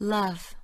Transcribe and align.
Love. 0.00 0.56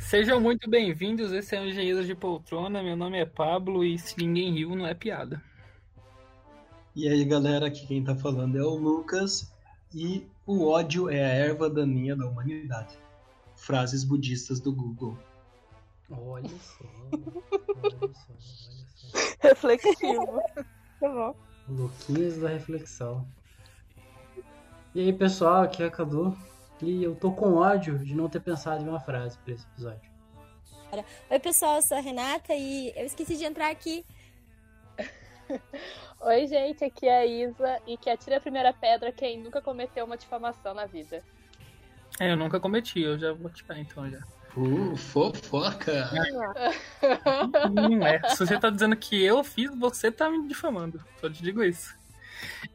Sejam 0.00 0.40
muito 0.40 0.68
bem-vindos, 0.68 1.30
esse 1.30 1.54
é 1.54 1.60
o 1.60 1.66
Engenheiros 1.66 2.08
de 2.08 2.16
Poltrona, 2.16 2.82
meu 2.82 2.96
nome 2.96 3.20
é 3.20 3.24
Pablo 3.24 3.84
e 3.84 3.96
se 3.96 4.16
ninguém 4.18 4.52
riu 4.54 4.74
não 4.74 4.84
é 4.84 4.92
piada. 4.92 5.40
E 6.96 7.08
aí 7.08 7.24
galera, 7.24 7.68
aqui 7.68 7.86
quem 7.86 8.02
tá 8.02 8.16
falando 8.16 8.58
é 8.58 8.62
o 8.64 8.74
Lucas 8.74 9.54
e 9.94 10.26
o 10.44 10.66
ódio 10.66 11.08
é 11.08 11.24
a 11.24 11.28
erva 11.28 11.70
daninha 11.70 12.16
da 12.16 12.26
humanidade. 12.26 12.98
Frases 13.54 14.02
budistas 14.02 14.58
do 14.58 14.74
Google. 14.74 15.16
Olha 16.10 16.48
só, 16.48 16.84
olha 17.84 18.14
só, 18.14 18.32
olha 18.32 18.84
só. 18.96 19.38
Reflexivo. 19.38 20.42
Tá 21.00 21.08
bom. 21.08 21.34
Da 22.40 22.48
reflexão. 22.48 23.26
E 24.94 25.00
aí 25.00 25.12
pessoal, 25.12 25.62
aqui 25.62 25.82
é 25.82 25.86
a 25.86 25.90
Cadu. 25.90 26.36
E 26.82 27.02
eu 27.02 27.14
tô 27.14 27.32
com 27.32 27.54
ódio 27.54 27.98
de 27.98 28.14
não 28.14 28.28
ter 28.28 28.40
pensado 28.40 28.82
em 28.82 28.88
uma 28.88 29.00
frase 29.00 29.38
pra 29.38 29.54
esse 29.54 29.66
episódio. 29.66 30.10
Oi, 31.30 31.38
pessoal, 31.38 31.76
eu 31.76 31.82
sou 31.82 31.96
a 31.96 32.00
Renata 32.00 32.54
e 32.54 32.92
eu 32.96 33.06
esqueci 33.06 33.36
de 33.36 33.44
entrar 33.44 33.70
aqui. 33.70 34.04
Oi, 36.20 36.46
gente, 36.46 36.84
aqui 36.84 37.06
é 37.06 37.18
a 37.18 37.26
Isa 37.26 37.80
e 37.86 37.96
que 37.96 38.10
atira 38.10 38.38
a 38.38 38.40
primeira 38.40 38.72
pedra 38.72 39.12
quem 39.12 39.38
nunca 39.38 39.62
cometeu 39.62 40.04
uma 40.04 40.16
difamação 40.16 40.74
na 40.74 40.86
vida. 40.86 41.22
É, 42.18 42.32
eu 42.32 42.36
nunca 42.36 42.58
cometi, 42.58 43.00
eu 43.00 43.18
já 43.18 43.32
vou 43.32 43.50
tirar 43.50 43.78
então 43.78 44.10
já. 44.10 44.20
Uh, 44.56 44.96
fofoca! 44.96 46.10
Não 47.72 48.06
é. 48.06 48.20
Se 48.30 48.38
você 48.38 48.58
tá 48.58 48.70
dizendo 48.70 48.96
que 48.96 49.22
eu 49.22 49.44
fiz, 49.44 49.70
você 49.78 50.10
tá 50.10 50.28
me 50.30 50.46
difamando. 50.48 51.02
Só 51.20 51.30
te 51.30 51.42
digo 51.42 51.62
isso. 51.62 51.94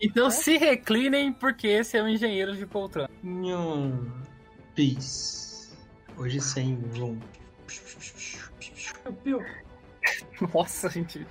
Então 0.02 0.30
se 0.30 0.58
reclinem, 0.58 1.34
porque 1.34 1.68
esse 1.68 1.98
é 1.98 2.04
o 2.04 2.08
Engenheiro 2.08 2.56
de 2.56 2.66
Poltrona. 2.66 3.10
Nhum. 3.24 4.12
Peace. 4.76 5.74
Hoje 6.18 6.40
sem 6.40 6.76
room. 6.98 7.20
Nossa, 10.54 10.90
gente. 10.90 11.26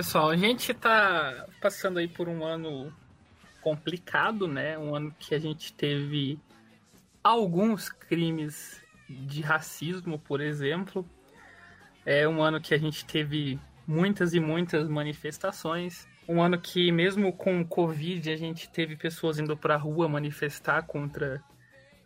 Pessoal, 0.00 0.30
a 0.30 0.36
gente 0.36 0.72
tá 0.72 1.46
passando 1.60 1.98
aí 1.98 2.08
por 2.08 2.26
um 2.26 2.42
ano 2.42 2.90
complicado, 3.60 4.48
né? 4.48 4.78
Um 4.78 4.94
ano 4.94 5.14
que 5.18 5.34
a 5.34 5.38
gente 5.38 5.74
teve 5.74 6.40
alguns 7.22 7.90
crimes 7.90 8.82
de 9.06 9.42
racismo, 9.42 10.18
por 10.18 10.40
exemplo. 10.40 11.06
É 12.06 12.26
um 12.26 12.42
ano 12.42 12.62
que 12.62 12.72
a 12.72 12.78
gente 12.78 13.04
teve 13.04 13.60
muitas 13.86 14.32
e 14.32 14.40
muitas 14.40 14.88
manifestações. 14.88 16.08
Um 16.26 16.40
ano 16.40 16.58
que, 16.58 16.90
mesmo 16.90 17.30
com 17.30 17.60
o 17.60 17.66
Covid, 17.68 18.32
a 18.32 18.36
gente 18.36 18.70
teve 18.70 18.96
pessoas 18.96 19.38
indo 19.38 19.54
pra 19.54 19.76
rua 19.76 20.08
manifestar 20.08 20.80
contra 20.86 21.44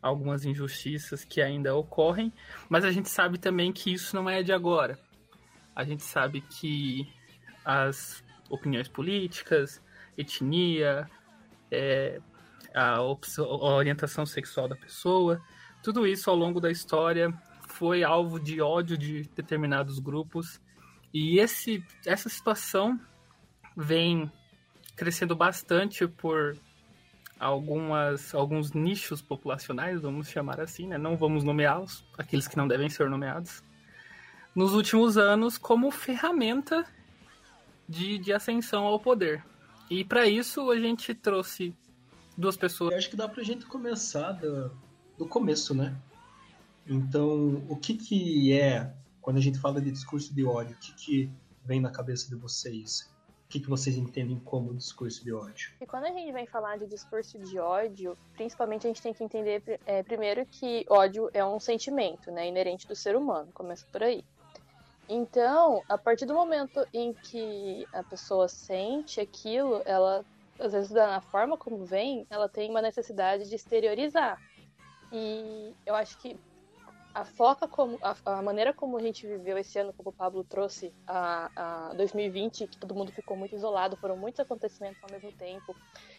algumas 0.03 0.45
injustiças 0.45 1.25
que 1.25 1.41
ainda 1.41 1.77
ocorrem. 1.77 2.33
Mas 2.69 2.85
a 2.85 2.91
gente 2.91 3.09
sabe 3.09 3.39
também 3.39 3.73
que 3.73 3.93
isso 3.93 4.17
não 4.17 4.29
é 4.29 4.43
de 4.43 4.53
agora. 4.53 4.99
A 5.77 5.85
gente 5.85 6.03
sabe 6.03 6.41
que 6.41 7.07
as 7.65 8.23
opiniões 8.51 8.89
políticas, 8.89 9.83
etnia, 10.17 11.09
é, 11.71 12.21
a, 12.75 13.01
opção- 13.03 13.47
a 13.47 13.75
orientação 13.77 14.27
sexual 14.27 14.69
da 14.69 14.77
pessoa, 14.77 15.41
tudo 15.83 16.07
isso 16.07 16.31
ao 16.31 16.37
longo 16.37 16.61
da 16.61 16.71
história 16.71 17.33
foi 17.69 18.03
alvo 18.03 18.39
de 18.39 18.61
ódio 18.61 18.97
de 18.97 19.23
determinados 19.35 19.99
grupos. 19.99 20.61
E 21.13 21.39
esse, 21.39 21.85
essa 22.07 22.29
situação 22.29 22.99
vem 23.77 24.31
crescendo 24.97 25.35
bastante 25.35 26.07
por 26.07 26.57
algumas, 27.39 28.35
alguns 28.35 28.73
nichos 28.73 29.21
populacionais, 29.21 30.01
vamos 30.01 30.29
chamar 30.29 30.61
assim, 30.61 30.87
né? 30.87 30.97
não 30.97 31.17
vamos 31.17 31.45
nomeá-los, 31.45 32.05
aqueles 32.17 32.47
que 32.47 32.57
não 32.57 32.69
devem 32.69 32.89
ser 32.89 33.11
nomeados, 33.11 33.63
nos 34.55 34.73
últimos 34.73 35.19
anos 35.19 35.59
como 35.59 35.91
ferramenta 35.91 36.87
de, 37.89 38.19
de 38.19 38.33
ascensão 38.33 38.85
ao 38.85 38.99
poder. 38.99 39.45
E 39.91 40.05
para 40.05 40.27
isso 40.27 40.71
a 40.71 40.79
gente 40.79 41.15
trouxe 41.15 41.75
duas 42.37 42.57
pessoas. 42.57 42.93
Eu 42.93 42.99
acho 42.99 43.11
que 43.11 43.17
dá 43.17 43.29
pra 43.29 43.43
gente 43.43 43.67
começar 43.67 44.33
do, 44.33 44.71
do 45.19 45.27
começo, 45.27 45.75
né? 45.75 45.97
Então, 46.87 47.65
o 47.69 47.77
que 47.77 47.95
que 47.95 48.53
é, 48.53 48.93
quando 49.21 49.39
a 49.39 49.41
gente 49.41 49.59
fala 49.59 49.81
de 49.81 49.91
discurso 49.91 50.35
de 50.35 50.45
ódio, 50.45 50.77
o 50.77 50.79
que 50.79 50.95
que 50.95 51.31
vem 51.65 51.81
na 51.81 51.91
cabeça 51.91 52.29
de 52.29 52.35
vocês? 52.35 53.11
O 53.47 53.49
que 53.49 53.61
que 53.61 53.69
vocês 53.69 53.97
entendem 53.97 54.39
como 54.41 54.75
discurso 54.75 55.23
de 55.23 55.33
ódio? 55.33 55.73
E 55.81 55.87
quando 55.87 56.05
a 56.05 56.13
gente 56.13 56.33
vem 56.33 56.47
falar 56.47 56.77
de 56.77 56.87
discurso 56.87 57.39
de 57.39 57.59
ódio, 57.59 58.19
principalmente 58.35 58.87
a 58.87 58.89
gente 58.89 59.01
tem 59.01 59.15
que 59.15 59.23
entender 59.23 59.81
é, 59.87 60.03
primeiro 60.03 60.45
que 60.47 60.85
ódio 60.89 61.31
é 61.33 61.45
um 61.45 61.61
sentimento, 61.61 62.31
né, 62.31 62.49
inerente 62.49 62.87
do 62.87 62.97
ser 62.97 63.17
humano, 63.17 63.51
começa 63.53 63.87
por 63.93 64.03
aí. 64.03 64.25
Então, 65.09 65.83
a 65.89 65.99
partir 65.99 66.25
do 66.25 66.35
momento 66.35 66.87
em 66.93 67.13
que 67.13 67.87
a 67.93 68.03
pessoa 68.03 68.49
sente 68.49 69.21
aquilo, 69.21 69.83
ela, 69.85 70.25
às 70.59 70.73
vezes, 70.73 70.91
na 70.91 71.21
forma 71.21 71.57
como 71.57 71.85
vem, 71.85 72.27
ela 72.31 72.49
tem 72.49 72.71
uma 72.71 72.81
necessidade 72.81 73.49
de 73.49 73.55
exteriorizar. 73.55 74.41
E 75.13 75.75
eu 75.85 75.95
acho 75.95 76.19
que 76.19 76.39
a 77.15 77.25
foca 77.25 77.69
como 77.69 77.99
a, 78.03 78.17
a 78.25 78.43
maneira 78.43 78.73
como 78.73 78.97
a 78.97 79.01
gente 79.01 79.25
viveu 79.27 79.57
esse 79.57 79.79
ano, 79.79 79.93
como 79.93 80.11
o 80.11 80.13
Pablo 80.13 80.43
trouxe, 80.43 80.93
a, 81.07 81.91
a 81.91 81.95
2020, 81.95 82.67
que 82.67 82.77
todo 82.77 82.95
mundo 82.95 83.13
ficou 83.13 83.37
muito 83.37 83.55
isolado, 83.55 83.97
foram 83.97 84.17
muitos 84.17 84.41
acontecimentos 84.41 85.01
ao 85.03 85.11
mesmo 85.11 85.31
tempo. 85.33 85.77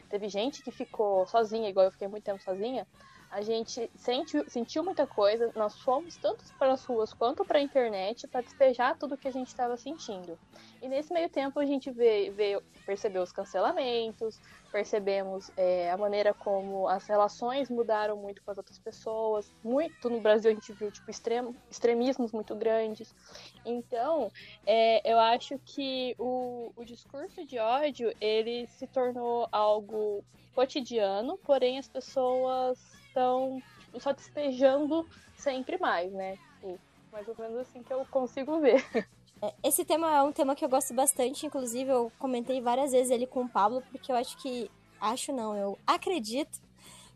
Teve 0.09 0.29
gente 0.29 0.61
que 0.61 0.71
ficou 0.71 1.25
sozinha, 1.27 1.69
igual 1.69 1.85
eu 1.85 1.91
fiquei 1.91 2.07
muito 2.07 2.23
tempo 2.23 2.41
sozinha. 2.41 2.87
A 3.29 3.41
gente 3.41 3.89
sente, 3.95 4.49
sentiu 4.49 4.83
muita 4.83 5.05
coisa, 5.05 5.51
nós 5.55 5.77
fomos 5.81 6.15
tanto 6.17 6.43
para 6.57 6.73
as 6.73 6.85
ruas 6.85 7.13
quanto 7.13 7.43
para 7.43 7.59
a 7.59 7.61
internet 7.61 8.27
para 8.27 8.41
despejar 8.41 8.97
tudo 8.97 9.17
que 9.17 9.27
a 9.27 9.31
gente 9.31 9.47
estava 9.47 9.75
sentindo. 9.75 10.39
E 10.81 10.87
nesse 10.87 11.11
meio 11.13 11.29
tempo 11.29 11.59
a 11.59 11.65
gente 11.65 11.91
vê, 11.91 12.31
vê, 12.31 12.61
percebeu 12.85 13.23
os 13.23 13.31
cancelamentos, 13.31 14.39
percebemos 14.75 15.49
é, 15.55 15.89
a 15.89 15.95
maneira 15.95 16.33
como 16.33 16.85
as 16.89 17.07
relações 17.07 17.69
mudaram 17.69 18.17
muito 18.17 18.43
com 18.43 18.51
as 18.51 18.57
outras 18.57 18.77
pessoas. 18.77 19.49
Muito 19.63 20.09
no 20.09 20.19
Brasil 20.19 20.51
a 20.51 20.53
gente 20.53 20.73
viu 20.73 20.91
tipo, 20.91 21.09
extremo, 21.09 21.55
extremismos 21.71 22.33
muito 22.33 22.53
grandes. 22.53 23.15
Então, 23.63 24.29
é, 24.65 25.09
eu 25.09 25.17
acho 25.17 25.57
que 25.59 26.13
o, 26.19 26.73
o 26.75 26.83
discurso 26.83 27.45
de 27.45 27.57
ódio 27.57 28.13
ele 28.19 28.67
se 28.67 28.85
tornou 28.85 29.47
algo 29.49 30.21
cotidiano, 30.53 31.37
porém 31.37 31.79
as 31.79 31.87
pessoas 31.87 32.77
estão 33.07 33.63
tipo, 33.79 33.97
só 34.01 34.11
despejando 34.11 35.07
sempre 35.37 35.77
mais, 35.77 36.11
né? 36.11 36.35
Tipo, 36.35 36.77
mais 37.13 37.25
ou 37.29 37.35
menos 37.39 37.59
assim 37.59 37.81
que 37.81 37.93
eu 37.93 38.05
consigo 38.07 38.59
ver. 38.59 38.83
Esse 39.63 39.83
tema 39.83 40.15
é 40.15 40.21
um 40.21 40.31
tema 40.31 40.55
que 40.55 40.63
eu 40.63 40.69
gosto 40.69 40.93
bastante, 40.93 41.45
inclusive 41.45 41.89
eu 41.89 42.11
comentei 42.19 42.61
várias 42.61 42.91
vezes 42.91 43.11
ele 43.11 43.27
com 43.27 43.43
o 43.43 43.49
Pablo, 43.49 43.83
porque 43.91 44.11
eu 44.11 44.15
acho 44.15 44.37
que. 44.37 44.69
Acho 44.99 45.33
não, 45.33 45.55
eu 45.55 45.77
acredito 45.85 46.59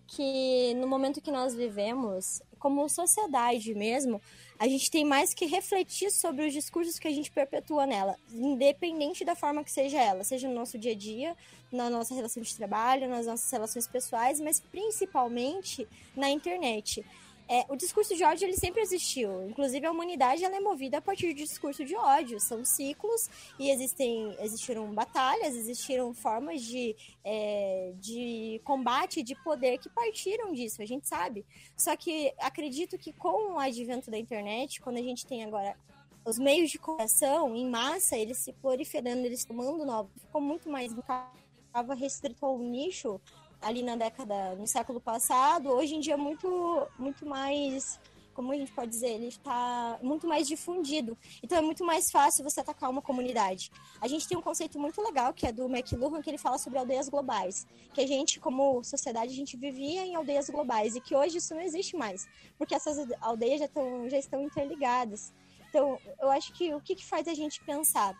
que 0.05 0.73
no 0.75 0.87
momento 0.87 1.21
que 1.21 1.31
nós 1.31 1.55
vivemos, 1.55 2.41
como 2.57 2.87
sociedade 2.89 3.73
mesmo, 3.73 4.21
a 4.57 4.67
gente 4.67 4.89
tem 4.89 5.05
mais 5.05 5.33
que 5.33 5.45
refletir 5.45 6.11
sobre 6.11 6.45
os 6.45 6.51
discursos 6.51 6.99
que 6.99 7.07
a 7.07 7.11
gente 7.11 7.31
perpetua 7.31 7.85
nela, 7.85 8.15
independente 8.31 9.23
da 9.23 9.35
forma 9.35 9.63
que 9.63 9.71
seja 9.71 10.01
ela, 10.01 10.23
seja 10.23 10.47
no 10.47 10.55
nosso 10.55 10.77
dia 10.77 10.91
a 10.91 10.95
dia, 10.95 11.37
na 11.71 11.89
nossa 11.89 12.13
relação 12.13 12.41
de 12.41 12.55
trabalho, 12.55 13.07
nas 13.07 13.25
nossas 13.27 13.49
relações 13.51 13.87
pessoais, 13.87 14.39
mas 14.39 14.59
principalmente 14.59 15.87
na 16.15 16.29
internet. 16.29 17.05
É, 17.51 17.65
o 17.67 17.75
discurso 17.75 18.15
de 18.15 18.23
ódio 18.23 18.45
ele 18.45 18.55
sempre 18.55 18.79
existiu. 18.79 19.49
Inclusive 19.49 19.83
a 19.83 19.91
humanidade 19.91 20.45
ela 20.45 20.55
é 20.55 20.59
movida 20.59 20.99
a 20.99 21.01
partir 21.01 21.33
de 21.33 21.43
discurso 21.43 21.83
de 21.83 21.95
ódio. 21.95 22.39
São 22.39 22.63
ciclos 22.63 23.27
e 23.57 23.71
existem 23.71 24.37
existiram 24.39 24.85
batalhas, 24.93 25.55
existiram 25.55 26.13
formas 26.13 26.61
de, 26.61 26.95
é, 27.23 27.91
de 27.95 28.61
combate, 28.63 29.23
de 29.23 29.33
poder 29.43 29.79
que 29.79 29.89
partiram 29.89 30.53
disso. 30.53 30.79
A 30.79 30.85
gente 30.85 31.07
sabe. 31.07 31.43
Só 31.75 31.95
que 31.95 32.31
acredito 32.37 32.99
que 32.99 33.11
com 33.11 33.53
o 33.53 33.59
advento 33.59 34.11
da 34.11 34.17
internet, 34.19 34.79
quando 34.79 34.97
a 34.97 35.03
gente 35.03 35.25
tem 35.25 35.43
agora 35.43 35.75
os 36.23 36.37
meios 36.37 36.69
de 36.69 36.77
comunicação 36.77 37.55
em 37.55 37.67
massa, 37.67 38.15
eles 38.15 38.37
se 38.37 38.53
proliferando, 38.53 39.25
eles 39.25 39.43
tomando 39.43 39.83
novos, 39.83 40.11
ficou 40.21 40.39
muito 40.39 40.69
mais 40.69 40.93
estava 41.69 41.93
restrito 41.93 42.45
ao 42.45 42.57
nicho 42.59 43.21
ali 43.61 43.83
na 43.83 43.95
década, 43.95 44.55
no 44.55 44.67
século 44.67 44.99
passado, 44.99 45.69
hoje 45.69 45.95
em 45.95 45.99
dia 45.99 46.13
é 46.13 46.17
muito, 46.17 46.87
muito 46.97 47.25
mais, 47.25 47.99
como 48.33 48.51
a 48.51 48.55
gente 48.55 48.71
pode 48.71 48.89
dizer, 48.89 49.09
ele 49.09 49.27
está 49.27 49.99
muito 50.01 50.27
mais 50.27 50.47
difundido. 50.47 51.17
Então 51.43 51.57
é 51.57 51.61
muito 51.61 51.83
mais 51.83 52.09
fácil 52.09 52.43
você 52.43 52.61
atacar 52.61 52.89
uma 52.89 53.01
comunidade. 53.01 53.71
A 53.99 54.07
gente 54.07 54.27
tem 54.27 54.37
um 54.37 54.41
conceito 54.41 54.79
muito 54.79 55.01
legal 55.01 55.33
que 55.33 55.45
é 55.45 55.51
do 55.51 55.65
McLuhan, 55.65 56.21
que 56.21 56.29
ele 56.29 56.37
fala 56.37 56.57
sobre 56.57 56.79
aldeias 56.79 57.09
globais, 57.09 57.67
que 57.93 58.01
a 58.01 58.07
gente, 58.07 58.39
como 58.39 58.83
sociedade, 58.83 59.33
a 59.33 59.35
gente 59.35 59.57
vivia 59.57 60.05
em 60.05 60.15
aldeias 60.15 60.49
globais 60.49 60.95
e 60.95 61.01
que 61.01 61.15
hoje 61.15 61.37
isso 61.37 61.53
não 61.53 61.61
existe 61.61 61.97
mais, 61.97 62.27
porque 62.57 62.73
essas 62.73 62.97
aldeias 63.19 63.59
já, 63.59 63.65
estão 63.65 64.09
já 64.09 64.17
estão 64.17 64.41
interligadas. 64.41 65.33
Então, 65.69 65.99
eu 66.19 66.31
acho 66.31 66.51
que 66.53 66.73
o 66.73 66.81
que, 66.81 66.95
que 66.95 67.05
faz 67.05 67.27
a 67.27 67.33
gente 67.33 67.61
pensar 67.63 68.17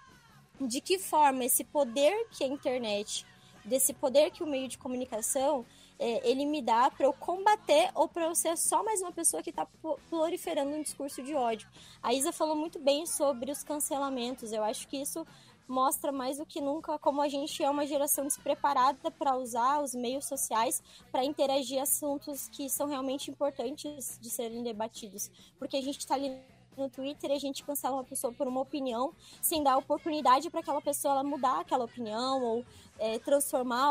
de 0.62 0.82
que 0.82 1.00
forma 1.00 1.46
esse 1.46 1.64
poder 1.64 2.28
que 2.30 2.44
a 2.44 2.48
internet 2.48 3.26
desse 3.66 3.94
poder 3.94 4.32
que 4.32 4.44
o 4.44 4.48
meio 4.48 4.68
de 4.68 4.78
comunicação 4.78 5.66
é, 6.00 6.28
ele 6.30 6.46
me 6.46 6.62
dá 6.62 6.90
para 6.90 7.06
eu 7.06 7.14
combater 7.14 7.92
ou 7.94 8.08
para 8.08 8.26
eu 8.26 8.34
ser 8.34 8.58
só 8.58 8.84
mais 8.84 9.02
uma 9.02 9.12
pessoa 9.12 9.44
que 9.44 9.50
está 9.50 9.68
proliferando 10.10 10.72
um 10.72 10.82
discurso 10.82 11.22
de 11.22 11.36
ódio. 11.36 11.68
A 12.02 12.14
Isa 12.14 12.32
falou 12.32 12.56
muito 12.56 12.80
bem 12.80 13.06
sobre 13.06 13.52
os 13.52 13.64
cancelamentos. 13.64 14.54
Eu 14.54 14.64
acho 14.64 14.88
que 14.88 14.98
isso 14.98 15.28
mostra 15.68 16.12
mais 16.12 16.38
do 16.38 16.46
que 16.46 16.60
nunca 16.60 16.98
como 16.98 17.22
a 17.22 17.28
gente 17.28 17.64
é 17.64 17.70
uma 17.70 17.86
geração 17.86 18.26
despreparada 18.26 19.12
para 19.12 19.36
usar 19.38 19.82
os 19.82 19.94
meios 19.94 20.26
sociais 20.26 20.82
para 21.12 21.24
interagir 21.24 21.80
assuntos 21.80 22.48
que 22.48 22.68
são 22.70 22.88
realmente 22.88 23.30
importantes 23.30 24.18
de 24.20 24.30
serem 24.32 24.64
debatidos. 24.64 25.30
Porque 25.60 25.78
a 25.78 25.82
gente 25.82 26.00
está 26.00 26.16
ali 26.16 26.36
no 26.76 26.90
Twitter 26.90 27.30
e 27.30 27.34
a 27.34 27.40
gente 27.40 27.64
cancela 27.64 27.98
uma 27.98 28.04
pessoa 28.04 28.34
por 28.34 28.48
uma 28.48 28.62
opinião 28.62 29.14
sem 29.42 29.62
dar 29.62 29.78
oportunidade 29.78 30.50
para 30.50 30.62
aquela 30.62 30.82
pessoa 30.82 31.24
mudar 31.24 31.60
aquela 31.60 31.86
opinião 31.86 32.42
ou 32.42 32.66
é, 33.00 33.20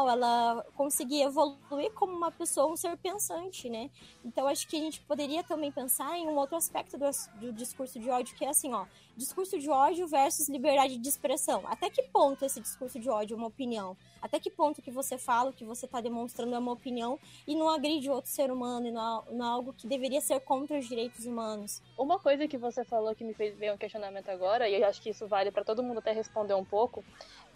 ela 0.08 0.64
conseguir 0.76 1.22
evoluir 1.22 1.93
como 1.94 2.14
uma 2.14 2.31
pessoa, 2.31 2.72
um 2.72 2.76
ser 2.76 2.96
pensante, 2.96 3.69
né? 3.69 3.90
Então 4.25 4.46
acho 4.46 4.69
que 4.69 4.76
a 4.76 4.81
gente 4.81 5.00
poderia 5.00 5.43
também 5.43 5.72
pensar 5.72 6.16
em 6.16 6.26
um 6.26 6.37
outro 6.37 6.56
aspecto 6.56 6.99
do, 6.99 7.06
do 7.40 7.52
discurso 7.52 7.99
de 7.99 8.10
ódio, 8.10 8.37
que 8.37 8.44
é 8.44 8.49
assim, 8.49 8.72
ó, 8.72 8.87
discurso 9.16 9.58
de 9.58 9.69
ódio 9.69 10.06
versus 10.06 10.49
liberdade 10.49 10.99
de 10.99 11.08
expressão. 11.08 11.62
Até 11.66 11.90
que 11.90 12.02
ponto 12.05 12.44
esse 12.44 12.60
discurso 12.60 13.00
de 13.00 13.08
ódio 13.08 13.34
é 13.34 13.37
uma 13.37 13.49
opinião? 13.49 13.96
Até 14.20 14.38
que 14.38 14.50
ponto 14.50 14.82
que 14.82 14.90
você 14.90 15.16
fala, 15.16 15.52
que 15.52 15.64
você 15.64 15.87
está 15.87 16.00
demonstrando 16.00 16.55
é 16.55 16.58
uma 16.58 16.72
opinião 16.72 17.19
e 17.46 17.55
não 17.55 17.69
agride 17.69 18.10
outro 18.10 18.31
ser 18.31 18.50
humano 18.50 18.87
e 18.87 18.90
não, 18.90 19.25
não 19.31 19.46
é 19.46 19.49
algo 19.49 19.72
que 19.72 19.87
deveria 19.87 20.20
ser 20.20 20.40
contra 20.40 20.78
os 20.78 20.87
direitos 20.87 21.25
humanos? 21.25 21.82
Uma 21.96 22.19
coisa 22.19 22.46
que 22.46 22.58
você 22.58 22.84
falou 22.84 23.14
que 23.14 23.25
me 23.25 23.34
fez 23.34 23.56
ver 23.56 23.72
um 23.72 23.76
questionamento 23.76 24.28
agora, 24.28 24.69
e 24.69 24.81
eu 24.81 24.87
acho 24.87 25.00
que 25.00 25.10
isso 25.10 25.26
vale 25.26 25.50
para 25.50 25.64
todo 25.64 25.82
mundo 25.82 25.99
até 25.99 26.12
responder 26.12 26.55
um 26.55 26.64
pouco, 26.64 27.05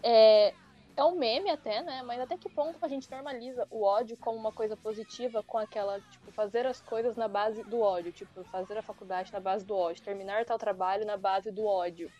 é 0.01 0.53
é 0.95 1.03
um 1.03 1.15
meme 1.15 1.49
até, 1.49 1.81
né? 1.81 2.01
Mas 2.03 2.19
até 2.19 2.37
que 2.37 2.49
ponto 2.49 2.77
a 2.81 2.87
gente 2.87 3.09
normaliza 3.09 3.67
o 3.69 3.83
ódio 3.83 4.15
como 4.17 4.37
uma 4.37 4.51
coisa 4.51 4.77
positiva 4.77 5.43
com 5.43 5.57
aquela, 5.57 5.99
tipo, 5.99 6.31
fazer 6.31 6.65
as 6.65 6.79
coisas 6.81 7.15
na 7.15 7.27
base 7.27 7.63
do 7.63 7.79
ódio, 7.79 8.11
tipo, 8.11 8.43
fazer 8.45 8.77
a 8.77 8.83
faculdade 8.83 9.31
na 9.33 9.39
base 9.39 9.65
do 9.65 9.75
ódio, 9.75 10.03
terminar 10.03 10.45
tal 10.45 10.57
trabalho 10.57 11.05
na 11.05 11.17
base 11.17 11.51
do 11.51 11.65
ódio. 11.65 12.11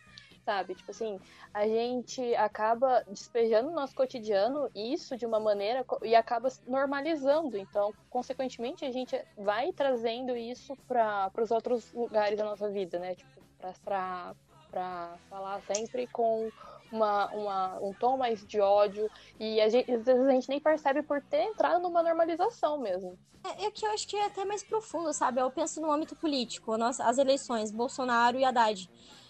Sabe? 0.46 0.76
Tipo 0.76 0.92
assim, 0.92 1.18
a 1.54 1.66
gente 1.66 2.36
acaba 2.36 3.02
despejando 3.08 3.70
no 3.70 3.76
nosso 3.76 3.96
cotidiano 3.96 4.70
isso 4.76 5.16
de 5.16 5.26
uma 5.26 5.40
maneira 5.40 5.86
e 6.02 6.14
acaba 6.16 6.50
normalizando. 6.68 7.58
Então, 7.58 7.94
consequentemente, 8.10 8.84
a 8.84 8.92
gente 8.92 9.18
vai 9.38 9.72
trazendo 9.72 10.36
isso 10.36 10.76
para 10.86 11.32
os 11.42 11.50
outros 11.50 11.94
lugares 11.94 12.38
da 12.38 12.44
nossa 12.44 12.70
vida, 12.70 13.00
né? 13.00 13.16
Tipo, 13.16 13.42
pra 13.86 15.18
falar 15.30 15.62
sempre 15.62 16.08
com 16.08 16.50
uma, 16.94 17.26
uma, 17.34 17.80
um 17.82 17.94
tom 17.94 18.18
mais 18.18 18.46
de 18.46 18.60
ódio. 18.60 19.10
E 19.40 19.60
a 19.60 19.68
gente, 19.68 19.92
às 19.92 20.06
vezes 20.06 20.28
a 20.28 20.32
gente 20.32 20.50
nem 20.50 20.60
percebe 20.60 21.02
por 21.02 21.22
ter 21.22 21.44
entrado 21.44 21.82
numa 21.82 22.04
normalização 22.04 22.78
mesmo. 22.80 23.18
É, 23.44 23.66
é 23.66 23.72
que 23.72 23.86
eu 23.86 23.92
acho 23.92 24.08
que 24.08 24.16
é 24.16 24.26
até 24.26 24.46
mais 24.46 24.64
profundo, 24.64 25.12
sabe? 25.12 25.42
Eu 25.42 25.52
penso 25.52 25.82
no 25.82 25.92
âmbito 25.92 26.16
político, 26.16 26.72
as 26.82 27.18
eleições, 27.18 27.72
Bolsonaro 27.72 28.40
e 28.40 28.46
Haddad. 28.46 28.90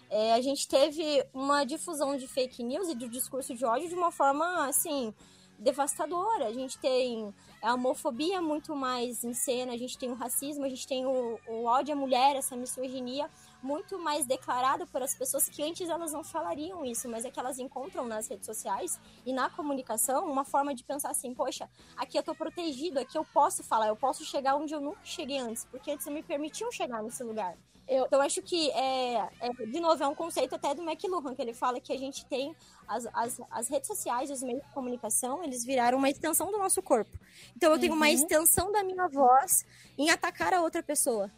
É, 0.10 0.34
a 0.34 0.42
gente 0.42 0.68
teve 0.68 1.26
uma 1.34 1.64
difusão 1.64 2.16
de 2.16 2.28
fake 2.28 2.62
news 2.64 2.90
e 2.90 2.96
do 2.96 3.10
discurso 3.10 3.56
de 3.56 3.66
ódio 3.66 3.90
de 3.90 3.96
uma 3.96 4.12
forma, 4.12 4.68
assim, 4.68 5.14
devastadora. 5.58 6.48
A 6.48 6.54
gente 6.54 6.78
tem 6.78 7.34
a 7.62 7.74
homofobia 7.74 8.42
muito 8.42 8.76
mais 8.76 9.24
em 9.24 9.34
cena, 9.34 9.74
a 9.74 9.78
gente 9.78 9.98
tem 9.98 10.12
o 10.12 10.16
racismo, 10.16 10.66
a 10.66 10.70
gente 10.70 10.88
tem 10.88 11.06
o, 11.06 11.40
o 11.48 11.66
ódio 11.66 11.94
à 11.94 11.96
mulher, 11.96 12.36
essa 12.36 12.56
misoginia 12.56 13.30
muito 13.62 13.98
mais 13.98 14.26
declarado 14.26 14.86
por 14.88 15.02
as 15.02 15.16
pessoas 15.16 15.48
que 15.48 15.64
antes 15.64 15.88
elas 15.88 16.12
não 16.12 16.24
falariam 16.24 16.84
isso, 16.84 17.08
mas 17.08 17.24
é 17.24 17.32
que 17.32 17.40
elas 17.40 17.58
encontram 17.58 18.06
nas 18.06 18.28
redes 18.28 18.46
sociais 18.46 19.00
e 19.26 19.32
na 19.32 19.50
comunicação 19.50 20.30
uma 20.30 20.44
forma 20.44 20.76
de 20.76 20.84
pensar 20.84 21.12
assim, 21.12 21.34
poxa, 21.34 21.70
aqui 21.96 22.18
eu 22.18 22.24
tô 22.24 22.36
protegido, 22.36 23.00
aqui 23.00 23.18
eu 23.18 23.24
posso 23.24 23.64
falar, 23.64 23.88
eu 23.88 23.96
posso 23.96 24.26
chegar 24.26 24.56
onde 24.56 24.74
eu 24.74 24.82
nunca 24.82 25.00
cheguei 25.06 25.38
antes, 25.38 25.66
porque 25.66 25.92
antes 25.92 26.06
não 26.06 26.14
me 26.14 26.22
permitiam 26.22 26.72
chegar 26.72 27.02
nesse 27.02 27.24
lugar. 27.24 27.58
Eu, 27.88 28.06
então, 28.06 28.22
acho 28.22 28.42
que, 28.42 28.72
é, 28.72 29.16
é, 29.42 29.50
de 29.68 29.80
novo, 29.80 30.02
é 30.02 30.08
um 30.08 30.16
conceito 30.16 30.56
até 30.56 30.74
do 30.74 30.82
McLuhan, 30.84 31.36
que 31.36 31.42
ele 31.42 31.54
fala 31.54 31.80
que 31.82 31.92
a 31.92 31.98
gente 31.98 32.26
tem 32.26 32.56
as, 32.88 33.06
as, 33.14 33.42
as 33.52 33.68
redes 33.70 33.88
sociais, 33.88 34.32
os 34.32 34.42
meios 34.42 34.62
de 34.64 34.74
comunicação, 34.74 35.44
eles 35.44 35.66
viraram 35.66 35.98
uma 35.98 36.10
extensão 36.10 36.52
do 36.52 36.58
nosso 36.58 36.82
corpo. 36.82 37.18
Então, 37.56 37.72
eu 37.72 37.80
tenho 37.80 37.94
uma 37.94 38.08
Uhum. 38.08 38.14
extensão 38.14 38.72
da 38.72 38.84
minha 38.84 39.08
voz 39.10 39.66
em 39.98 40.10
atacar 40.10 40.54
a 40.54 40.62
outra 40.62 40.82
pessoa. 40.82 41.30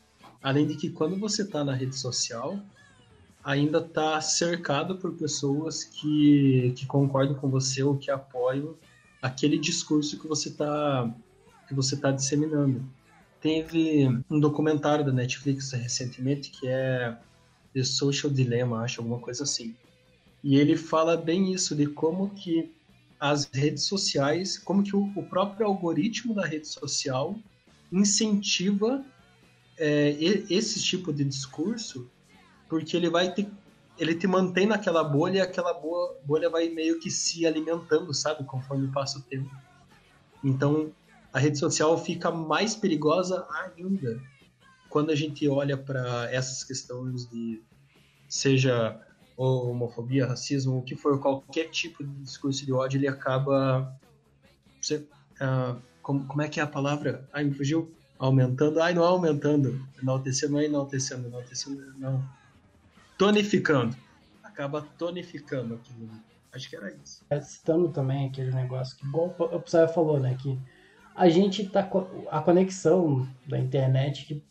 Além 0.42 0.68
de 0.68 0.76
que 0.76 0.90
quando 0.92 1.18
você 1.20 1.42
está 1.42 1.64
na 1.64 1.74
rede 1.74 1.98
social, 1.98 2.60
ainda 3.44 3.80
está 3.80 4.22
cercado 4.22 4.98
por 4.98 5.14
pessoas 5.14 5.84
que, 5.84 6.74
que 6.78 6.86
concordam 6.86 7.36
com 7.36 7.50
você 7.50 7.82
ou 7.84 7.98
que 7.98 8.12
apoiam 8.12 8.76
aquele 9.22 9.58
discurso 9.58 10.20
que 10.20 10.28
você 10.28 10.50
está 10.50 11.12
que 11.68 11.74
você 11.74 11.98
tá 11.98 12.12
disseminando. 12.12 12.86
Teve 13.46 14.08
um 14.28 14.40
documentário 14.40 15.06
da 15.06 15.12
Netflix 15.12 15.72
recentemente 15.72 16.50
que 16.50 16.68
é 16.68 17.16
The 17.76 17.84
Social 17.84 18.34
Dilemma, 18.34 18.82
acho 18.82 19.02
alguma 19.02 19.20
coisa 19.20 19.44
assim. 19.44 19.76
E 20.44 20.58
ele 20.58 20.76
fala 20.76 21.16
bem 21.16 21.54
isso 21.54 21.76
de 21.76 21.86
como 21.86 22.32
que 22.32 22.74
as 23.20 23.48
redes 23.54 23.84
sociais, 23.84 24.58
como 24.58 24.82
que 24.82 24.96
o, 24.96 25.24
próprio 25.30 25.68
algoritmo 25.68 26.34
da 26.34 26.44
rede 26.44 26.68
social 26.68 27.38
incentiva 27.92 29.06
é, 29.78 30.18
esse 30.50 30.82
tipo 30.82 31.14
de 31.14 31.24
discurso, 31.24 32.10
porque 32.68 32.98
ele 32.98 33.12
vai 33.12 33.32
te, 33.32 33.48
ele 34.00 34.16
te 34.16 34.26
mantém 34.26 34.66
naquela 34.66 35.04
bolha 35.04 35.38
e 35.38 35.42
aquela 35.42 35.80
bolha 36.26 36.50
vai 36.50 36.70
meio 36.70 37.00
que 37.00 37.12
se 37.12 37.46
alimentando, 37.46 38.12
sabe, 38.12 38.44
conforme 38.44 38.88
passa 38.88 39.20
o 39.20 39.22
tempo. 39.22 39.56
Então, 40.44 40.92
a 41.36 41.40
rede 41.40 41.60
social 41.60 41.98
fica 41.98 42.32
mais 42.32 42.78
perigosa 42.78 43.46
ainda 43.52 44.22
quando 44.88 45.12
a 45.12 45.16
gente 45.16 45.46
olha 45.50 45.76
para 45.76 46.32
essas 46.32 46.64
questões 46.64 47.30
de 47.30 47.62
seja 48.30 48.98
homofobia, 49.36 50.26
racismo, 50.26 50.78
o 50.78 50.82
que 50.82 50.96
for, 50.96 51.20
qualquer 51.20 51.66
tipo 51.66 52.06
de 52.06 52.24
discurso 52.24 52.66
de 52.66 52.72
ódio, 52.72 52.98
ele 52.98 53.10
acaba 53.10 53.94
você, 54.82 55.06
ah, 55.42 55.76
como, 56.02 56.26
como 56.26 56.42
é 56.42 56.48
que 56.48 56.62
é 56.62 56.64
a 56.64 56.68
palavra? 56.68 57.28
Ai, 57.34 57.44
me 57.44 57.54
fugiu 57.54 57.94
aumentando, 58.18 58.82
ai, 58.82 58.94
não 58.94 59.04
é 59.04 59.08
aumentando, 59.08 59.86
enaltecendo, 60.02 60.54
não 60.54 60.60
é 60.62 60.66
enaltecendo, 60.66 61.28
enaltecendo, 61.28 61.94
não. 61.98 62.24
Tonificando. 63.18 63.94
Acaba 64.42 64.84
tonificando 64.98 65.74
aquilo. 65.74 66.10
Acho 66.54 66.70
que 66.70 66.78
era 66.78 66.96
isso. 67.04 67.26
Citando 67.42 67.90
também 67.90 68.28
aquele 68.28 68.52
negócio 68.52 68.96
que, 68.96 69.06
igual 69.06 69.36
o 69.38 69.60
Psy 69.60 69.86
falou, 69.94 70.18
né? 70.18 70.38
Que 70.42 70.58
a 71.16 71.30
gente 71.30 71.68
tá. 71.70 71.90
A 72.30 72.42
conexão 72.42 73.28
da 73.48 73.58
internet 73.58 74.26
que 74.26 74.44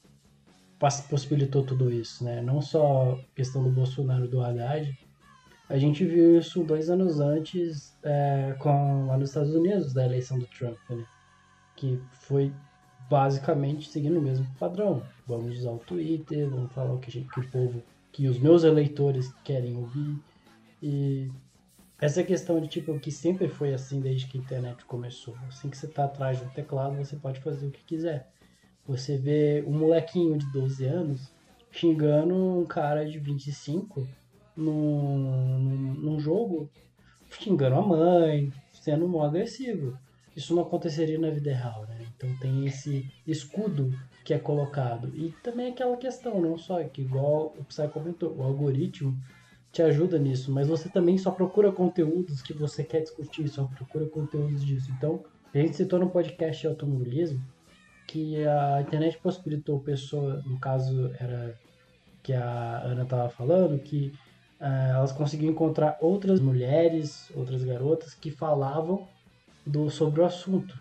possibilitou 1.08 1.62
tudo 1.62 1.92
isso, 1.92 2.24
né? 2.24 2.40
Não 2.40 2.60
só 2.60 3.12
a 3.12 3.34
questão 3.34 3.62
do 3.62 3.70
Bolsonaro 3.70 4.26
do 4.26 4.42
Haddad. 4.42 4.98
A 5.68 5.78
gente 5.78 6.04
viu 6.04 6.38
isso 6.38 6.62
dois 6.62 6.90
anos 6.90 7.20
antes 7.20 7.96
é, 8.02 8.54
com, 8.58 9.06
lá 9.06 9.16
nos 9.16 9.30
Estados 9.30 9.54
Unidos, 9.54 9.94
da 9.94 10.04
eleição 10.04 10.38
do 10.38 10.46
Trump, 10.46 10.78
né? 10.90 11.06
Que 11.76 11.98
foi 12.12 12.52
basicamente 13.08 13.88
seguindo 13.88 14.18
o 14.18 14.22
mesmo 14.22 14.46
padrão. 14.58 15.02
Vamos 15.26 15.58
usar 15.58 15.70
o 15.70 15.78
Twitter, 15.78 16.48
vamos 16.50 16.72
falar 16.72 16.92
o 16.92 16.98
que, 16.98 17.10
gente, 17.10 17.28
que 17.30 17.40
o 17.40 17.50
povo, 17.50 17.82
que 18.12 18.28
os 18.28 18.38
meus 18.38 18.62
eleitores 18.62 19.32
querem 19.42 19.76
ouvir. 19.76 20.18
E 20.82 21.30
essa 22.04 22.22
questão 22.22 22.60
de 22.60 22.68
tipo 22.68 23.00
que 23.00 23.10
sempre 23.10 23.48
foi 23.48 23.72
assim 23.72 23.98
desde 23.98 24.26
que 24.26 24.36
a 24.36 24.40
internet 24.40 24.84
começou. 24.84 25.34
Assim 25.48 25.70
que 25.70 25.76
você 25.76 25.88
tá 25.88 26.04
atrás 26.04 26.42
um 26.42 26.48
teclado, 26.50 26.96
você 26.96 27.16
pode 27.16 27.40
fazer 27.40 27.66
o 27.66 27.70
que 27.70 27.82
quiser. 27.82 28.28
Você 28.86 29.16
vê 29.16 29.64
um 29.66 29.72
molequinho 29.72 30.36
de 30.36 30.44
12 30.52 30.84
anos 30.84 31.32
xingando 31.70 32.34
um 32.34 32.66
cara 32.66 33.08
de 33.08 33.18
25 33.18 34.06
num, 34.54 35.18
num, 35.58 35.94
num 35.94 36.20
jogo, 36.20 36.68
xingando 37.30 37.76
a 37.76 37.80
mãe, 37.80 38.52
sendo 38.70 39.06
um 39.06 39.22
agressivo. 39.22 39.98
Isso 40.36 40.54
não 40.54 40.62
aconteceria 40.62 41.18
na 41.18 41.30
vida 41.30 41.54
real, 41.54 41.86
né? 41.86 42.06
Então 42.14 42.28
tem 42.38 42.66
esse 42.66 43.10
escudo 43.26 43.98
que 44.22 44.34
é 44.34 44.38
colocado. 44.38 45.10
E 45.16 45.30
também 45.42 45.68
aquela 45.70 45.96
questão, 45.96 46.38
não 46.38 46.58
só 46.58 46.84
que 46.84 47.00
igual 47.00 47.54
o 47.58 47.64
Psy 47.64 47.88
comentou, 47.88 48.36
o 48.36 48.42
algoritmo 48.42 49.18
te 49.74 49.82
ajuda 49.82 50.20
nisso, 50.20 50.52
mas 50.52 50.68
você 50.68 50.88
também 50.88 51.18
só 51.18 51.32
procura 51.32 51.72
conteúdos 51.72 52.40
que 52.40 52.52
você 52.52 52.84
quer 52.84 53.00
discutir, 53.00 53.48
só 53.48 53.64
procura 53.64 54.06
conteúdos 54.06 54.64
disso. 54.64 54.88
Então, 54.96 55.24
a 55.52 55.58
gente 55.58 55.74
citou 55.74 55.98
no 55.98 56.08
podcast 56.08 56.60
de 56.60 56.68
automobilismo 56.68 57.44
que 58.06 58.46
a 58.46 58.80
internet 58.82 59.18
possibilitou 59.18 59.80
pessoa, 59.80 60.40
no 60.46 60.60
caso 60.60 61.10
era 61.18 61.58
que 62.22 62.32
a 62.32 62.82
Ana 62.84 63.02
estava 63.02 63.28
falando, 63.28 63.76
que 63.80 64.12
eh, 64.60 64.90
elas 64.92 65.10
conseguiam 65.10 65.50
encontrar 65.50 65.98
outras 66.00 66.38
mulheres, 66.38 67.28
outras 67.34 67.64
garotas 67.64 68.14
que 68.14 68.30
falavam 68.30 69.08
do, 69.66 69.90
sobre 69.90 70.20
o 70.20 70.24
assunto 70.24 70.78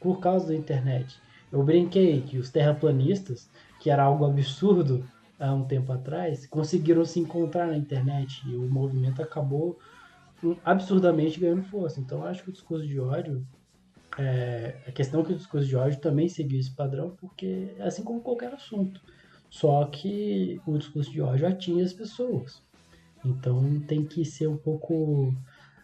por 0.00 0.18
causa 0.18 0.48
da 0.48 0.54
internet. 0.54 1.20
Eu 1.52 1.62
brinquei 1.62 2.22
que 2.22 2.38
os 2.38 2.48
terraplanistas, 2.48 3.50
que 3.80 3.90
era 3.90 4.02
algo 4.02 4.24
absurdo 4.24 5.06
há 5.40 5.52
um 5.52 5.64
tempo 5.64 5.90
atrás, 5.92 6.46
conseguiram 6.46 7.04
se 7.04 7.18
encontrar 7.18 7.66
na 7.66 7.76
internet 7.76 8.42
e 8.46 8.54
o 8.54 8.70
movimento 8.70 9.22
acabou 9.22 9.78
absurdamente 10.64 11.40
ganhando 11.40 11.62
força. 11.64 11.98
Então 11.98 12.24
acho 12.24 12.44
que 12.44 12.50
o 12.50 12.52
discurso 12.52 12.86
de 12.86 13.00
ódio, 13.00 13.44
é, 14.18 14.76
a 14.86 14.92
questão 14.92 15.20
é 15.20 15.24
que 15.24 15.32
o 15.32 15.36
discurso 15.36 15.66
de 15.66 15.76
ódio 15.76 15.98
também 16.00 16.28
seguiu 16.28 16.60
esse 16.60 16.70
padrão, 16.70 17.16
porque 17.18 17.74
é 17.78 17.84
assim 17.84 18.04
como 18.04 18.20
qualquer 18.20 18.52
assunto. 18.52 19.00
Só 19.48 19.84
que 19.86 20.60
o 20.66 20.78
discurso 20.78 21.10
de 21.10 21.20
ódio 21.20 21.48
atinge 21.48 21.82
as 21.82 21.92
pessoas. 21.92 22.62
Então 23.24 23.80
tem 23.80 24.04
que 24.04 24.24
ser 24.24 24.46
um 24.46 24.56
pouco 24.56 25.34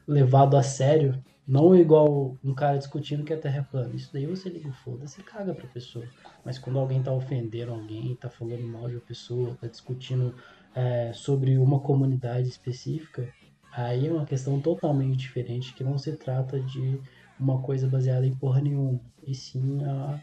levado 0.07 0.57
a 0.57 0.63
sério. 0.63 1.21
Não 1.47 1.76
igual 1.76 2.37
um 2.43 2.53
cara 2.53 2.76
discutindo 2.76 3.23
que 3.23 3.33
a 3.33 3.38
Terra 3.38 3.59
é 3.59 3.62
plana. 3.62 3.95
Isso 3.95 4.11
daí 4.12 4.26
você 4.26 4.49
liga 4.49 4.69
o 4.69 4.73
foda-se 4.73 5.21
e 5.21 5.25
caga 5.25 5.55
pra 5.55 5.67
pessoa. 5.69 6.05
Mas 6.45 6.59
quando 6.59 6.79
alguém 6.79 7.00
tá 7.03 7.12
ofendendo 7.12 7.73
alguém, 7.73 8.17
tá 8.17 8.29
falando 8.29 8.67
mal 8.67 8.88
de 8.88 8.97
uma 8.97 9.00
pessoa, 9.00 9.57
tá 9.61 9.69
discutindo 9.69 10.35
é, 10.75 11.12
sobre 11.15 11.57
uma 11.57 11.79
comunidade 11.79 12.49
específica, 12.49 13.33
aí 13.73 14.09
é 14.09 14.12
uma 14.12 14.26
questão 14.26 14.61
totalmente 14.61 15.19
diferente, 15.19 15.73
que 15.73 15.85
não 15.85 15.97
se 15.97 16.12
trata 16.17 16.59
de 16.59 17.00
uma 17.38 17.61
coisa 17.62 17.88
baseada 17.88 18.26
em 18.26 18.35
porra 18.35 18.61
nenhuma, 18.61 19.00
e 19.25 19.35
sim 19.35 19.85
a, 19.85 20.21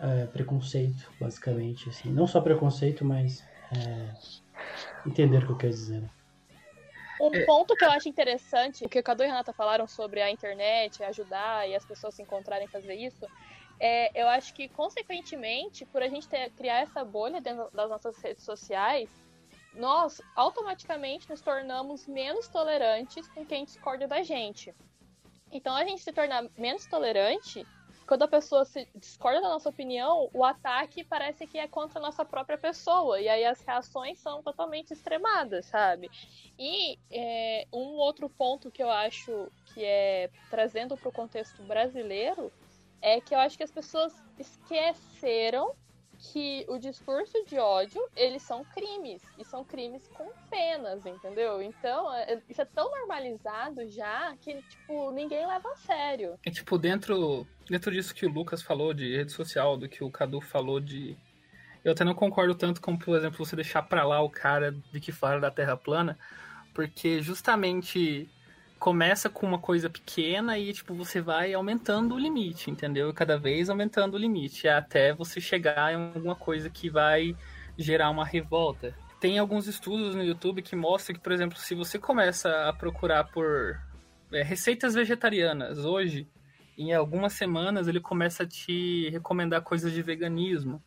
é, 0.00 0.26
preconceito, 0.26 1.10
basicamente. 1.20 1.88
Assim. 1.88 2.10
Não 2.10 2.26
só 2.26 2.40
preconceito, 2.40 3.04
mas 3.04 3.44
é, 3.72 4.12
entender 5.06 5.38
o 5.38 5.46
que 5.46 5.52
eu 5.52 5.56
quero 5.56 5.72
dizer. 5.72 6.15
Um 7.20 7.46
ponto 7.46 7.74
que 7.74 7.84
eu 7.84 7.90
acho 7.90 8.08
interessante, 8.08 8.84
o 8.84 8.88
que 8.88 8.98
o 8.98 9.02
Cadu 9.02 9.22
e 9.22 9.26
a 9.26 9.28
Renata 9.28 9.52
falaram 9.52 9.86
sobre 9.86 10.20
a 10.20 10.30
internet 10.30 11.02
ajudar 11.02 11.68
e 11.68 11.74
as 11.74 11.84
pessoas 11.84 12.14
se 12.14 12.22
encontrarem 12.22 12.68
fazer 12.68 12.94
isso, 12.94 13.26
é, 13.78 14.10
eu 14.20 14.28
acho 14.28 14.54
que, 14.54 14.68
consequentemente, 14.68 15.84
por 15.86 16.02
a 16.02 16.08
gente 16.08 16.28
ter, 16.28 16.50
criar 16.50 16.80
essa 16.80 17.04
bolha 17.04 17.40
dentro 17.40 17.70
das 17.72 17.88
nossas 17.88 18.16
redes 18.18 18.44
sociais, 18.44 19.10
nós 19.74 20.20
automaticamente 20.34 21.28
nos 21.28 21.40
tornamos 21.40 22.06
menos 22.06 22.48
tolerantes 22.48 23.28
com 23.28 23.44
quem 23.44 23.64
discorda 23.64 24.06
da 24.06 24.22
gente. 24.22 24.74
Então, 25.52 25.74
a 25.74 25.84
gente 25.84 26.02
se 26.02 26.12
tornar 26.12 26.46
menos 26.56 26.86
tolerante, 26.86 27.66
quando 28.06 28.22
a 28.22 28.28
pessoa 28.28 28.64
se 28.64 28.88
discorda 28.94 29.40
da 29.40 29.48
nossa 29.48 29.68
opinião, 29.68 30.30
o 30.32 30.44
ataque 30.44 31.02
parece 31.02 31.46
que 31.46 31.58
é 31.58 31.66
contra 31.66 31.98
a 31.98 32.02
nossa 32.02 32.24
própria 32.24 32.56
pessoa. 32.56 33.20
E 33.20 33.28
aí 33.28 33.44
as 33.44 33.60
reações 33.60 34.18
são 34.20 34.42
totalmente 34.42 34.92
extremadas, 34.92 35.66
sabe? 35.66 36.08
E 36.58 36.98
é, 37.10 37.66
um 37.72 37.96
outro 37.96 38.28
ponto 38.28 38.70
que 38.70 38.82
eu 38.82 38.90
acho 38.90 39.50
que 39.66 39.84
é 39.84 40.30
trazendo 40.48 40.96
para 40.96 41.08
o 41.08 41.12
contexto 41.12 41.62
brasileiro 41.64 42.52
é 43.02 43.20
que 43.20 43.34
eu 43.34 43.38
acho 43.38 43.56
que 43.56 43.64
as 43.64 43.70
pessoas 43.70 44.14
esqueceram 44.38 45.74
que 46.18 46.64
o 46.68 46.78
discurso 46.78 47.44
de 47.46 47.58
ódio, 47.58 48.00
eles 48.16 48.42
são 48.42 48.64
crimes, 48.64 49.22
e 49.38 49.44
são 49.44 49.64
crimes 49.64 50.08
com 50.08 50.30
penas, 50.50 51.04
entendeu? 51.06 51.62
Então, 51.62 52.12
é- 52.14 52.42
isso 52.48 52.60
é 52.60 52.64
tão 52.64 52.90
normalizado 52.90 53.86
já 53.88 54.36
que, 54.40 54.60
tipo, 54.62 55.10
ninguém 55.10 55.46
leva 55.46 55.68
a 55.70 55.76
sério. 55.76 56.38
É 56.44 56.50
tipo, 56.50 56.78
dentro, 56.78 57.46
dentro 57.68 57.90
disso 57.90 58.14
que 58.14 58.26
o 58.26 58.30
Lucas 58.32 58.62
falou 58.62 58.92
de 58.94 59.16
rede 59.16 59.32
social, 59.32 59.76
do 59.76 59.88
que 59.88 60.02
o 60.02 60.10
Cadu 60.10 60.40
falou 60.40 60.80
de. 60.80 61.16
Eu 61.84 61.92
até 61.92 62.02
não 62.04 62.14
concordo 62.14 62.54
tanto 62.54 62.80
com, 62.80 62.96
por 62.96 63.16
exemplo, 63.16 63.44
você 63.44 63.54
deixar 63.54 63.82
pra 63.82 64.04
lá 64.04 64.20
o 64.20 64.30
cara 64.30 64.72
de 64.72 65.00
que 65.00 65.12
fala 65.12 65.40
da 65.40 65.50
Terra 65.50 65.76
plana, 65.76 66.18
porque 66.74 67.22
justamente 67.22 68.28
começa 68.78 69.28
com 69.28 69.46
uma 69.46 69.58
coisa 69.58 69.88
pequena 69.88 70.58
e, 70.58 70.72
tipo, 70.72 70.94
você 70.94 71.20
vai 71.20 71.54
aumentando 71.54 72.14
o 72.14 72.18
limite, 72.18 72.70
entendeu? 72.70 73.12
Cada 73.12 73.38
vez 73.38 73.68
aumentando 73.70 74.14
o 74.14 74.18
limite, 74.18 74.68
até 74.68 75.12
você 75.12 75.40
chegar 75.40 75.92
em 75.92 75.96
alguma 75.96 76.34
coisa 76.34 76.68
que 76.70 76.88
vai 76.88 77.36
gerar 77.76 78.10
uma 78.10 78.24
revolta. 78.24 78.94
Tem 79.20 79.38
alguns 79.38 79.66
estudos 79.66 80.14
no 80.14 80.22
YouTube 80.22 80.62
que 80.62 80.76
mostram 80.76 81.16
que, 81.16 81.22
por 81.22 81.32
exemplo, 81.32 81.58
se 81.58 81.74
você 81.74 81.98
começa 81.98 82.68
a 82.68 82.72
procurar 82.72 83.24
por 83.24 83.80
é, 84.32 84.42
receitas 84.42 84.94
vegetarianas 84.94 85.84
hoje, 85.84 86.28
em 86.76 86.92
algumas 86.92 87.32
semanas 87.32 87.88
ele 87.88 88.00
começa 88.00 88.42
a 88.42 88.46
te 88.46 89.08
recomendar 89.10 89.62
coisas 89.62 89.92
de 89.92 90.02
veganismo. 90.02 90.82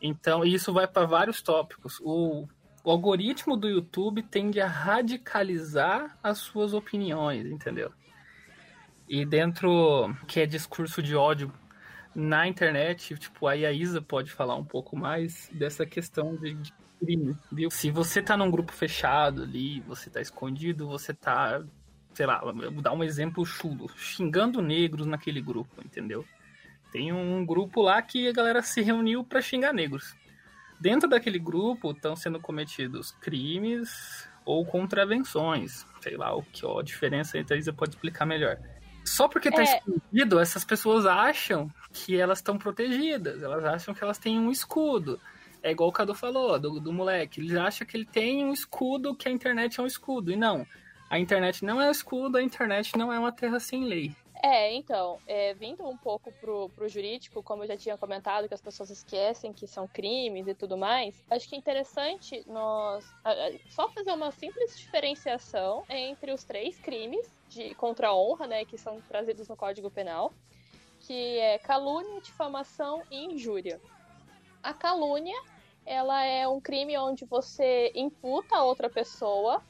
Então, 0.00 0.44
isso 0.44 0.72
vai 0.72 0.86
para 0.86 1.06
vários 1.06 1.40
tópicos. 1.40 1.98
O, 2.02 2.46
o 2.84 2.90
algoritmo 2.90 3.56
do 3.56 3.66
YouTube 3.66 4.22
tende 4.22 4.60
a 4.60 4.66
radicalizar 4.66 6.18
as 6.22 6.38
suas 6.38 6.74
opiniões, 6.74 7.46
entendeu? 7.46 7.90
E 9.08 9.24
dentro 9.24 10.14
que 10.28 10.40
é 10.40 10.46
discurso 10.46 11.02
de 11.02 11.16
ódio 11.16 11.50
na 12.14 12.46
internet, 12.46 13.16
tipo, 13.16 13.46
aí 13.46 13.64
a 13.64 13.72
Isa 13.72 14.02
pode 14.02 14.30
falar 14.30 14.54
um 14.56 14.64
pouco 14.64 14.96
mais 14.96 15.50
dessa 15.52 15.86
questão 15.86 16.36
de, 16.36 16.54
de 16.54 16.72
crime, 17.00 17.34
viu? 17.50 17.70
Se 17.70 17.90
você 17.90 18.20
tá 18.20 18.36
num 18.36 18.50
grupo 18.50 18.72
fechado 18.72 19.42
ali, 19.42 19.80
você 19.80 20.10
tá 20.10 20.20
escondido, 20.20 20.86
você 20.86 21.14
tá, 21.14 21.64
sei 22.12 22.26
lá, 22.26 22.40
vou 22.40 22.82
dar 22.82 22.92
um 22.92 23.02
exemplo 23.02 23.44
chulo, 23.46 23.88
xingando 23.96 24.60
negros 24.60 25.06
naquele 25.06 25.40
grupo, 25.40 25.82
entendeu? 25.82 26.24
Tem 26.92 27.12
um 27.12 27.44
grupo 27.44 27.80
lá 27.80 28.00
que 28.00 28.28
a 28.28 28.32
galera 28.32 28.62
se 28.62 28.82
reuniu 28.82 29.24
pra 29.24 29.40
xingar 29.40 29.72
negros. 29.72 30.14
Dentro 30.84 31.08
daquele 31.08 31.38
grupo 31.38 31.92
estão 31.92 32.14
sendo 32.14 32.38
cometidos 32.38 33.10
crimes 33.12 34.28
ou 34.44 34.66
contravenções. 34.66 35.86
Sei 36.02 36.14
lá 36.14 36.36
o 36.36 36.42
que 36.42 36.66
ó, 36.66 36.80
a 36.80 36.82
diferença 36.82 37.38
entre 37.38 37.56
Isa 37.56 37.72
pode 37.72 37.94
explicar 37.94 38.26
melhor. 38.26 38.58
Só 39.02 39.26
porque 39.26 39.50
tá 39.50 39.62
É. 39.62 39.78
escondido, 39.78 40.38
essas 40.38 40.62
pessoas 40.62 41.06
acham 41.06 41.70
que 41.90 42.14
elas 42.14 42.40
estão 42.40 42.58
protegidas. 42.58 43.42
Elas 43.42 43.64
acham 43.64 43.94
que 43.94 44.04
elas 44.04 44.18
têm 44.18 44.38
um 44.38 44.50
escudo. 44.50 45.18
É 45.62 45.70
igual 45.70 45.88
o 45.88 45.92
Cadu 45.92 46.14
falou, 46.14 46.58
do, 46.58 46.78
do 46.78 46.92
moleque. 46.92 47.40
Ele 47.40 47.58
acha 47.58 47.86
que 47.86 47.96
ele 47.96 48.04
tem 48.04 48.44
um 48.44 48.52
escudo, 48.52 49.14
que 49.14 49.26
a 49.26 49.32
internet 49.32 49.80
é 49.80 49.82
um 49.82 49.86
escudo. 49.86 50.30
E 50.30 50.36
não. 50.36 50.66
A 51.08 51.18
internet 51.18 51.64
não 51.64 51.80
é 51.80 51.88
um 51.88 51.90
escudo, 51.90 52.36
a 52.36 52.42
internet 52.42 52.94
não 52.98 53.10
é 53.10 53.18
uma 53.18 53.32
terra 53.32 53.58
sem 53.58 53.84
lei. 53.84 54.14
É, 54.42 54.74
então, 54.74 55.18
é, 55.26 55.54
vindo 55.54 55.86
um 55.88 55.96
pouco 55.96 56.32
pro, 56.32 56.68
pro 56.70 56.88
jurídico, 56.88 57.42
como 57.42 57.62
eu 57.62 57.68
já 57.68 57.76
tinha 57.76 57.96
comentado, 57.96 58.48
que 58.48 58.54
as 58.54 58.60
pessoas 58.60 58.90
esquecem 58.90 59.52
que 59.52 59.66
são 59.66 59.86
crimes 59.86 60.46
e 60.46 60.54
tudo 60.54 60.76
mais, 60.76 61.22
acho 61.30 61.48
que 61.48 61.54
é 61.54 61.58
interessante 61.58 62.44
nós 62.46 63.04
só 63.70 63.88
fazer 63.88 64.12
uma 64.12 64.30
simples 64.32 64.76
diferenciação 64.76 65.84
entre 65.88 66.32
os 66.32 66.44
três 66.44 66.78
crimes 66.78 67.32
de 67.48 67.74
contra 67.76 68.08
a 68.08 68.16
honra, 68.16 68.46
né, 68.46 68.64
que 68.64 68.76
são 68.76 69.00
trazidos 69.02 69.48
no 69.48 69.56
Código 69.56 69.90
Penal, 69.90 70.32
que 71.00 71.38
é 71.38 71.58
calúnia, 71.58 72.20
difamação 72.20 73.02
e 73.10 73.24
injúria. 73.24 73.80
A 74.62 74.74
calúnia, 74.74 75.38
ela 75.86 76.24
é 76.24 76.48
um 76.48 76.60
crime 76.60 76.96
onde 76.98 77.24
você 77.24 77.92
imputa 77.94 78.56
a 78.56 78.64
outra 78.64 78.90
pessoa 78.90 79.62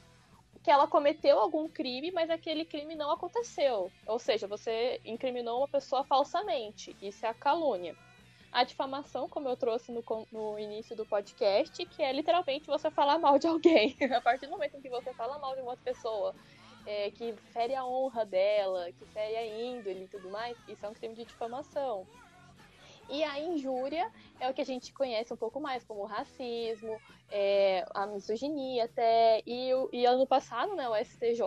que 0.65 0.71
ela 0.71 0.87
cometeu 0.87 1.37
algum 1.37 1.69
crime, 1.69 2.11
mas 2.11 2.27
aquele 2.27 2.65
crime 2.65 2.95
não 2.95 3.11
aconteceu. 3.11 3.91
Ou 4.07 4.17
seja, 4.17 4.47
você 4.47 4.99
incriminou 5.05 5.59
uma 5.59 5.67
pessoa 5.67 6.03
falsamente. 6.03 6.97
Isso 6.99 7.23
é 7.23 7.29
a 7.29 7.35
calúnia. 7.35 7.95
A 8.51 8.63
difamação, 8.63 9.29
como 9.29 9.47
eu 9.47 9.55
trouxe 9.55 9.91
no, 9.91 10.03
no 10.31 10.57
início 10.57 10.95
do 10.95 11.05
podcast, 11.05 11.85
que 11.85 12.01
é 12.01 12.11
literalmente 12.11 12.65
você 12.65 12.89
falar 12.89 13.19
mal 13.19 13.37
de 13.37 13.45
alguém. 13.45 13.95
a 14.11 14.19
partir 14.19 14.47
do 14.47 14.53
momento 14.53 14.75
em 14.75 14.81
que 14.81 14.89
você 14.89 15.13
fala 15.13 15.37
mal 15.37 15.53
de 15.53 15.61
uma 15.61 15.69
outra 15.69 15.83
pessoa, 15.85 16.35
é, 16.83 17.11
que 17.11 17.35
fere 17.53 17.75
a 17.75 17.85
honra 17.85 18.25
dela, 18.25 18.91
que 18.93 19.05
fere 19.05 19.35
a 19.35 19.45
índole 19.45 20.05
e 20.05 20.07
tudo 20.07 20.31
mais, 20.31 20.57
isso 20.67 20.83
é 20.83 20.89
um 20.89 20.95
crime 20.95 21.13
de 21.13 21.25
difamação. 21.25 22.07
E 23.09 23.23
a 23.23 23.39
injúria 23.39 24.11
é 24.39 24.49
o 24.49 24.53
que 24.53 24.61
a 24.61 24.65
gente 24.65 24.91
conhece 24.91 25.31
um 25.31 25.37
pouco 25.37 25.59
mais 25.59 25.83
como 25.83 26.03
racismo, 26.05 26.99
é, 27.29 27.85
a 27.93 28.07
misoginia 28.07 28.85
até. 28.85 29.41
E, 29.45 29.69
e 29.93 30.05
ano 30.05 30.25
passado, 30.25 30.75
né, 30.75 30.87
o 30.89 30.95
STJ 30.95 31.41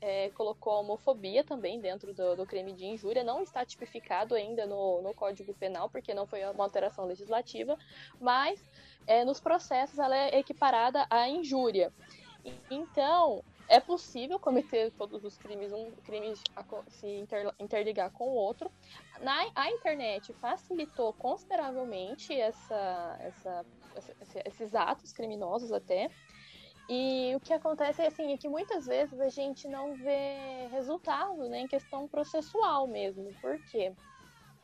é, 0.00 0.30
colocou 0.30 0.74
a 0.74 0.80
homofobia 0.80 1.42
também 1.42 1.80
dentro 1.80 2.12
do, 2.12 2.36
do 2.36 2.46
crime 2.46 2.72
de 2.72 2.84
injúria. 2.84 3.24
Não 3.24 3.42
está 3.42 3.64
tipificado 3.64 4.34
ainda 4.34 4.66
no, 4.66 5.00
no 5.00 5.14
Código 5.14 5.54
Penal, 5.54 5.88
porque 5.88 6.12
não 6.12 6.26
foi 6.26 6.44
uma 6.44 6.64
alteração 6.64 7.06
legislativa, 7.06 7.78
mas 8.20 8.62
é, 9.06 9.24
nos 9.24 9.40
processos 9.40 9.98
ela 9.98 10.16
é 10.16 10.38
equiparada 10.38 11.06
à 11.08 11.28
injúria. 11.28 11.92
Então, 12.70 13.42
é 13.70 13.80
possível 13.80 14.38
cometer 14.38 14.90
todos 14.92 15.24
os 15.24 15.38
crimes, 15.38 15.72
um 15.72 15.92
crime 16.02 16.34
se 16.88 17.06
inter- 17.06 17.54
interligar 17.58 18.10
com 18.10 18.24
o 18.24 18.34
outro. 18.34 18.70
Na, 19.20 19.46
a 19.54 19.70
internet 19.70 20.34
facilitou 20.34 21.14
consideravelmente 21.14 22.32
essa, 22.34 23.16
essa, 23.20 23.66
essa- 23.94 24.16
esse- 24.20 24.42
esses 24.44 24.74
atos 24.74 25.12
criminosos 25.12 25.72
até. 25.72 26.10
E 26.88 27.32
o 27.36 27.40
que 27.40 27.52
acontece 27.52 28.02
é, 28.02 28.08
assim, 28.08 28.32
é 28.32 28.36
que 28.36 28.48
muitas 28.48 28.86
vezes 28.86 29.20
a 29.20 29.28
gente 29.28 29.68
não 29.68 29.94
vê 29.94 30.66
resultado 30.72 31.48
né, 31.48 31.60
em 31.60 31.68
questão 31.68 32.08
processual 32.08 32.88
mesmo. 32.88 33.32
Por 33.40 33.56
quê? 33.70 33.94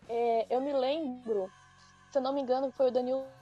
É, 0.09 0.55
eu 0.55 0.61
me 0.61 0.73
lembro, 0.73 1.53
se 2.11 2.19
eu 2.19 2.23
não 2.23 2.33
me 2.33 2.41
engano, 2.41 2.73
foi 2.73 2.89
o 2.89 2.91
Danilo 2.91 3.33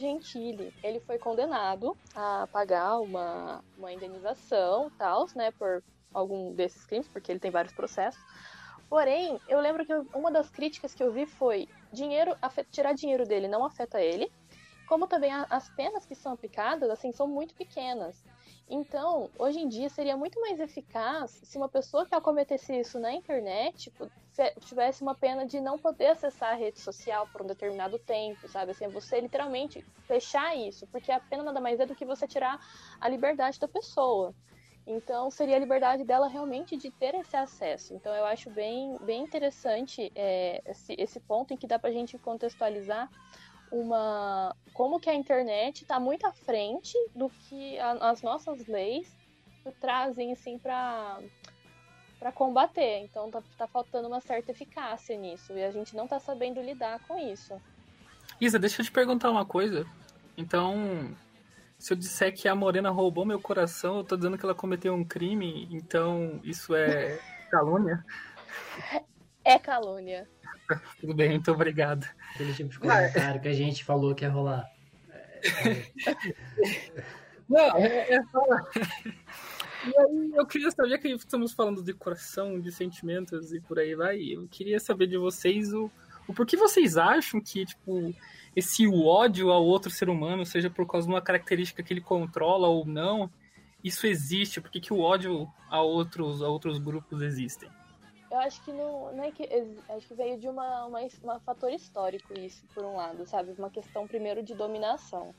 Gentili. 0.00 0.72
Ele 0.82 0.98
foi 1.00 1.18
condenado 1.18 1.96
a 2.14 2.48
pagar 2.50 2.98
uma, 3.00 3.62
uma 3.76 3.92
indenização, 3.92 4.90
tal, 4.98 5.26
né, 5.36 5.50
por 5.52 5.82
algum 6.12 6.52
desses 6.54 6.84
crimes, 6.86 7.06
porque 7.08 7.30
ele 7.30 7.38
tem 7.38 7.50
vários 7.50 7.74
processos. 7.74 8.20
Porém, 8.88 9.38
eu 9.46 9.60
lembro 9.60 9.86
que 9.86 9.94
uma 10.12 10.32
das 10.32 10.50
críticas 10.50 10.94
que 10.94 11.02
eu 11.02 11.12
vi 11.12 11.26
foi 11.26 11.68
dinheiro, 11.92 12.36
tirar 12.72 12.92
dinheiro 12.92 13.24
dele 13.24 13.46
não 13.46 13.64
afeta 13.64 14.00
ele, 14.00 14.28
como 14.88 15.06
também 15.06 15.30
as 15.32 15.68
penas 15.70 16.04
que 16.04 16.16
são 16.16 16.32
aplicadas, 16.32 16.90
assim, 16.90 17.12
são 17.12 17.28
muito 17.28 17.54
pequenas. 17.54 18.24
Então, 18.72 19.28
hoje 19.36 19.58
em 19.58 19.66
dia 19.66 19.88
seria 19.88 20.16
muito 20.16 20.40
mais 20.40 20.60
eficaz 20.60 21.40
se 21.42 21.58
uma 21.58 21.68
pessoa 21.68 22.06
que 22.06 22.20
cometesse 22.20 22.72
isso 22.78 23.00
na 23.00 23.12
internet 23.12 23.90
tipo, 23.90 24.08
tivesse 24.60 25.02
uma 25.02 25.12
pena 25.12 25.44
de 25.44 25.60
não 25.60 25.76
poder 25.76 26.06
acessar 26.06 26.52
a 26.52 26.54
rede 26.54 26.78
social 26.78 27.26
por 27.32 27.42
um 27.42 27.46
determinado 27.46 27.98
tempo, 27.98 28.46
sabe? 28.46 28.70
Assim, 28.70 28.86
você 28.86 29.20
literalmente 29.20 29.84
fechar 30.06 30.56
isso, 30.56 30.86
porque 30.86 31.10
a 31.10 31.18
pena 31.18 31.42
nada 31.42 31.60
mais 31.60 31.80
é 31.80 31.86
do 31.86 31.96
que 31.96 32.04
você 32.04 32.28
tirar 32.28 32.60
a 33.00 33.08
liberdade 33.08 33.58
da 33.58 33.66
pessoa. 33.66 34.32
Então, 34.86 35.30
seria 35.32 35.56
a 35.56 35.58
liberdade 35.58 36.04
dela 36.04 36.28
realmente 36.28 36.76
de 36.76 36.92
ter 36.92 37.14
esse 37.16 37.36
acesso. 37.36 37.92
Então, 37.92 38.14
eu 38.14 38.24
acho 38.24 38.50
bem, 38.50 38.96
bem 39.02 39.22
interessante 39.24 40.12
é, 40.14 40.62
esse, 40.64 40.94
esse 40.96 41.18
ponto 41.18 41.52
em 41.52 41.56
que 41.56 41.66
dá 41.66 41.78
pra 41.78 41.90
gente 41.90 42.16
contextualizar 42.18 43.10
uma 43.70 44.54
como 44.72 44.98
que 44.98 45.08
a 45.10 45.14
internet 45.14 45.82
está 45.82 46.00
muito 46.00 46.26
à 46.26 46.32
frente 46.32 46.96
do 47.14 47.28
que 47.30 47.78
a- 47.78 48.10
as 48.10 48.22
nossas 48.22 48.66
leis 48.66 49.16
trazem 49.80 50.32
assim 50.32 50.58
para 50.58 51.20
para 52.18 52.32
combater. 52.32 52.98
Então 52.98 53.30
tá, 53.30 53.42
tá 53.56 53.66
faltando 53.66 54.06
uma 54.08 54.20
certa 54.20 54.50
eficácia 54.50 55.16
nisso 55.16 55.52
e 55.54 55.64
a 55.64 55.70
gente 55.70 55.96
não 55.96 56.06
tá 56.06 56.20
sabendo 56.20 56.60
lidar 56.60 57.00
com 57.06 57.18
isso. 57.18 57.54
Isa, 58.40 58.58
deixa 58.58 58.80
eu 58.82 58.84
te 58.84 58.92
perguntar 58.92 59.30
uma 59.30 59.44
coisa. 59.44 59.86
Então, 60.36 61.16
se 61.78 61.92
eu 61.92 61.96
disser 61.96 62.34
que 62.34 62.46
a 62.46 62.54
Morena 62.54 62.90
roubou 62.90 63.24
meu 63.24 63.40
coração, 63.40 63.98
eu 63.98 64.04
tô 64.04 64.16
dizendo 64.16 64.36
que 64.36 64.44
ela 64.44 64.54
cometeu 64.54 64.94
um 64.94 65.04
crime, 65.04 65.66
então 65.70 66.40
isso 66.44 66.74
é 66.74 67.18
calúnia? 67.50 68.04
É 69.44 69.58
calúnia. 69.58 70.28
Tudo 71.00 71.14
bem, 71.14 71.30
muito 71.30 71.50
obrigado. 71.50 72.06
Aquele 72.34 72.54
tipo 72.54 72.70
de 72.70 72.78
comentário 72.78 73.40
que 73.40 73.48
a 73.48 73.52
gente 73.52 73.84
falou 73.84 74.14
que 74.14 74.24
ia 74.24 74.30
rolar. 74.30 74.70
Não, 77.48 77.76
é, 77.76 78.14
é 78.14 78.22
só... 78.24 78.46
E 79.86 79.98
aí, 79.98 80.32
eu 80.34 80.46
queria 80.46 80.70
saber 80.70 80.98
que 80.98 81.08
estamos 81.08 81.52
falando 81.52 81.82
de 81.82 81.94
coração, 81.94 82.60
de 82.60 82.70
sentimentos 82.70 83.52
e 83.52 83.60
por 83.60 83.78
aí 83.78 83.94
vai. 83.94 84.20
Eu 84.20 84.46
queria 84.46 84.78
saber 84.78 85.06
de 85.06 85.16
vocês 85.16 85.72
o, 85.72 85.90
o 86.28 86.34
porquê 86.34 86.56
vocês 86.56 86.98
acham 86.98 87.40
que, 87.40 87.64
tipo, 87.64 88.14
esse 88.54 88.86
ódio 88.86 89.50
ao 89.50 89.64
outro 89.64 89.90
ser 89.90 90.10
humano, 90.10 90.44
seja 90.44 90.68
por 90.68 90.86
causa 90.86 91.06
de 91.06 91.12
uma 91.12 91.22
característica 91.22 91.82
que 91.82 91.94
ele 91.94 92.02
controla 92.02 92.68
ou 92.68 92.84
não, 92.84 93.30
isso 93.82 94.06
existe? 94.06 94.60
Por 94.60 94.70
que, 94.70 94.80
que 94.80 94.92
o 94.92 95.00
ódio 95.00 95.48
a 95.70 95.80
outros, 95.80 96.42
a 96.42 96.48
outros 96.48 96.78
grupos 96.78 97.22
existem? 97.22 97.70
Eu 98.30 98.38
acho 98.38 98.62
que 98.62 98.72
não, 98.72 99.12
não 99.12 99.24
é 99.24 99.32
que 99.32 99.48
acho 99.88 100.06
que 100.06 100.14
veio 100.14 100.38
de 100.38 100.48
uma, 100.48 100.86
uma, 100.86 101.00
uma 101.22 101.40
fator 101.40 101.72
histórico 101.72 102.32
isso, 102.38 102.64
por 102.72 102.84
um 102.84 102.94
lado, 102.94 103.26
sabe? 103.26 103.52
Uma 103.58 103.70
questão 103.70 104.06
primeiro 104.06 104.40
de 104.42 104.54
dominação. 104.54 105.34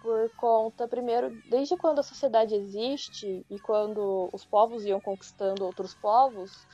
Por 0.00 0.30
conta, 0.36 0.86
primeiro, 0.86 1.30
desde 1.50 1.76
quando 1.76 1.98
a 1.98 2.04
sociedade 2.04 2.54
existe 2.54 3.44
e 3.50 3.58
quando 3.58 4.30
os 4.32 4.44
povos 4.44 4.86
iam 4.86 5.00
conquistando 5.00 5.64
outros 5.64 5.92
povos, 5.92 6.66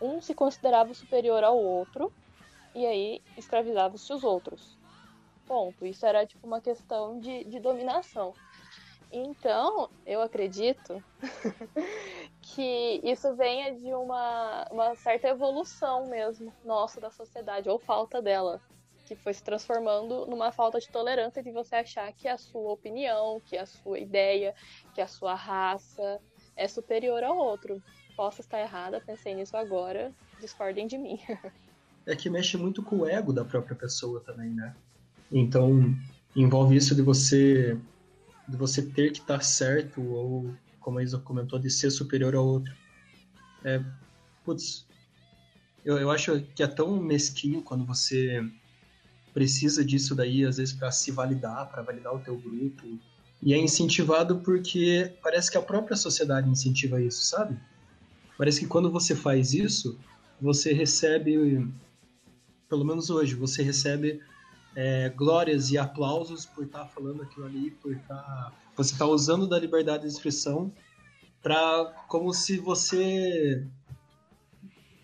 um 0.00 0.20
se 0.20 0.34
considerava 0.34 0.92
superior 0.94 1.44
ao 1.44 1.56
outro 1.56 2.12
e 2.74 2.86
aí 2.86 3.22
escravizavam-se 3.36 4.12
os 4.12 4.24
outros. 4.24 4.76
Ponto. 5.46 5.84
Isso 5.84 6.06
era 6.06 6.26
tipo 6.26 6.46
uma 6.46 6.60
questão 6.60 7.20
de, 7.20 7.44
de 7.44 7.60
dominação. 7.60 8.32
Então, 9.12 9.90
eu 10.06 10.22
acredito 10.22 11.04
que 12.40 13.00
isso 13.04 13.36
venha 13.36 13.74
de 13.74 13.92
uma, 13.92 14.66
uma 14.70 14.94
certa 14.96 15.28
evolução 15.28 16.08
mesmo 16.08 16.50
nossa 16.64 16.98
da 16.98 17.10
sociedade, 17.10 17.68
ou 17.68 17.78
falta 17.78 18.22
dela, 18.22 18.58
que 19.04 19.14
foi 19.14 19.34
se 19.34 19.42
transformando 19.42 20.24
numa 20.24 20.50
falta 20.50 20.80
de 20.80 20.88
tolerância 20.88 21.42
de 21.42 21.52
você 21.52 21.76
achar 21.76 22.10
que 22.14 22.26
a 22.26 22.38
sua 22.38 22.72
opinião, 22.72 23.38
que 23.44 23.58
a 23.58 23.66
sua 23.66 23.98
ideia, 23.98 24.54
que 24.94 25.00
a 25.02 25.06
sua 25.06 25.34
raça 25.34 26.18
é 26.56 26.66
superior 26.66 27.22
ao 27.22 27.36
outro. 27.36 27.82
Posso 28.16 28.40
estar 28.40 28.60
errada, 28.60 29.02
pensei 29.04 29.34
nisso 29.34 29.56
agora, 29.58 30.10
discordem 30.40 30.86
de 30.86 30.96
mim. 30.96 31.20
É 32.04 32.16
que 32.16 32.28
mexe 32.28 32.56
muito 32.56 32.82
com 32.82 32.96
o 32.96 33.06
ego 33.06 33.32
da 33.32 33.44
própria 33.44 33.76
pessoa 33.76 34.18
também, 34.18 34.50
né? 34.50 34.74
Então, 35.30 35.94
envolve 36.34 36.74
isso 36.74 36.96
de 36.96 37.02
você 37.02 37.78
de 38.48 38.56
você 38.56 38.82
ter 38.82 39.12
que 39.12 39.20
estar 39.20 39.42
certo 39.42 40.02
ou, 40.02 40.54
como 40.80 40.98
a 40.98 41.02
Isa 41.02 41.18
comentou, 41.18 41.58
de 41.58 41.70
ser 41.70 41.90
superior 41.90 42.34
ao 42.34 42.46
outro. 42.46 42.74
É, 43.64 43.82
putz, 44.44 44.86
eu, 45.84 45.98
eu 45.98 46.10
acho 46.10 46.40
que 46.54 46.62
é 46.62 46.66
tão 46.66 47.00
mesquinho 47.00 47.62
quando 47.62 47.84
você 47.84 48.44
precisa 49.32 49.84
disso 49.84 50.14
daí, 50.14 50.44
às 50.44 50.56
vezes, 50.56 50.74
para 50.74 50.90
se 50.90 51.10
validar, 51.10 51.70
para 51.70 51.82
validar 51.82 52.14
o 52.14 52.18
teu 52.18 52.36
grupo. 52.36 52.98
E 53.42 53.52
é 53.52 53.58
incentivado 53.58 54.38
porque 54.40 55.12
parece 55.22 55.50
que 55.50 55.58
a 55.58 55.62
própria 55.62 55.96
sociedade 55.96 56.48
incentiva 56.48 57.00
isso, 57.00 57.24
sabe? 57.24 57.58
Parece 58.38 58.60
que 58.60 58.66
quando 58.66 58.90
você 58.90 59.14
faz 59.14 59.52
isso, 59.52 59.98
você 60.40 60.72
recebe, 60.72 61.66
pelo 62.68 62.84
menos 62.84 63.10
hoje, 63.10 63.34
você 63.34 63.62
recebe 63.62 64.20
é, 64.74 65.08
glórias 65.10 65.70
e 65.70 65.78
aplausos 65.78 66.46
por 66.46 66.64
estar 66.64 66.86
falando 66.86 67.22
aquilo 67.22 67.46
ali, 67.46 67.70
por 67.72 67.92
estar. 67.92 68.52
Você 68.76 68.92
está 68.94 69.06
usando 69.06 69.46
da 69.46 69.58
liberdade 69.58 70.02
de 70.04 70.08
expressão 70.08 70.72
para 71.42 71.86
como 72.08 72.32
se 72.32 72.58
você. 72.58 73.66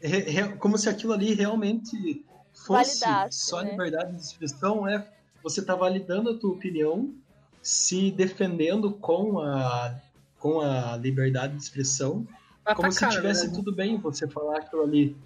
re- 0.01 0.21
re- 0.31 0.57
como 0.57 0.79
se 0.79 0.89
aquilo 0.89 1.13
ali 1.13 1.35
realmente 1.35 2.25
fosse 2.55 3.01
Validasse, 3.01 3.39
só 3.47 3.63
né? 3.63 3.71
liberdade 3.73 4.15
de 4.17 4.23
expressão, 4.23 4.89
é 4.89 5.07
você 5.43 5.63
tá 5.65 5.75
validando 5.75 6.31
a 6.31 6.39
tua 6.39 6.51
opinião, 6.53 7.15
se 7.63 8.11
defendendo 8.11 8.93
com 8.93 9.39
a, 9.41 9.95
com 10.39 10.61
a 10.61 10.97
liberdade 10.97 11.57
de 11.57 11.63
expressão, 11.63 12.27
como 12.77 12.91
se 12.93 13.09
tivesse 13.09 13.49
né? 13.49 13.55
tudo 13.55 13.73
bem 13.73 13.99
você 13.99 14.27
falar 14.29 14.59
aquilo 14.59 14.83
ali. 14.83 15.17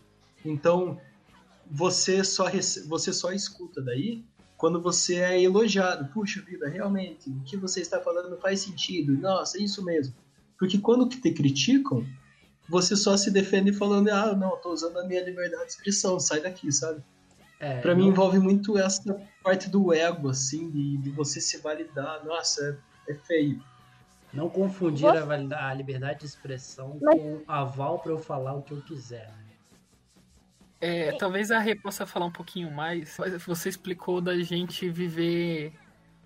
Então, 0.45 1.01
você 1.71 2.23
só, 2.25 2.47
rece- 2.47 2.87
você 2.87 3.13
só 3.13 3.33
escuta 3.33 3.81
daí 3.81 4.25
quando 4.63 4.81
você 4.81 5.17
é 5.17 5.43
elogiado. 5.43 6.09
Puxa 6.13 6.41
vida, 6.41 6.69
realmente, 6.69 7.29
o 7.29 7.41
que 7.41 7.57
você 7.57 7.81
está 7.81 8.01
falando 8.01 8.39
faz 8.39 8.61
sentido. 8.61 9.13
Nossa, 9.13 9.59
é 9.59 9.63
isso 9.63 9.85
mesmo. 9.85 10.15
Porque 10.57 10.79
quando 10.79 11.09
te 11.09 11.33
criticam, 11.33 12.07
você 12.69 12.95
só 12.95 13.17
se 13.17 13.29
defende 13.29 13.73
falando, 13.73 14.09
ah, 14.11 14.37
não, 14.37 14.57
tô 14.59 14.73
usando 14.73 15.01
a 15.01 15.05
minha 15.05 15.21
liberdade 15.25 15.65
de 15.65 15.71
expressão, 15.73 16.21
sai 16.21 16.41
daqui, 16.41 16.71
sabe? 16.71 17.03
É, 17.59 17.81
Pra 17.81 17.93
mim 17.93 18.07
envolve 18.07 18.39
muito 18.39 18.79
essa 18.79 19.21
parte 19.43 19.69
do 19.69 19.93
ego, 19.93 20.29
assim, 20.29 20.71
de, 20.71 20.97
de 20.99 21.11
você 21.11 21.41
se 21.41 21.59
validar. 21.59 22.25
Nossa, 22.25 22.81
é, 23.09 23.11
é 23.11 23.15
feio. 23.17 23.61
Não 24.33 24.49
confundir 24.49 25.09
a, 25.09 25.71
a 25.71 25.75
liberdade 25.75 26.21
de 26.21 26.27
expressão 26.27 27.01
com 27.01 27.43
aval 27.49 27.99
para 27.99 28.13
eu 28.13 28.19
falar 28.21 28.55
o 28.55 28.63
que 28.63 28.71
eu 28.71 28.81
quiser. 28.83 29.29
É, 30.83 31.13
talvez 31.13 31.53
a 31.53 31.61
Rê 31.61 31.77
possa 31.77 32.05
falar 32.05 32.27
um 32.27 32.33
pouquinho 32.33 32.69
mais. 32.69 33.17
Você 33.47 33.69
explicou 33.69 34.21
da 34.21 34.37
gente 34.43 34.89
viver 34.89 35.73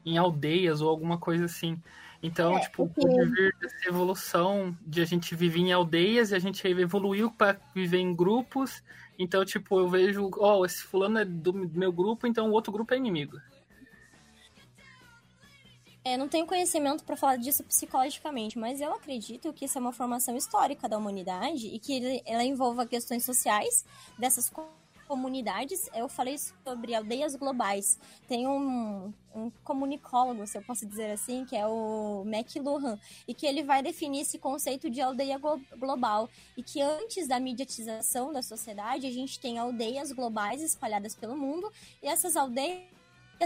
em 0.04 0.16
aldeias 0.16 0.80
ou 0.80 0.88
alguma 0.88 1.18
coisa 1.18 1.44
assim. 1.44 1.78
Então, 2.22 2.56
É, 2.56 2.60
tipo, 2.60 2.88
pode 2.88 3.30
vir 3.32 3.54
dessa 3.60 3.86
evolução 3.86 4.74
de 4.80 5.02
a 5.02 5.04
gente 5.04 5.34
viver 5.34 5.60
em 5.60 5.72
aldeias 5.72 6.30
e 6.30 6.34
a 6.34 6.38
gente 6.38 6.66
evoluiu 6.66 7.30
para 7.30 7.60
viver 7.74 7.98
em 7.98 8.14
grupos. 8.14 8.82
Então, 9.18 9.44
tipo, 9.44 9.78
eu 9.78 9.88
vejo, 9.90 10.30
ó, 10.38 10.64
esse 10.64 10.82
fulano 10.82 11.18
é 11.18 11.24
do 11.26 11.52
meu 11.52 11.92
grupo, 11.92 12.26
então 12.26 12.48
o 12.48 12.52
outro 12.52 12.72
grupo 12.72 12.94
é 12.94 12.96
inimigo. 12.96 13.38
É, 16.06 16.16
não 16.16 16.28
tenho 16.28 16.46
conhecimento 16.46 17.02
para 17.02 17.16
falar 17.16 17.34
disso 17.34 17.64
psicologicamente, 17.64 18.56
mas 18.56 18.80
eu 18.80 18.92
acredito 18.94 19.52
que 19.52 19.64
isso 19.64 19.76
é 19.76 19.80
uma 19.80 19.92
formação 19.92 20.36
histórica 20.36 20.88
da 20.88 20.96
humanidade 20.96 21.66
e 21.66 21.80
que 21.80 22.22
ela 22.24 22.44
envolva 22.44 22.86
questões 22.86 23.24
sociais 23.24 23.84
dessas 24.16 24.48
co- 24.48 24.68
comunidades. 25.08 25.90
Eu 25.92 26.08
falei 26.08 26.36
sobre 26.38 26.94
aldeias 26.94 27.34
globais. 27.34 27.98
Tem 28.28 28.46
um, 28.46 29.12
um 29.34 29.50
comunicólogo, 29.64 30.46
se 30.46 30.56
eu 30.56 30.62
posso 30.62 30.86
dizer 30.86 31.10
assim, 31.10 31.44
que 31.44 31.56
é 31.56 31.66
o 31.66 32.22
McLuhan, 32.24 33.00
e 33.26 33.34
que 33.34 33.44
ele 33.44 33.64
vai 33.64 33.82
definir 33.82 34.20
esse 34.20 34.38
conceito 34.38 34.88
de 34.88 35.00
aldeia 35.00 35.38
glo- 35.38 35.60
global. 35.76 36.30
E 36.56 36.62
que 36.62 36.80
antes 36.80 37.26
da 37.26 37.40
mediatização 37.40 38.32
da 38.32 38.42
sociedade, 38.42 39.08
a 39.08 39.12
gente 39.12 39.40
tem 39.40 39.58
aldeias 39.58 40.12
globais 40.12 40.62
espalhadas 40.62 41.16
pelo 41.16 41.36
mundo, 41.36 41.68
e 42.00 42.06
essas 42.06 42.36
aldeias 42.36 42.94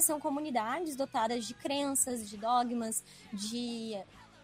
são 0.00 0.20
comunidades 0.20 0.94
dotadas 0.96 1.46
de 1.46 1.54
crenças, 1.54 2.28
de 2.28 2.36
dogmas, 2.36 3.02
de 3.32 3.96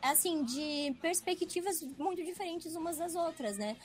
assim, 0.02 0.44
de 0.44 0.94
perspectivas 1.00 1.82
muito 1.98 2.24
diferentes 2.24 2.74
umas 2.76 2.96
das 2.96 3.14
outras, 3.14 3.56
né? 3.56 3.76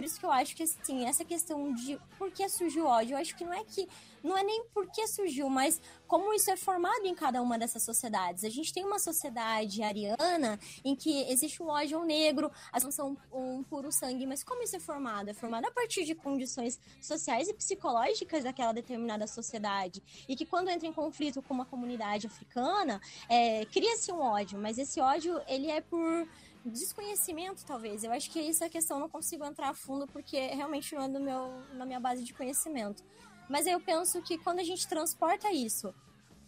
Por 0.00 0.06
isso 0.06 0.18
que 0.18 0.24
eu 0.24 0.32
acho 0.32 0.56
que 0.56 0.62
assim, 0.62 1.04
essa 1.04 1.26
questão 1.26 1.74
de 1.74 2.00
por 2.16 2.30
que 2.30 2.48
surgiu 2.48 2.84
o 2.84 2.88
ódio, 2.88 3.12
eu 3.12 3.18
acho 3.18 3.36
que 3.36 3.44
não 3.44 3.52
é 3.52 3.62
que 3.62 3.86
não 4.22 4.36
é 4.36 4.42
nem 4.42 4.64
por 4.72 4.86
que 4.90 5.06
surgiu, 5.06 5.48
mas 5.50 5.80
como 6.06 6.32
isso 6.32 6.50
é 6.50 6.56
formado 6.56 7.04
em 7.04 7.14
cada 7.14 7.42
uma 7.42 7.58
dessas 7.58 7.82
sociedades. 7.82 8.44
A 8.44 8.48
gente 8.48 8.72
tem 8.72 8.82
uma 8.82 8.98
sociedade 8.98 9.82
ariana 9.82 10.58
em 10.82 10.96
que 10.96 11.22
existe 11.30 11.62
o 11.62 11.66
ódio 11.66 11.98
ao 11.98 12.04
negro, 12.04 12.50
as 12.72 12.82
pessoas 12.82 12.94
são 12.94 13.16
um 13.30 13.62
puro 13.62 13.92
sangue, 13.92 14.26
mas 14.26 14.42
como 14.42 14.62
isso 14.62 14.74
é 14.76 14.80
formado? 14.80 15.28
É 15.28 15.34
formado 15.34 15.66
a 15.66 15.70
partir 15.70 16.04
de 16.04 16.14
condições 16.14 16.80
sociais 17.00 17.48
e 17.48 17.52
psicológicas 17.52 18.44
daquela 18.44 18.72
determinada 18.72 19.26
sociedade. 19.26 20.02
E 20.26 20.34
que 20.34 20.46
quando 20.46 20.68
entra 20.68 20.88
em 20.88 20.92
conflito 20.94 21.42
com 21.42 21.52
uma 21.52 21.66
comunidade 21.66 22.26
africana, 22.26 23.02
é, 23.28 23.66
cria-se 23.66 24.10
um 24.10 24.20
ódio, 24.20 24.58
mas 24.58 24.78
esse 24.78 24.98
ódio 24.98 25.40
ele 25.46 25.70
é 25.70 25.82
por 25.82 26.26
desconhecimento, 26.64 27.64
talvez. 27.64 28.04
Eu 28.04 28.12
acho 28.12 28.30
que 28.30 28.40
isso 28.40 28.62
é 28.62 28.66
a 28.66 28.70
questão, 28.70 28.96
eu 28.96 29.00
não 29.02 29.08
consigo 29.08 29.44
entrar 29.44 29.70
a 29.70 29.74
fundo 29.74 30.06
porque 30.06 30.38
realmente 30.48 30.94
não 30.94 31.02
é 31.02 31.08
do 31.08 31.20
meu, 31.20 31.62
na 31.74 31.86
minha 31.86 32.00
base 32.00 32.22
de 32.22 32.34
conhecimento. 32.34 33.02
Mas 33.48 33.66
eu 33.66 33.80
penso 33.80 34.22
que 34.22 34.38
quando 34.38 34.60
a 34.60 34.64
gente 34.64 34.86
transporta 34.86 35.50
isso 35.52 35.94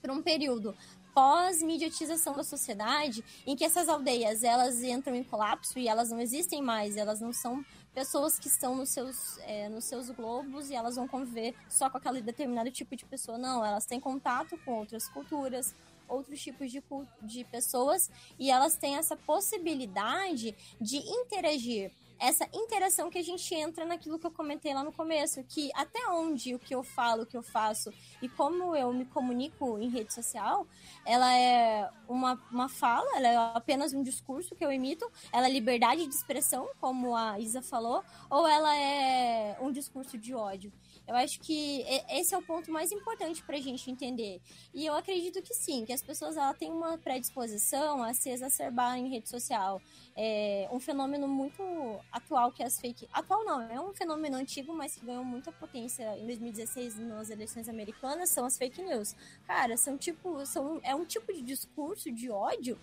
para 0.00 0.12
um 0.12 0.22
período 0.22 0.76
pós-mediatização 1.14 2.34
da 2.34 2.44
sociedade, 2.44 3.24
em 3.46 3.54
que 3.54 3.64
essas 3.64 3.88
aldeias 3.88 4.42
elas 4.42 4.82
entram 4.82 5.14
em 5.14 5.22
colapso 5.22 5.78
e 5.78 5.88
elas 5.88 6.10
não 6.10 6.20
existem 6.20 6.62
mais, 6.62 6.96
elas 6.96 7.20
não 7.20 7.32
são 7.32 7.64
pessoas 7.94 8.38
que 8.38 8.48
estão 8.48 8.74
nos 8.74 8.88
seus, 8.88 9.38
é, 9.40 9.68
nos 9.68 9.84
seus 9.84 10.08
globos 10.10 10.70
e 10.70 10.74
elas 10.74 10.96
vão 10.96 11.06
conviver 11.06 11.54
só 11.68 11.90
com 11.90 11.98
aquele 11.98 12.22
determinado 12.22 12.70
tipo 12.70 12.96
de 12.96 13.04
pessoa. 13.04 13.36
Não, 13.36 13.64
elas 13.64 13.84
têm 13.84 14.00
contato 14.00 14.58
com 14.64 14.78
outras 14.78 15.08
culturas, 15.08 15.74
outros 16.12 16.40
tipos 16.40 16.70
de, 16.70 16.82
de 17.22 17.44
pessoas 17.44 18.10
e 18.38 18.50
elas 18.50 18.76
têm 18.76 18.96
essa 18.96 19.16
possibilidade 19.16 20.54
de 20.80 20.96
interagir. 20.98 21.90
Essa 22.18 22.48
interação 22.54 23.10
que 23.10 23.18
a 23.18 23.22
gente 23.22 23.52
entra 23.52 23.84
naquilo 23.84 24.16
que 24.16 24.24
eu 24.24 24.30
comentei 24.30 24.72
lá 24.72 24.84
no 24.84 24.92
começo, 24.92 25.42
que 25.42 25.72
até 25.74 26.06
onde 26.08 26.54
o 26.54 26.58
que 26.58 26.72
eu 26.72 26.84
falo, 26.84 27.24
o 27.24 27.26
que 27.26 27.36
eu 27.36 27.42
faço 27.42 27.92
e 28.22 28.28
como 28.28 28.76
eu 28.76 28.92
me 28.92 29.04
comunico 29.04 29.76
em 29.76 29.88
rede 29.88 30.14
social, 30.14 30.64
ela 31.04 31.36
é 31.36 31.90
uma, 32.08 32.40
uma 32.48 32.68
fala, 32.68 33.08
ela 33.16 33.28
é 33.28 33.36
apenas 33.56 33.92
um 33.92 34.04
discurso 34.04 34.54
que 34.54 34.64
eu 34.64 34.70
emito, 34.70 35.10
ela 35.32 35.48
é 35.48 35.50
liberdade 35.50 36.06
de 36.06 36.14
expressão, 36.14 36.68
como 36.80 37.16
a 37.16 37.40
Isa 37.40 37.60
falou, 37.60 38.04
ou 38.30 38.46
ela 38.46 38.72
é 38.76 39.58
um 39.60 39.72
discurso 39.72 40.16
de 40.16 40.32
ódio. 40.32 40.72
Eu 41.12 41.16
acho 41.16 41.40
que 41.40 41.84
esse 42.08 42.34
é 42.34 42.38
o 42.38 42.42
ponto 42.42 42.72
mais 42.72 42.90
importante 42.90 43.42
pra 43.42 43.58
gente 43.58 43.90
entender. 43.90 44.40
E 44.72 44.86
eu 44.86 44.94
acredito 44.94 45.42
que 45.42 45.52
sim, 45.52 45.84
que 45.84 45.92
as 45.92 46.00
pessoas 46.00 46.38
ela 46.38 46.54
têm 46.54 46.72
uma 46.72 46.96
predisposição 46.96 48.02
a 48.02 48.14
se 48.14 48.30
exacerbar 48.30 48.96
em 48.96 49.10
rede 49.10 49.28
social. 49.28 49.78
É 50.16 50.66
um 50.72 50.80
fenômeno 50.80 51.28
muito 51.28 51.62
atual 52.10 52.50
que 52.50 52.62
as 52.62 52.80
fake. 52.80 53.06
Atual 53.12 53.44
não, 53.44 53.60
é 53.60 53.78
um 53.78 53.92
fenômeno 53.92 54.38
antigo, 54.38 54.72
mas 54.72 54.94
que 54.94 55.04
ganhou 55.04 55.22
muita 55.22 55.52
potência 55.52 56.16
em 56.16 56.24
2016 56.24 56.98
nas 57.00 57.28
eleições 57.28 57.68
americanas, 57.68 58.30
são 58.30 58.46
as 58.46 58.56
fake 58.56 58.80
news. 58.80 59.14
Cara, 59.46 59.76
são 59.76 59.98
tipo. 59.98 60.46
São, 60.46 60.80
é 60.82 60.94
um 60.94 61.04
tipo 61.04 61.30
de 61.30 61.42
discurso 61.42 62.10
de 62.10 62.30
ódio 62.30 62.78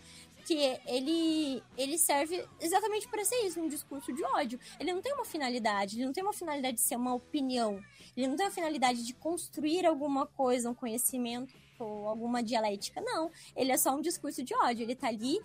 que 0.45 0.79
ele, 0.87 1.61
ele 1.77 1.97
serve 1.97 2.43
exatamente 2.59 3.07
para 3.07 3.23
ser 3.23 3.35
isso, 3.45 3.59
um 3.59 3.67
discurso 3.67 4.11
de 4.11 4.23
ódio. 4.23 4.59
Ele 4.79 4.93
não 4.93 5.01
tem 5.01 5.13
uma 5.13 5.25
finalidade, 5.25 5.97
ele 5.97 6.05
não 6.05 6.13
tem 6.13 6.23
uma 6.23 6.33
finalidade 6.33 6.75
de 6.75 6.81
ser 6.81 6.95
uma 6.95 7.13
opinião, 7.13 7.79
ele 8.15 8.27
não 8.27 8.35
tem 8.35 8.45
a 8.45 8.51
finalidade 8.51 9.05
de 9.05 9.13
construir 9.13 9.85
alguma 9.85 10.25
coisa, 10.25 10.69
um 10.69 10.73
conhecimento 10.73 11.53
ou 11.79 12.07
alguma 12.07 12.43
dialética, 12.43 13.01
não. 13.01 13.31
Ele 13.55 13.71
é 13.71 13.77
só 13.77 13.95
um 13.95 14.01
discurso 14.01 14.43
de 14.43 14.53
ódio, 14.55 14.83
ele 14.83 14.95
tá 14.95 15.07
ali 15.07 15.39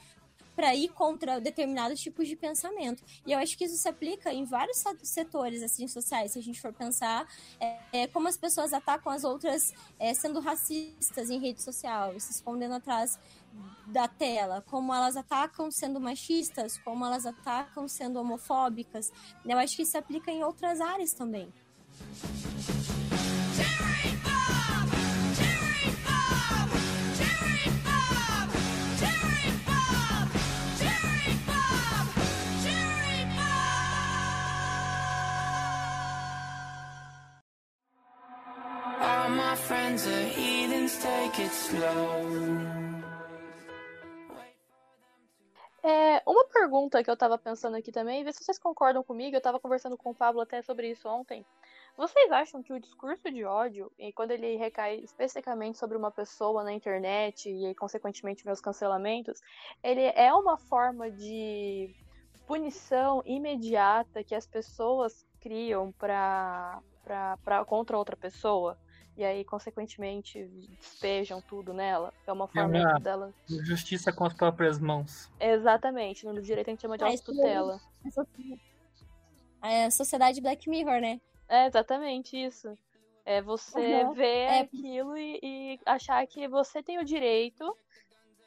para 0.55 0.74
ir 0.74 0.88
contra 0.90 1.40
determinados 1.40 2.00
tipos 2.00 2.29
de 2.29 2.37
pensamento. 2.37 3.03
E 3.27 3.33
eu 3.33 3.38
acho 3.38 3.57
que 3.57 3.64
isso 3.64 3.77
se 3.77 3.88
aplica 3.88 4.33
em 4.33 4.44
vários 4.44 4.83
setores 5.03 5.62
assim 5.62 5.88
sociais, 5.88 6.33
se 6.33 6.38
a 6.38 6.42
gente 6.42 6.61
for 6.61 6.72
pensar 6.72 7.27
é, 7.61 7.79
é, 7.92 8.07
como 8.07 8.29
as 8.29 8.37
pessoas 8.37 8.72
atacam 8.72 9.12
as 9.12 9.24
outras 9.24 9.72
é, 9.98 10.14
sendo 10.14 10.40
racistas 10.40 11.31
em 11.31 11.40
rede 11.40 11.62
social, 11.62 12.18
se 12.18 12.31
escondendo 12.31 12.74
atrás 12.74 13.18
da 13.87 14.09
tela, 14.09 14.62
como 14.62 14.92
elas 14.92 15.16
atacam 15.16 15.70
sendo 15.70 16.00
machistas, 16.00 16.79
como 16.79 17.05
elas 17.05 17.27
atacam 17.27 17.87
sendo 17.87 18.18
homofóbicas. 18.18 19.12
Eu 19.44 19.59
acho 19.59 19.77
que 19.77 19.83
isso 19.83 19.92
se 19.92 19.98
aplica 19.98 20.31
em 20.31 20.42
outras 20.42 20.81
áreas 20.81 21.12
também. 21.12 21.53
É, 45.83 46.23
uma 46.27 46.47
pergunta 46.47 47.05
que 47.05 47.11
eu 47.11 47.17
tava 47.17 47.37
pensando 47.37 47.77
aqui 47.77 47.93
também, 47.93 48.25
ver 48.25 48.33
se 48.33 48.43
vocês 48.43 48.59
concordam 48.59 49.03
comigo, 49.03 49.37
eu 49.37 49.41
tava 49.41 49.61
conversando 49.61 49.97
com 49.97 50.11
o 50.11 50.15
Pablo 50.15 50.41
até 50.41 50.63
sobre 50.63 50.91
isso 50.91 51.09
ontem. 51.09 51.45
Vocês 51.97 52.31
acham 52.33 52.61
que 52.63 52.73
o 52.73 52.81
discurso 52.81 53.31
de 53.31 53.45
ódio, 53.45 53.91
e 53.99 54.13
quando 54.13 54.33
ele 54.33 54.57
recai 54.57 54.97
especificamente 54.97 55.79
sobre 55.79 55.97
uma 55.97 56.11
pessoa 56.11 56.65
na 56.65 56.73
internet 56.73 57.49
e 57.49 57.67
aí, 57.67 57.75
consequentemente 57.75 58.45
meus 58.45 58.61
cancelamentos, 58.61 59.41
ele 59.83 60.03
é 60.03 60.33
uma 60.35 60.57
forma 60.59 61.09
de 61.11 61.95
punição 62.47 63.23
imediata 63.25 64.25
que 64.25 64.35
as 64.35 64.47
pessoas 64.47 65.25
criam 65.41 65.93
pra, 65.93 66.83
pra, 67.45 67.65
contra 67.65 67.97
outra 67.97 68.17
pessoa? 68.17 68.77
E 69.17 69.23
aí, 69.25 69.45
consequentemente, 69.45 70.45
despejam 70.81 71.41
tudo 71.41 71.73
nela. 71.73 72.13
É 72.27 72.33
uma 72.33 72.49
forma 72.49 72.77
uma- 72.77 72.99
dela. 72.99 73.33
Justiça 73.47 74.13
com 74.13 74.25
as 74.25 74.35
próprias 74.35 74.81
mãos. 74.81 75.31
Exatamente, 75.39 76.27
no 76.27 76.43
direito 76.43 76.67
a 76.67 76.71
gente 76.73 76.83
chama 76.83 76.99
de 76.99 77.05
isso 77.05 77.31
autotutela. 77.31 77.81
É 79.63 79.85
a 79.85 79.91
sociedade 79.93 80.41
Black 80.41 80.69
Mirror, 80.69 81.01
né? 81.01 81.21
É 81.49 81.71
você 81.71 82.37
isso. 82.37 82.79
É 83.27 83.41
você 83.41 84.05
Uhum. 84.05 84.13
ver 84.15 84.27
É. 84.27 84.61
aquilo 84.61 85.17
e, 85.17 85.39
e 85.43 85.81
achar 85.87 86.27
que 86.27 86.47
você 86.47 86.83
tem 86.83 86.99
o 86.99 87.05
direito 87.05 87.77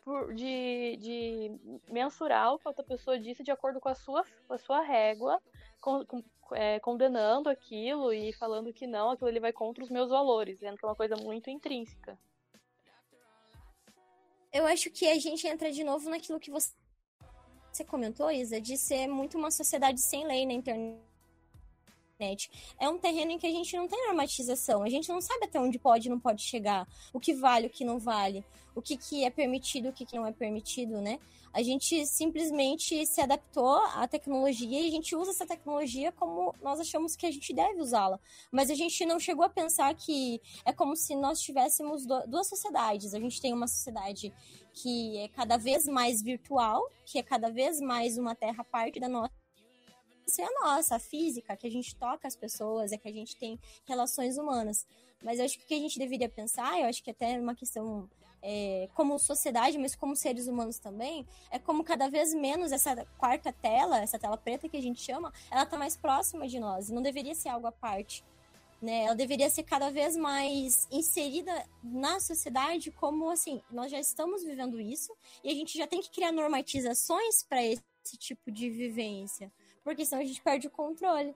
por- 0.04 0.34
de, 0.36 0.98
de 0.98 1.52
mensurar 1.92 2.54
o 2.54 2.60
que 2.60 2.68
a 2.68 2.70
outra 2.70 2.84
pessoa 2.86 3.20
disse 3.20 3.44
de 3.44 3.52
acordo 3.52 3.80
com 3.80 3.90
a 3.90 3.96
sua, 3.96 4.24
com 4.48 4.54
a 4.54 4.58
sua 4.58 4.82
régua, 4.82 5.42
con- 5.82 6.06
com- 6.06 6.24
é, 6.54 6.80
condenando 6.80 7.50
aquilo 7.50 8.14
e 8.14 8.32
falando 8.34 8.72
que 8.72 8.86
não, 8.88 9.10
aquilo 9.12 9.30
ali 9.30 9.40
vai 9.40 9.52
contra 9.52 9.84
os 9.84 9.90
meus 9.90 10.10
valores, 10.10 10.60
sendo 10.60 10.78
que 10.78 10.86
é 10.86 10.88
uma 10.88 10.96
coisa 10.96 11.16
muito 11.16 11.50
intrínseca. 11.50 12.18
Eu 14.54 14.66
acho 14.66 14.90
que 14.92 15.08
a 15.08 15.20
gente 15.20 15.46
entra 15.48 15.72
de 15.72 15.84
novo 15.84 16.10
naquilo 16.10 16.40
que 16.40 16.52
você 16.52 16.72
você 17.72 17.84
comentou, 17.86 18.32
Isa, 18.32 18.60
de 18.60 18.76
ser 18.76 19.06
muito 19.08 19.38
uma 19.38 19.52
sociedade 19.52 20.00
sem 20.02 20.26
lei 20.26 20.48
na 20.48 20.54
internet. 20.54 21.00
Internet. 22.18 22.50
É 22.80 22.90
um 22.90 22.98
terreno 22.98 23.32
em 23.32 23.38
que 23.38 23.46
a 23.46 23.52
gente 23.52 23.76
não 23.78 23.88
tem 23.88 24.06
normatização, 24.08 24.84
a 24.84 24.90
gente 24.90 25.08
não 25.10 25.22
sabe 25.22 25.46
até 25.46 25.60
onde 25.60 25.78
pode 25.78 26.08
e 26.08 26.10
não 26.10 26.20
pode 26.20 26.42
chegar, 26.42 26.88
o 27.14 27.20
que 27.20 27.34
vale, 27.34 27.68
o 27.68 27.70
que 27.70 27.86
não 27.86 28.00
vale, 28.00 28.44
o 28.76 28.82
que, 28.82 28.98
que 28.98 29.24
é 29.24 29.30
permitido, 29.30 29.90
o 29.90 29.94
que, 29.94 30.06
que 30.06 30.16
não 30.16 30.26
é 30.26 30.32
permitido, 30.32 31.00
né? 31.00 31.20
A 31.54 31.64
gente 31.64 32.06
simplesmente 32.06 33.06
se 33.08 33.20
adaptou 33.20 33.78
à 33.96 34.08
tecnologia 34.08 34.80
e 34.80 34.88
a 34.88 34.92
gente 34.92 35.16
usa 35.16 35.32
essa 35.32 35.46
tecnologia 35.46 36.12
como 36.12 36.54
nós 36.62 36.80
achamos 36.80 37.16
que 37.16 37.26
a 37.26 37.32
gente 37.32 37.52
deve 37.52 37.82
usá-la. 37.82 38.20
Mas 38.52 38.70
a 38.70 38.76
gente 38.76 39.04
não 39.06 39.20
chegou 39.20 39.44
a 39.44 39.50
pensar 39.50 39.96
que 39.96 40.40
é 40.64 40.72
como 40.72 40.96
se 40.96 41.16
nós 41.16 41.40
tivéssemos 41.40 42.06
du- 42.06 42.28
duas 42.28 42.48
sociedades. 42.48 43.14
A 43.16 43.20
gente 43.20 43.42
tem 43.42 43.54
uma 43.54 43.68
sociedade 43.68 44.32
que 44.74 45.18
é 45.18 45.30
cada 45.30 45.58
vez 45.58 45.86
mais 45.88 46.22
virtual, 46.22 46.88
que 47.06 47.18
é 47.18 47.24
cada 47.24 47.50
vez 47.50 47.80
mais 47.80 48.20
uma 48.20 48.36
terra 48.36 48.64
parte 48.64 49.00
da 49.00 49.08
nossa 49.08 49.34
ser 50.32 50.44
a 50.44 50.52
nossa, 50.62 50.96
a 50.96 51.00
física, 51.00 51.56
que 51.56 51.68
a 51.68 51.72
gente 51.72 51.96
toca 51.96 52.28
as 52.28 52.36
pessoas, 52.36 52.92
é 52.92 52.98
que 52.98 53.08
a 53.08 53.14
gente 53.14 53.36
tem 53.36 53.60
relações 53.86 54.38
humanas. 54.38 54.86
Mas 55.24 55.40
eu 55.40 55.46
acho 55.46 55.58
que 55.58 55.66
o 55.66 55.68
que 55.68 55.74
a 55.74 55.80
gente 55.80 55.98
deveria 55.98 56.30
pensar, 56.30 56.80
eu 56.80 56.86
acho 56.86 57.04
que 57.04 57.12
até 57.12 57.34
é 57.34 57.40
uma 57.40 57.56
questão 57.56 58.10
é, 58.42 58.88
como 58.94 59.18
sociedade, 59.18 59.78
mas 59.78 59.96
como 59.96 60.16
seres 60.16 60.48
humanos 60.48 60.80
também, 60.80 61.26
é 61.50 61.58
como 61.60 61.84
cada 61.84 62.10
vez 62.10 62.34
menos 62.34 62.72
essa 62.72 63.06
quarta 63.18 63.52
tela, 63.52 64.00
essa 64.00 64.20
tela 64.20 64.38
preta 64.38 64.70
que 64.70 64.78
a 64.78 64.82
gente 64.82 65.02
chama, 65.02 65.34
ela 65.50 65.66
tá 65.66 65.78
mais 65.78 65.98
próxima 65.98 66.48
de 66.48 66.60
nós. 66.60 66.90
Não 66.90 67.02
deveria 67.02 67.36
ser 67.36 67.50
algo 67.50 67.68
à 67.68 67.72
parte. 67.72 68.24
Né? 68.82 69.06
Ela 69.06 69.16
deveria 69.16 69.50
ser 69.50 69.64
cada 69.64 69.90
vez 69.90 70.16
mais 70.16 70.88
inserida 70.92 71.52
na 71.84 72.20
sociedade, 72.20 72.92
como 72.92 73.30
assim, 73.30 73.60
nós 73.72 73.92
já 73.92 74.00
estamos 74.00 74.44
vivendo 74.44 74.80
isso 74.80 75.16
e 75.44 75.50
a 75.50 75.54
gente 75.54 75.76
já 75.76 75.88
tem 75.88 76.00
que 76.00 76.12
criar 76.12 76.32
normatizações 76.32 77.42
para 77.42 77.64
esse 77.64 77.84
tipo 78.20 78.52
de 78.52 78.70
vivência, 78.70 79.52
porque 79.88 80.04
senão 80.04 80.22
a 80.22 80.26
gente 80.26 80.42
perde 80.42 80.68
o 80.68 80.70
controle. 80.70 81.34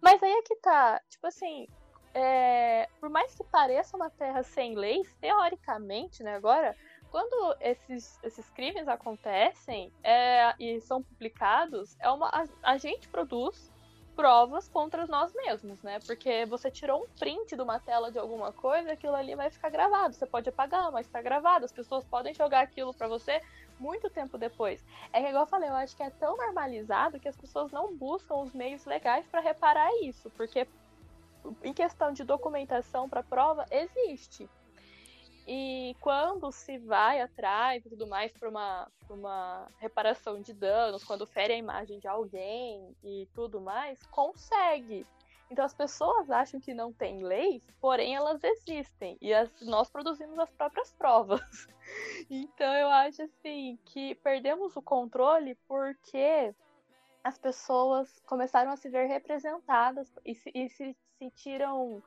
Mas 0.00 0.22
aí 0.22 0.32
é 0.32 0.40
que 0.40 0.56
tá, 0.56 0.98
tipo 1.06 1.26
assim, 1.26 1.68
é, 2.14 2.88
por 2.98 3.10
mais 3.10 3.34
que 3.34 3.44
pareça 3.44 3.94
uma 3.94 4.08
terra 4.08 4.42
sem 4.42 4.74
leis, 4.74 5.14
teoricamente, 5.20 6.22
né, 6.22 6.34
agora, 6.34 6.74
quando 7.10 7.54
esses, 7.60 8.18
esses 8.22 8.48
crimes 8.52 8.88
acontecem 8.88 9.92
é, 10.02 10.54
e 10.58 10.80
são 10.80 11.02
publicados, 11.02 11.94
é 12.00 12.08
uma, 12.08 12.30
a, 12.30 12.46
a 12.62 12.78
gente 12.78 13.06
produz 13.06 13.70
provas 14.16 14.66
contra 14.66 15.06
nós 15.06 15.32
mesmos, 15.34 15.80
né? 15.82 16.00
Porque 16.04 16.44
você 16.46 16.72
tirou 16.72 17.04
um 17.04 17.08
print 17.20 17.54
de 17.54 17.62
uma 17.62 17.78
tela 17.78 18.10
de 18.10 18.18
alguma 18.18 18.50
coisa, 18.50 18.92
aquilo 18.92 19.14
ali 19.14 19.36
vai 19.36 19.48
ficar 19.48 19.68
gravado. 19.68 20.12
Você 20.12 20.26
pode 20.26 20.48
apagar, 20.48 20.90
mas 20.90 21.06
tá 21.06 21.22
gravado. 21.22 21.64
As 21.64 21.70
pessoas 21.70 22.04
podem 22.04 22.34
jogar 22.34 22.62
aquilo 22.62 22.92
pra 22.92 23.06
você 23.06 23.40
muito 23.78 24.10
tempo 24.10 24.36
depois. 24.36 24.84
É 25.12 25.20
que 25.20 25.28
igual 25.28 25.44
eu 25.44 25.48
falei, 25.48 25.68
eu 25.68 25.74
acho 25.74 25.96
que 25.96 26.02
é 26.02 26.10
tão 26.10 26.36
normalizado 26.36 27.20
que 27.20 27.28
as 27.28 27.36
pessoas 27.36 27.72
não 27.72 27.96
buscam 27.96 28.36
os 28.36 28.52
meios 28.52 28.84
legais 28.84 29.26
pra 29.26 29.40
reparar 29.40 29.90
isso, 30.02 30.30
porque 30.30 30.66
em 31.62 31.72
questão 31.72 32.12
de 32.12 32.24
documentação 32.24 33.08
para 33.08 33.22
prova 33.22 33.64
existe. 33.70 34.48
E 35.50 35.96
quando 36.00 36.52
se 36.52 36.76
vai 36.76 37.22
atrás 37.22 37.84
e 37.86 37.88
tudo 37.88 38.06
mais 38.06 38.30
para 38.32 38.50
uma, 38.50 38.86
uma 39.08 39.66
reparação 39.78 40.42
de 40.42 40.52
danos, 40.52 41.02
quando 41.02 41.26
fere 41.26 41.54
a 41.54 41.56
imagem 41.56 41.98
de 41.98 42.06
alguém 42.06 42.94
e 43.02 43.26
tudo 43.34 43.58
mais, 43.58 43.98
consegue. 44.08 45.06
Então 45.50 45.64
as 45.64 45.74
pessoas 45.74 46.30
acham 46.30 46.60
que 46.60 46.74
não 46.74 46.92
tem 46.92 47.22
leis, 47.22 47.66
porém 47.80 48.14
elas 48.14 48.42
existem. 48.44 49.16
E 49.20 49.32
as- 49.32 49.60
nós 49.62 49.90
produzimos 49.90 50.38
as 50.38 50.50
próprias 50.50 50.92
provas. 50.92 51.40
Então 52.28 52.70
eu 52.74 52.88
acho 52.88 53.22
assim 53.22 53.78
que 53.86 54.14
perdemos 54.16 54.76
o 54.76 54.82
controle 54.82 55.54
porque 55.66 56.54
as 57.24 57.38
pessoas 57.38 58.20
começaram 58.26 58.70
a 58.70 58.76
se 58.76 58.90
ver 58.90 59.06
representadas 59.06 60.14
e 60.22 60.34
se, 60.34 60.50
e 60.54 60.68
se 60.68 60.94
sentiram, 61.18 62.02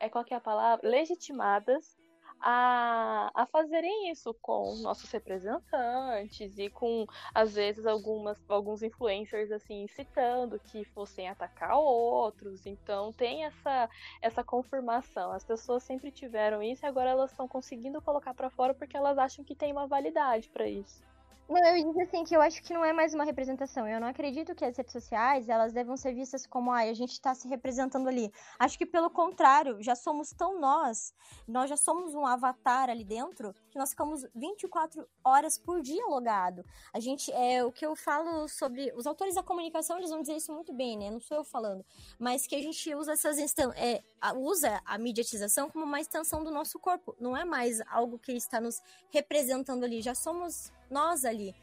é, 0.00 0.08
qual 0.08 0.24
é 0.28 0.34
a 0.34 0.40
palavra? 0.40 0.88
Legitimadas 0.88 1.96
a, 2.40 3.30
a 3.34 3.46
fazerem 3.46 4.10
isso 4.10 4.34
com 4.40 4.74
nossos 4.76 5.10
representantes 5.10 6.58
e 6.58 6.70
com, 6.70 7.06
às 7.34 7.54
vezes, 7.54 7.86
algumas, 7.86 8.38
alguns 8.48 8.82
influencers 8.82 9.50
assim 9.52 9.82
incitando 9.82 10.58
que 10.58 10.84
fossem 10.86 11.28
atacar 11.28 11.76
outros. 11.76 12.66
Então 12.66 13.12
tem 13.12 13.44
essa, 13.44 13.88
essa 14.22 14.44
confirmação. 14.44 15.32
As 15.32 15.44
pessoas 15.44 15.82
sempre 15.82 16.10
tiveram 16.10 16.62
isso 16.62 16.84
e 16.84 16.88
agora 16.88 17.10
elas 17.10 17.30
estão 17.30 17.48
conseguindo 17.48 18.00
colocar 18.02 18.34
pra 18.34 18.50
fora 18.50 18.74
porque 18.74 18.96
elas 18.96 19.18
acham 19.18 19.44
que 19.44 19.54
tem 19.54 19.72
uma 19.72 19.86
validade 19.86 20.48
pra 20.50 20.68
isso. 20.68 21.09
Não, 21.50 21.76
eu 21.76 21.84
disse 21.84 22.02
assim 22.02 22.22
que 22.22 22.36
eu 22.36 22.40
acho 22.40 22.62
que 22.62 22.72
não 22.72 22.84
é 22.84 22.92
mais 22.92 23.12
uma 23.12 23.24
representação. 23.24 23.88
Eu 23.88 24.00
não 24.00 24.06
acredito 24.06 24.54
que 24.54 24.64
as 24.64 24.76
redes 24.76 24.92
sociais 24.92 25.48
elas 25.48 25.72
devam 25.72 25.96
ser 25.96 26.14
vistas 26.14 26.46
como 26.46 26.70
ai, 26.70 26.88
a 26.88 26.94
gente 26.94 27.10
está 27.10 27.34
se 27.34 27.48
representando 27.48 28.08
ali. 28.08 28.32
Acho 28.56 28.78
que 28.78 28.86
pelo 28.86 29.10
contrário, 29.10 29.82
já 29.82 29.96
somos 29.96 30.30
tão 30.30 30.60
nós, 30.60 31.12
nós 31.48 31.68
já 31.68 31.76
somos 31.76 32.14
um 32.14 32.24
avatar 32.24 32.88
ali 32.88 33.02
dentro 33.02 33.52
que 33.68 33.76
nós 33.76 33.90
ficamos 33.90 34.24
24 34.32 35.04
horas 35.24 35.58
por 35.58 35.82
dia 35.82 36.06
logado. 36.06 36.64
A 36.92 37.00
gente 37.00 37.32
é 37.32 37.64
o 37.64 37.72
que 37.72 37.84
eu 37.84 37.96
falo 37.96 38.46
sobre 38.46 38.92
os 38.94 39.04
autores 39.04 39.34
da 39.34 39.42
comunicação, 39.42 39.98
eles 39.98 40.10
vão 40.10 40.20
dizer 40.20 40.36
isso 40.36 40.52
muito 40.52 40.72
bem, 40.72 40.96
né? 40.96 41.10
Não 41.10 41.20
sou 41.20 41.38
eu 41.38 41.44
falando, 41.44 41.84
mas 42.16 42.46
que 42.46 42.54
a 42.54 42.62
gente 42.62 42.94
usa 42.94 43.14
essas 43.14 43.40
instan 43.40 43.72
é, 43.74 44.00
usa 44.36 44.80
a 44.84 44.96
mediatização 44.96 45.68
como 45.68 45.84
uma 45.84 46.00
extensão 46.00 46.44
do 46.44 46.50
nosso 46.52 46.78
corpo. 46.78 47.16
Não 47.18 47.36
é 47.36 47.44
mais 47.44 47.80
algo 47.88 48.20
que 48.20 48.30
está 48.30 48.60
nos 48.60 48.80
representando 49.10 49.82
ali. 49.82 50.00
Já 50.00 50.14
somos 50.14 50.70
nós 50.90 51.24
ali. 51.24 51.54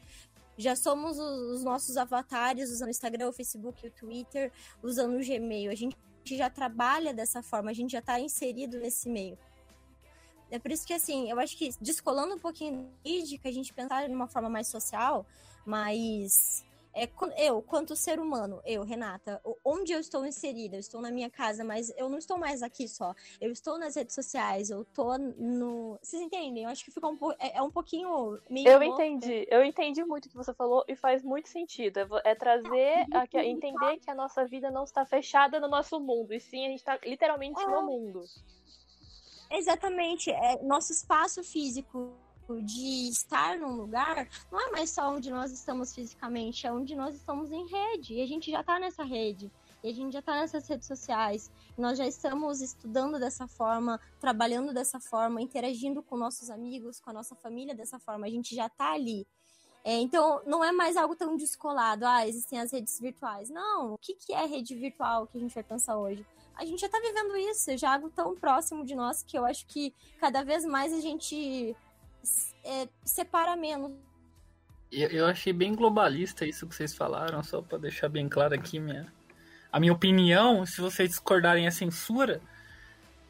Já 0.56 0.74
somos 0.74 1.18
os, 1.18 1.58
os 1.58 1.64
nossos 1.64 1.96
avatares 1.96 2.70
usando 2.70 2.88
o 2.88 2.90
Instagram, 2.90 3.28
o 3.28 3.32
Facebook, 3.32 3.86
o 3.86 3.90
Twitter, 3.90 4.52
usando 4.82 5.16
o 5.16 5.24
Gmail. 5.24 5.70
A 5.70 5.74
gente 5.74 5.96
já 6.24 6.50
trabalha 6.50 7.14
dessa 7.14 7.42
forma, 7.42 7.70
a 7.70 7.74
gente 7.74 7.92
já 7.92 8.00
está 8.00 8.18
inserido 8.18 8.78
nesse 8.78 9.08
meio. 9.08 9.38
É 10.50 10.58
por 10.58 10.70
isso 10.70 10.86
que, 10.86 10.94
assim, 10.94 11.30
eu 11.30 11.38
acho 11.38 11.56
que 11.56 11.70
descolando 11.80 12.34
um 12.34 12.38
pouquinho 12.38 12.84
da 12.84 12.88
mídica, 13.04 13.48
a 13.48 13.52
gente 13.52 13.72
pensar 13.72 14.06
de 14.08 14.14
uma 14.14 14.26
forma 14.26 14.48
mais 14.48 14.66
social, 14.66 15.26
mas 15.64 16.64
é, 17.04 17.46
eu, 17.48 17.62
quanto 17.62 17.94
ser 17.96 18.18
humano, 18.18 18.60
eu, 18.64 18.82
Renata, 18.82 19.40
onde 19.64 19.92
eu 19.92 20.00
estou 20.00 20.26
inserida? 20.26 20.76
Eu 20.76 20.80
estou 20.80 21.00
na 21.00 21.10
minha 21.10 21.30
casa, 21.30 21.62
mas 21.64 21.92
eu 21.96 22.08
não 22.08 22.18
estou 22.18 22.38
mais 22.38 22.62
aqui 22.62 22.88
só. 22.88 23.14
Eu 23.40 23.50
estou 23.52 23.78
nas 23.78 23.94
redes 23.96 24.14
sociais, 24.14 24.70
eu 24.70 24.84
tô 24.84 25.16
no. 25.18 25.98
Vocês 26.02 26.22
entendem? 26.22 26.64
Eu 26.64 26.70
acho 26.70 26.84
que 26.84 26.90
fica 26.90 27.06
um, 27.06 27.16
po... 27.16 27.32
é, 27.38 27.56
é 27.58 27.62
um 27.62 27.70
pouquinho 27.70 28.38
meio. 28.48 28.68
Eu 28.68 28.80
louco. 28.80 28.94
entendi, 29.00 29.46
eu 29.50 29.64
entendi 29.64 30.04
muito 30.04 30.26
o 30.26 30.28
que 30.28 30.36
você 30.36 30.52
falou 30.54 30.84
e 30.88 30.96
faz 30.96 31.22
muito 31.22 31.48
sentido. 31.48 31.98
É 32.24 32.30
É 32.30 32.34
trazer, 32.34 33.06
a, 33.12 33.26
que- 33.26 33.38
entender 33.40 33.98
que 33.98 34.10
a 34.10 34.14
nossa 34.14 34.44
vida 34.44 34.70
não 34.70 34.84
está 34.84 35.04
fechada 35.04 35.60
no 35.60 35.68
nosso 35.68 35.98
mundo, 36.00 36.32
e 36.34 36.40
sim 36.40 36.66
a 36.66 36.68
gente 36.68 36.80
está 36.80 36.98
literalmente 37.04 37.60
no 37.66 37.82
mundo. 37.86 38.22
Exatamente. 39.50 40.30
É, 40.30 40.62
nosso 40.62 40.92
espaço 40.92 41.42
físico 41.42 42.12
de 42.56 43.08
estar 43.08 43.58
num 43.58 43.76
lugar 43.76 44.28
não 44.50 44.60
é 44.60 44.70
mais 44.70 44.90
só 44.90 45.10
onde 45.10 45.30
nós 45.30 45.52
estamos 45.52 45.94
fisicamente, 45.94 46.66
é 46.66 46.72
onde 46.72 46.94
nós 46.94 47.14
estamos 47.14 47.52
em 47.52 47.66
rede. 47.66 48.14
E 48.14 48.22
a 48.22 48.26
gente 48.26 48.50
já 48.50 48.60
está 48.60 48.78
nessa 48.78 49.04
rede. 49.04 49.50
E 49.82 49.88
a 49.88 49.94
gente 49.94 50.12
já 50.12 50.18
está 50.18 50.34
nessas 50.34 50.66
redes 50.66 50.86
sociais. 50.86 51.50
Nós 51.76 51.98
já 51.98 52.06
estamos 52.06 52.60
estudando 52.60 53.18
dessa 53.18 53.46
forma, 53.46 54.00
trabalhando 54.18 54.72
dessa 54.74 54.98
forma, 54.98 55.40
interagindo 55.40 56.02
com 56.02 56.16
nossos 56.16 56.50
amigos, 56.50 56.98
com 56.98 57.10
a 57.10 57.12
nossa 57.12 57.36
família 57.36 57.74
dessa 57.74 57.98
forma. 57.98 58.26
A 58.26 58.30
gente 58.30 58.54
já 58.54 58.66
está 58.66 58.92
ali. 58.92 59.26
É, 59.84 59.94
então, 60.00 60.42
não 60.44 60.64
é 60.64 60.72
mais 60.72 60.96
algo 60.96 61.14
tão 61.14 61.36
descolado. 61.36 62.04
Ah, 62.04 62.26
existem 62.26 62.60
as 62.60 62.72
redes 62.72 62.98
virtuais. 62.98 63.48
Não, 63.48 63.94
o 63.94 63.98
que, 63.98 64.14
que 64.14 64.32
é 64.32 64.44
rede 64.44 64.74
virtual 64.74 65.26
que 65.26 65.38
a 65.38 65.40
gente 65.40 65.54
vai 65.54 65.62
pensar 65.62 65.96
hoje? 65.96 66.26
A 66.56 66.64
gente 66.64 66.80
já 66.80 66.88
tá 66.88 66.98
vivendo 66.98 67.36
isso, 67.36 67.76
já 67.78 67.92
é 67.92 67.94
algo 67.94 68.10
tão 68.10 68.34
próximo 68.34 68.84
de 68.84 68.94
nós 68.96 69.22
que 69.22 69.38
eu 69.38 69.44
acho 69.44 69.64
que 69.66 69.94
cada 70.18 70.42
vez 70.42 70.64
mais 70.64 70.92
a 70.92 71.00
gente 71.00 71.76
é, 72.64 72.88
separa 73.04 73.56
menos. 73.56 73.92
Eu, 74.90 75.26
achei 75.26 75.52
bem 75.52 75.74
globalista 75.74 76.46
isso 76.46 76.66
que 76.66 76.74
vocês 76.74 76.94
falaram, 76.94 77.42
só 77.42 77.60
pra 77.60 77.76
deixar 77.76 78.08
bem 78.08 78.26
claro 78.26 78.54
aqui 78.54 78.80
minha, 78.80 79.12
a 79.70 79.78
minha 79.78 79.92
opinião. 79.92 80.64
Se 80.64 80.80
vocês 80.80 81.10
discordarem 81.10 81.66
é 81.66 81.70
censura. 81.70 82.40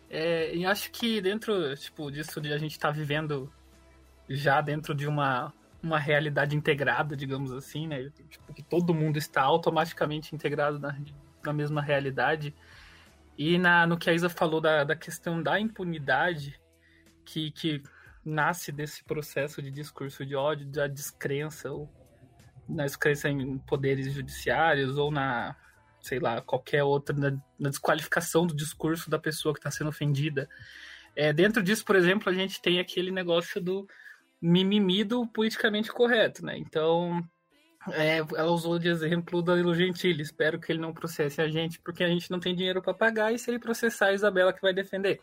É, 0.09 0.53
acho 0.67 0.91
que 0.91 1.21
dentro 1.21 1.77
tipo, 1.77 2.11
disso 2.11 2.41
de 2.41 2.53
a 2.53 2.59
gente 2.59 2.73
estar 2.73 2.91
vivendo 2.91 3.53
já 4.29 4.61
dentro 4.61 4.95
de 4.95 5.07
uma, 5.07 5.53
uma 5.83 5.99
realidade 5.99 6.57
integrada, 6.57 7.17
digamos 7.17 7.53
assim, 7.53 7.87
né? 7.87 8.11
Tipo, 8.29 8.55
que 8.55 8.63
todo 8.63 8.95
mundo 8.95 9.19
está 9.19 9.43
automaticamente 9.43 10.35
integrado 10.35 10.79
na, 10.79 10.97
na 11.45 11.53
mesma 11.53 11.83
realidade. 11.83 12.55
E 13.37 13.59
na, 13.59 13.87
no 13.87 13.99
que 13.99 14.09
a 14.11 14.15
Isa 14.15 14.29
falou 14.29 14.61
da, 14.61 14.85
da 14.85 14.97
questão 14.97 15.43
da 15.43 15.59
impunidade, 15.61 16.61
que, 17.25 17.51
que 17.51 17.83
nasce 18.29 18.71
desse 18.71 19.03
processo 19.05 19.63
de 19.63 19.71
discurso 19.71 20.25
de 20.27 20.37
ódio, 20.37 20.67
da 20.67 20.87
descrença, 20.87 21.71
ou 21.71 21.89
na 22.69 22.85
descrença 22.85 23.29
em 23.29 23.59
poderes 23.59 24.13
judiciários, 24.13 24.99
ou 24.99 25.11
na, 25.11 25.57
sei 26.01 26.19
lá, 26.19 26.41
qualquer 26.41 26.85
outra, 26.85 27.17
na, 27.17 27.31
na 27.59 27.71
desqualificação 27.71 28.47
do 28.47 28.55
discurso 28.55 29.09
da 29.09 29.19
pessoa 29.19 29.55
que 29.55 29.61
está 29.61 29.71
sendo 29.71 29.89
ofendida. 29.89 30.49
É, 31.17 31.33
dentro 31.33 31.63
disso, 31.63 31.85
por 31.85 31.97
exemplo, 31.97 32.29
a 32.29 32.35
gente 32.35 32.61
tem 32.61 32.79
aquele 32.79 33.11
negócio 33.11 33.61
do 33.61 33.89
mimimi 34.41 35.03
do 35.03 35.27
politicamente 35.27 35.91
correto, 35.91 36.45
né? 36.45 36.57
Então, 36.57 37.23
É, 37.93 38.19
ela 38.19 38.51
usou 38.51 38.79
de 38.79 38.89
exemplo 38.89 39.39
o 39.39 39.43
Danilo 39.43 39.75
Gentili. 39.75 40.23
Espero 40.23 40.59
que 40.61 40.71
ele 40.71 40.81
não 40.81 40.93
processe 40.93 41.41
a 41.41 41.49
gente, 41.49 41.79
porque 41.81 42.05
a 42.05 42.09
gente 42.09 42.31
não 42.31 42.39
tem 42.39 42.55
dinheiro 42.55 42.83
para 42.83 42.93
pagar 42.93 43.33
e 43.33 43.39
se 43.39 43.51
ele 43.51 43.59
processar, 43.59 44.09
a 44.09 44.13
Isabela 44.13 44.53
que 44.53 44.61
vai 44.61 44.75
defender. 44.75 45.21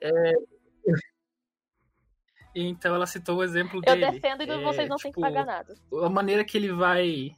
É, 0.00 0.32
Então 2.54 2.94
ela 2.94 3.06
citou 3.06 3.36
o 3.38 3.42
exemplo 3.44 3.80
Eu 3.86 3.94
dele. 3.94 4.10
defendo 4.12 4.42
e 4.42 4.50
É, 4.50 4.62
vocês 4.62 4.88
não 4.88 4.96
têm 4.96 5.12
que 5.12 5.16
tipo, 5.16 5.20
pagar 5.20 5.44
nada. 5.44 5.74
a 6.02 6.08
maneira 6.08 6.44
que 6.44 6.56
ele 6.56 6.72
vai. 6.72 7.30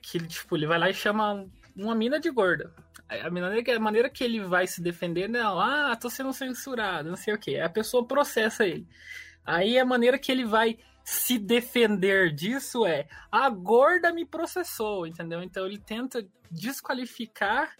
Que 0.00 0.18
ele, 0.18 0.26
tipo, 0.26 0.56
ele 0.56 0.66
vai 0.66 0.78
lá 0.78 0.90
e 0.90 0.94
chama 0.94 1.46
uma 1.76 1.94
mina 1.94 2.20
de 2.20 2.30
gorda. 2.30 2.72
A 3.08 3.30
maneira, 3.30 3.62
que, 3.62 3.70
a 3.70 3.80
maneira 3.80 4.10
que 4.10 4.24
ele 4.24 4.40
vai 4.40 4.66
se 4.66 4.80
defender, 4.82 5.28
não, 5.28 5.60
ah, 5.60 5.94
tô 5.96 6.08
sendo 6.08 6.32
censurado, 6.32 7.08
não 7.10 7.16
sei 7.16 7.34
o 7.34 7.38
que. 7.38 7.58
A 7.60 7.68
pessoa 7.68 8.06
processa 8.06 8.66
ele. 8.66 8.86
Aí 9.44 9.78
a 9.78 9.84
maneira 9.84 10.18
que 10.18 10.32
ele 10.32 10.44
vai 10.44 10.78
se 11.04 11.38
defender 11.38 12.32
disso 12.32 12.86
é 12.86 13.06
a 13.30 13.50
gorda 13.50 14.12
me 14.12 14.24
processou, 14.24 15.06
entendeu? 15.06 15.42
Então 15.42 15.66
ele 15.66 15.78
tenta 15.78 16.24
desqualificar 16.50 17.74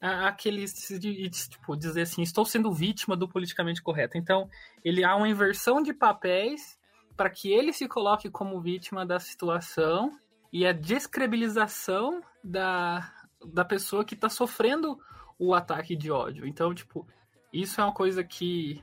aquele 0.00 0.64
tipo 0.68 1.76
dizer 1.76 2.02
assim, 2.02 2.22
estou 2.22 2.44
sendo 2.44 2.72
vítima 2.72 3.16
do 3.16 3.28
politicamente 3.28 3.82
correto. 3.82 4.16
Então 4.16 4.48
ele 4.84 5.04
há 5.04 5.14
uma 5.16 5.28
inversão 5.28 5.82
de 5.82 5.92
papéis 5.92 6.78
para 7.16 7.28
que 7.28 7.52
ele 7.52 7.72
se 7.72 7.88
coloque 7.88 8.30
como 8.30 8.60
vítima 8.60 9.04
da 9.04 9.18
situação 9.18 10.16
e 10.52 10.66
a 10.66 10.72
descredibilização 10.72 12.22
da, 12.42 13.12
da 13.44 13.64
pessoa 13.64 14.04
que 14.04 14.14
está 14.14 14.28
sofrendo 14.28 14.98
o 15.38 15.54
ataque 15.54 15.96
de 15.96 16.10
ódio. 16.10 16.46
Então, 16.46 16.74
tipo, 16.74 17.06
isso 17.52 17.80
é 17.80 17.84
uma 17.84 17.92
coisa 17.92 18.22
que 18.24 18.82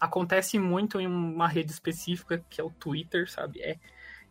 acontece 0.00 0.58
muito 0.58 1.00
em 1.00 1.06
uma 1.06 1.48
rede 1.48 1.72
específica, 1.72 2.44
que 2.48 2.60
é 2.60 2.64
o 2.64 2.70
Twitter, 2.70 3.30
sabe? 3.30 3.60
É, 3.60 3.78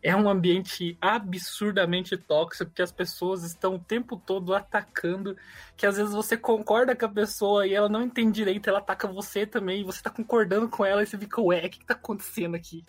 é 0.02 0.14
um 0.14 0.28
ambiente 0.28 0.96
absurdamente 1.00 2.16
tóxico 2.16 2.70
que 2.70 2.82
as 2.82 2.92
pessoas 2.92 3.42
estão 3.42 3.74
o 3.74 3.78
tempo 3.78 4.16
todo 4.16 4.54
atacando, 4.54 5.36
que 5.76 5.86
às 5.86 5.96
vezes 5.96 6.12
você 6.12 6.36
concorda 6.36 6.94
com 6.94 7.06
a 7.06 7.08
pessoa 7.08 7.66
e 7.66 7.74
ela 7.74 7.88
não 7.88 8.02
entende 8.02 8.32
direito, 8.32 8.68
ela 8.68 8.78
ataca 8.78 9.08
você 9.08 9.44
também, 9.44 9.80
e 9.80 9.84
você 9.84 10.02
tá 10.02 10.10
concordando 10.10 10.68
com 10.68 10.84
ela 10.84 11.02
e 11.02 11.06
você 11.06 11.18
fica, 11.18 11.40
ué, 11.40 11.66
o 11.66 11.70
que, 11.70 11.80
que 11.80 11.86
tá 11.86 11.94
acontecendo 11.94 12.54
aqui? 12.54 12.84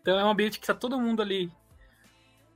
Então 0.00 0.18
é 0.18 0.24
um 0.24 0.30
ambiente 0.30 0.58
que 0.58 0.66
tá 0.66 0.74
todo 0.74 1.00
mundo 1.00 1.20
ali 1.20 1.52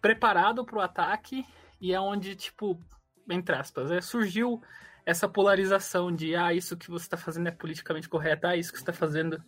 preparado 0.00 0.64
pro 0.64 0.80
ataque 0.80 1.44
e 1.80 1.92
é 1.92 2.00
onde, 2.00 2.34
tipo, 2.34 2.80
entre 3.28 3.54
aspas, 3.54 3.90
é, 3.90 4.00
surgiu 4.00 4.62
essa 5.04 5.28
polarização 5.28 6.14
de 6.14 6.34
ah, 6.34 6.54
isso 6.54 6.76
que 6.76 6.90
você 6.90 7.08
tá 7.08 7.16
fazendo 7.16 7.48
é 7.48 7.50
politicamente 7.50 8.08
correto, 8.08 8.46
ah, 8.46 8.56
isso 8.56 8.72
que 8.72 8.78
você 8.78 8.84
tá 8.84 8.92
fazendo 8.92 9.42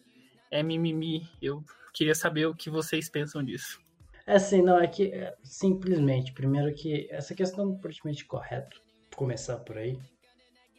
é 0.51 0.63
mimimi. 0.63 1.29
Eu 1.41 1.65
queria 1.93 2.15
saber 2.15 2.47
o 2.47 2.55
que 2.55 2.69
vocês 2.69 3.09
pensam 3.09 3.43
disso. 3.43 3.84
Assim, 4.27 4.63
não, 4.63 4.79
é 4.79 4.87
que 4.87 5.13
é, 5.13 5.35
simplesmente, 5.43 6.33
primeiro 6.33 6.75
que 6.75 7.07
essa 7.11 7.35
questão 7.35 7.71
do 7.71 7.79
politicamente 7.79 8.25
correto, 8.25 8.81
começar 9.15 9.59
por 9.59 9.77
aí, 9.77 9.99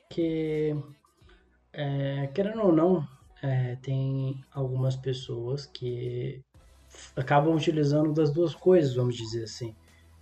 que 0.10 0.76
é, 1.72 2.28
querendo 2.34 2.64
ou 2.64 2.72
não, 2.72 3.08
é, 3.42 3.76
tem 3.78 4.44
algumas 4.52 4.96
pessoas 4.96 5.66
que 5.66 6.42
acabam 7.16 7.56
utilizando 7.56 8.14
das 8.14 8.32
duas 8.32 8.56
coisas, 8.56 8.96
vamos 8.96 9.16
dizer 9.16 9.44
assim. 9.44 9.76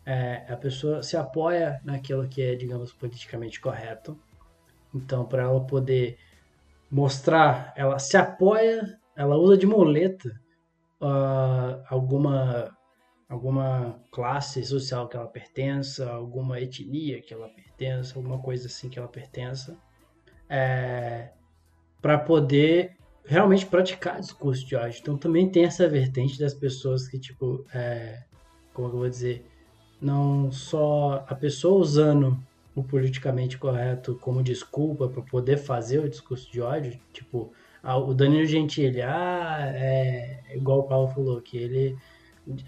É, 0.05 0.45
a 0.51 0.57
pessoa 0.57 1.01
se 1.01 1.15
apoia 1.15 1.79
naquilo 1.85 2.27
que 2.27 2.41
é, 2.41 2.55
digamos, 2.55 2.91
politicamente 2.91 3.61
correto. 3.61 4.19
Então, 4.93 5.25
para 5.25 5.43
ela 5.43 5.65
poder 5.65 6.17
mostrar, 6.91 7.73
ela 7.75 7.97
se 7.99 8.17
apoia, 8.17 8.99
ela 9.15 9.37
usa 9.37 9.57
de 9.57 9.65
muleta 9.65 10.29
ah, 11.01 11.83
alguma 11.89 12.75
alguma 13.33 13.99
classe 14.11 14.63
social 14.63 15.07
que 15.07 15.17
ela 15.17 15.27
pertença, 15.27 16.09
alguma 16.09 16.59
etnia 16.59 17.21
que 17.21 17.33
ela 17.33 17.49
pertença, 17.49 18.17
alguma 18.17 18.39
coisa 18.39 18.67
assim 18.67 18.89
que 18.89 18.99
ela 18.99 19.07
pertença, 19.07 19.77
é, 20.47 21.29
para 22.01 22.17
poder 22.17 22.95
realmente 23.25 23.65
praticar 23.65 24.19
discurso 24.19 24.65
de 24.65 24.75
ódio. 24.75 24.99
Então 25.01 25.17
também 25.17 25.49
tem 25.49 25.65
essa 25.65 25.87
vertente 25.87 26.39
das 26.39 26.53
pessoas 26.53 27.07
que, 27.07 27.17
tipo, 27.17 27.65
é, 27.73 28.23
como 28.73 28.89
que 28.89 28.95
eu 28.95 28.99
vou 28.99 29.09
dizer, 29.09 29.45
não 29.99 30.51
só 30.51 31.25
a 31.27 31.33
pessoa 31.33 31.79
usando 31.79 32.37
o 32.75 32.83
politicamente 32.83 33.57
correto 33.57 34.17
como 34.21 34.43
desculpa 34.43 35.07
para 35.07 35.21
poder 35.21 35.57
fazer 35.57 35.99
o 35.99 36.09
discurso 36.09 36.51
de 36.51 36.61
ódio, 36.61 36.99
tipo, 37.11 37.51
ah, 37.81 37.97
o 37.97 38.13
Danilo 38.13 38.45
Gentili, 38.45 39.01
ah, 39.01 39.71
é 39.75 40.41
igual 40.55 40.79
o 40.79 40.83
Paulo 40.83 41.07
falou, 41.07 41.41
que 41.41 41.57
ele 41.57 41.97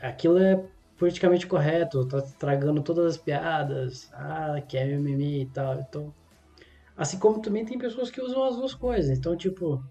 aquilo 0.01 0.37
é 0.37 0.63
politicamente 0.97 1.47
correto, 1.47 2.07
tá 2.07 2.19
estragando 2.19 2.81
todas 2.81 3.05
as 3.05 3.17
piadas, 3.17 4.09
ah, 4.13 4.61
que 4.67 4.77
é 4.77 4.85
mimimi 4.85 5.41
e 5.41 5.45
tal. 5.47 5.79
Então, 5.79 6.13
assim 6.95 7.19
como 7.19 7.41
também 7.41 7.65
tem 7.65 7.77
pessoas 7.77 8.09
que 8.09 8.21
usam 8.21 8.43
as 8.43 8.55
duas 8.55 8.73
coisas. 8.73 9.17
Então, 9.17 9.35
tipo, 9.35 9.83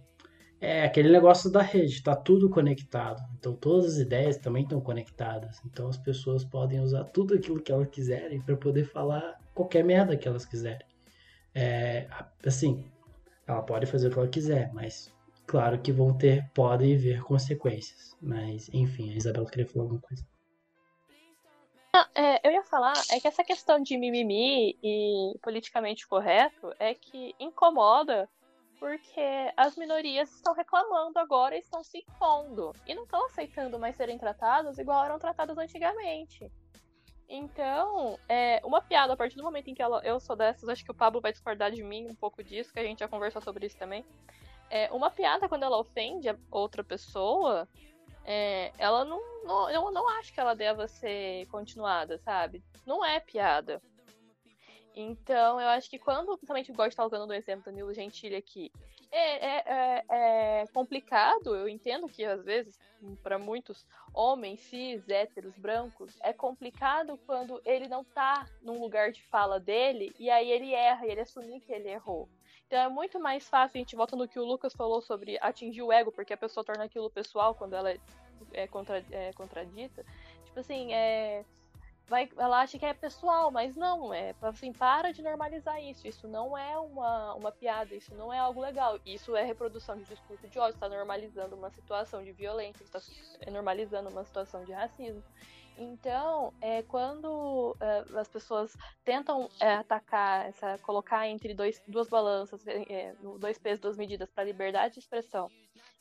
é 0.61 0.85
aquele 0.85 1.11
negócio 1.11 1.51
da 1.51 1.61
rede, 1.62 2.03
tá 2.03 2.16
tudo 2.16 2.49
conectado. 2.49 3.23
Então, 3.38 3.55
todas 3.55 3.94
as 3.94 3.99
ideias 3.99 4.38
também 4.38 4.62
estão 4.62 4.81
conectadas. 4.81 5.61
Então, 5.66 5.88
as 5.88 5.99
pessoas 5.99 6.44
podem 6.44 6.81
usar 6.81 7.05
tudo 7.05 7.35
aquilo 7.35 7.61
que 7.61 7.70
elas 7.70 7.88
quiserem 7.88 8.40
para 8.40 8.57
poder 8.57 8.85
falar 8.85 9.38
qualquer 9.55 9.85
merda 9.85 10.16
que 10.16 10.27
elas 10.27 10.47
quiserem. 10.47 10.87
É, 11.55 12.09
assim, 12.44 12.85
ela 13.47 13.62
pode 13.62 13.87
fazer 13.87 14.09
o 14.09 14.11
que 14.11 14.18
ela 14.18 14.29
quiser, 14.29 14.73
mas 14.73 15.13
claro 15.46 15.80
que 15.80 15.92
vão 15.92 16.16
ter, 16.16 16.48
podem 16.54 16.94
haver 16.94 17.22
consequências. 17.22 18.16
Mas, 18.20 18.68
enfim, 18.72 19.12
a 19.12 19.16
Isabela 19.16 19.50
queria 19.50 19.66
falar 19.66 19.85
alguma 19.85 20.00
coisa. 20.00 20.24
É, 22.14 22.46
eu 22.46 22.52
ia 22.52 22.64
falar 22.64 22.94
é 23.11 23.20
que 23.20 23.28
essa 23.28 23.44
questão 23.44 23.80
de 23.80 23.96
mimimi 23.96 24.76
e 24.83 25.38
politicamente 25.40 26.09
correto 26.09 26.72
é 26.78 26.92
que 26.92 27.35
incomoda 27.38 28.28
porque 28.80 29.52
as 29.57 29.76
minorias 29.76 30.30
estão 30.35 30.52
reclamando 30.52 31.18
agora 31.18 31.57
e 31.57 31.61
estão 31.61 31.85
se 31.85 31.98
impondo. 31.98 32.72
E 32.87 32.94
não 32.94 33.04
estão 33.04 33.24
aceitando 33.26 33.78
mais 33.78 33.96
serem 33.96 34.18
tratadas 34.18 34.78
igual 34.78 35.04
eram 35.04 35.18
tratadas 35.18 35.57
antigamente. 35.57 36.50
Então, 37.28 38.18
é, 38.28 38.61
uma 38.64 38.83
piada, 38.83 39.12
a 39.12 39.16
partir 39.16 39.37
do 39.37 39.42
momento 39.42 39.68
em 39.68 39.74
que 39.74 39.83
ela, 39.83 40.02
eu 40.04 40.20
sou 40.20 40.37
dessas, 40.37 40.68
acho 40.68 40.85
que 40.85 40.90
o 40.90 40.94
Pablo 40.94 41.20
vai 41.20 41.33
discordar 41.33 41.70
de 41.70 41.83
mim 41.83 42.07
um 42.11 42.14
pouco 42.14 42.42
disso, 42.44 42.72
que 42.72 42.78
a 42.78 42.85
gente 42.85 42.98
já 42.98 43.09
conversou 43.09 43.40
sobre 43.40 43.66
isso 43.66 43.78
também. 43.78 44.04
É, 44.74 44.90
uma 44.90 45.08
piada, 45.08 45.48
quando 45.48 45.62
ela 45.62 45.78
ofende 45.78 46.28
a 46.28 46.37
outra 46.50 46.82
pessoa, 46.82 47.68
é, 48.24 48.72
ela 48.76 49.04
não, 49.04 49.22
não. 49.44 49.70
Eu 49.70 49.92
não 49.92 50.08
acho 50.18 50.34
que 50.34 50.40
ela 50.40 50.52
deva 50.52 50.88
ser 50.88 51.46
continuada, 51.46 52.18
sabe? 52.18 52.60
Não 52.84 53.04
é 53.04 53.20
piada. 53.20 53.80
Então, 54.96 55.60
eu 55.60 55.68
acho 55.68 55.88
que 55.88 55.96
quando, 55.96 56.26
principalmente, 56.37 56.72
igual 56.72 56.87
a 56.87 56.88
gente 56.88 56.96
tá 56.96 57.06
usando 57.06 57.28
do 57.28 57.32
exemplo 57.32 57.62
do 57.62 57.66
Danilo 57.66 57.94
Gentili 57.94 58.34
aqui, 58.34 58.72
é, 59.12 59.46
é, 59.46 59.64
é- 59.64 60.04
é 60.62 60.66
complicado, 60.74 61.54
eu 61.54 61.68
entendo 61.68 62.08
que 62.08 62.24
às 62.24 62.44
vezes, 62.44 62.76
para 63.22 63.38
muitos 63.38 63.87
homens, 64.12 64.60
cis, 64.62 65.08
héteros, 65.08 65.56
brancos, 65.56 66.16
é 66.20 66.32
complicado 66.32 67.16
quando 67.26 67.62
ele 67.64 67.87
não 67.87 68.02
tá 68.02 68.44
num 68.60 68.80
lugar 68.80 69.12
de 69.12 69.22
fala 69.22 69.60
dele 69.60 70.12
e 70.18 70.28
aí 70.30 70.50
ele 70.50 70.72
erra 70.72 71.06
e 71.06 71.10
ele 71.12 71.20
assumir 71.20 71.60
que 71.60 71.72
ele 71.72 71.90
errou. 71.90 72.28
Então 72.74 72.87
é 72.87 72.88
muito 72.88 73.20
mais 73.20 73.48
fácil, 73.48 73.76
a 73.76 73.78
gente 73.78 73.94
volta 73.94 74.16
no 74.16 74.26
que 74.26 74.37
o 74.37 74.44
Lucas 74.44 74.72
falou 74.72 75.00
sobre 75.00 75.38
atingir 75.40 75.80
o 75.80 75.92
ego, 75.92 76.10
porque 76.10 76.32
a 76.32 76.37
pessoa 76.37 76.64
torna 76.64 76.82
aquilo 76.82 77.08
pessoal 77.08 77.54
quando 77.54 77.74
ela 77.74 77.88
é, 77.92 78.00
é, 78.52 78.66
contra- 78.66 79.04
é 79.12 79.32
contradita. 79.32 80.04
Tipo 80.44 80.58
assim, 80.58 80.92
é, 80.92 81.44
vai, 82.08 82.28
ela 82.37 82.62
acha 82.62 82.76
que 82.76 82.84
é 82.84 82.92
pessoal, 82.92 83.52
mas 83.52 83.76
não, 83.76 84.12
é 84.12 84.34
assim, 84.42 84.72
para 84.72 85.12
de 85.12 85.22
normalizar 85.22 85.80
isso. 85.80 86.08
Isso 86.08 86.26
não 86.26 86.58
é 86.58 86.76
uma, 86.76 87.34
uma 87.34 87.52
piada, 87.52 87.94
isso 87.94 88.12
não 88.16 88.32
é 88.32 88.40
algo 88.40 88.60
legal. 88.60 88.98
Isso 89.06 89.37
é 89.37 89.44
reprodução 89.44 89.96
de 89.96 90.04
discurso 90.04 90.48
de 90.48 90.58
ódio, 90.58 90.74
está 90.74 90.88
normalizando 90.88 91.54
uma 91.54 91.70
situação 91.70 92.24
de 92.24 92.32
violência, 92.32 92.82
está 92.82 92.98
normalizando 93.52 94.10
uma 94.10 94.24
situação 94.24 94.64
de 94.64 94.72
racismo. 94.72 95.22
Então, 95.76 96.52
é, 96.60 96.82
quando 96.82 97.76
é, 97.80 98.04
as 98.18 98.28
pessoas 98.28 98.76
tentam 99.04 99.48
é, 99.58 99.74
atacar, 99.74 100.46
essa, 100.46 100.78
colocar 100.78 101.26
entre 101.28 101.52
dois, 101.52 101.82
duas 101.88 102.08
balanças, 102.08 102.64
é, 102.66 103.14
no 103.20 103.38
dois 103.38 103.58
pesos, 103.58 103.80
duas 103.80 103.96
medidas 103.96 104.30
para 104.30 104.44
liberdade 104.44 104.94
de 104.94 105.00
expressão 105.00 105.50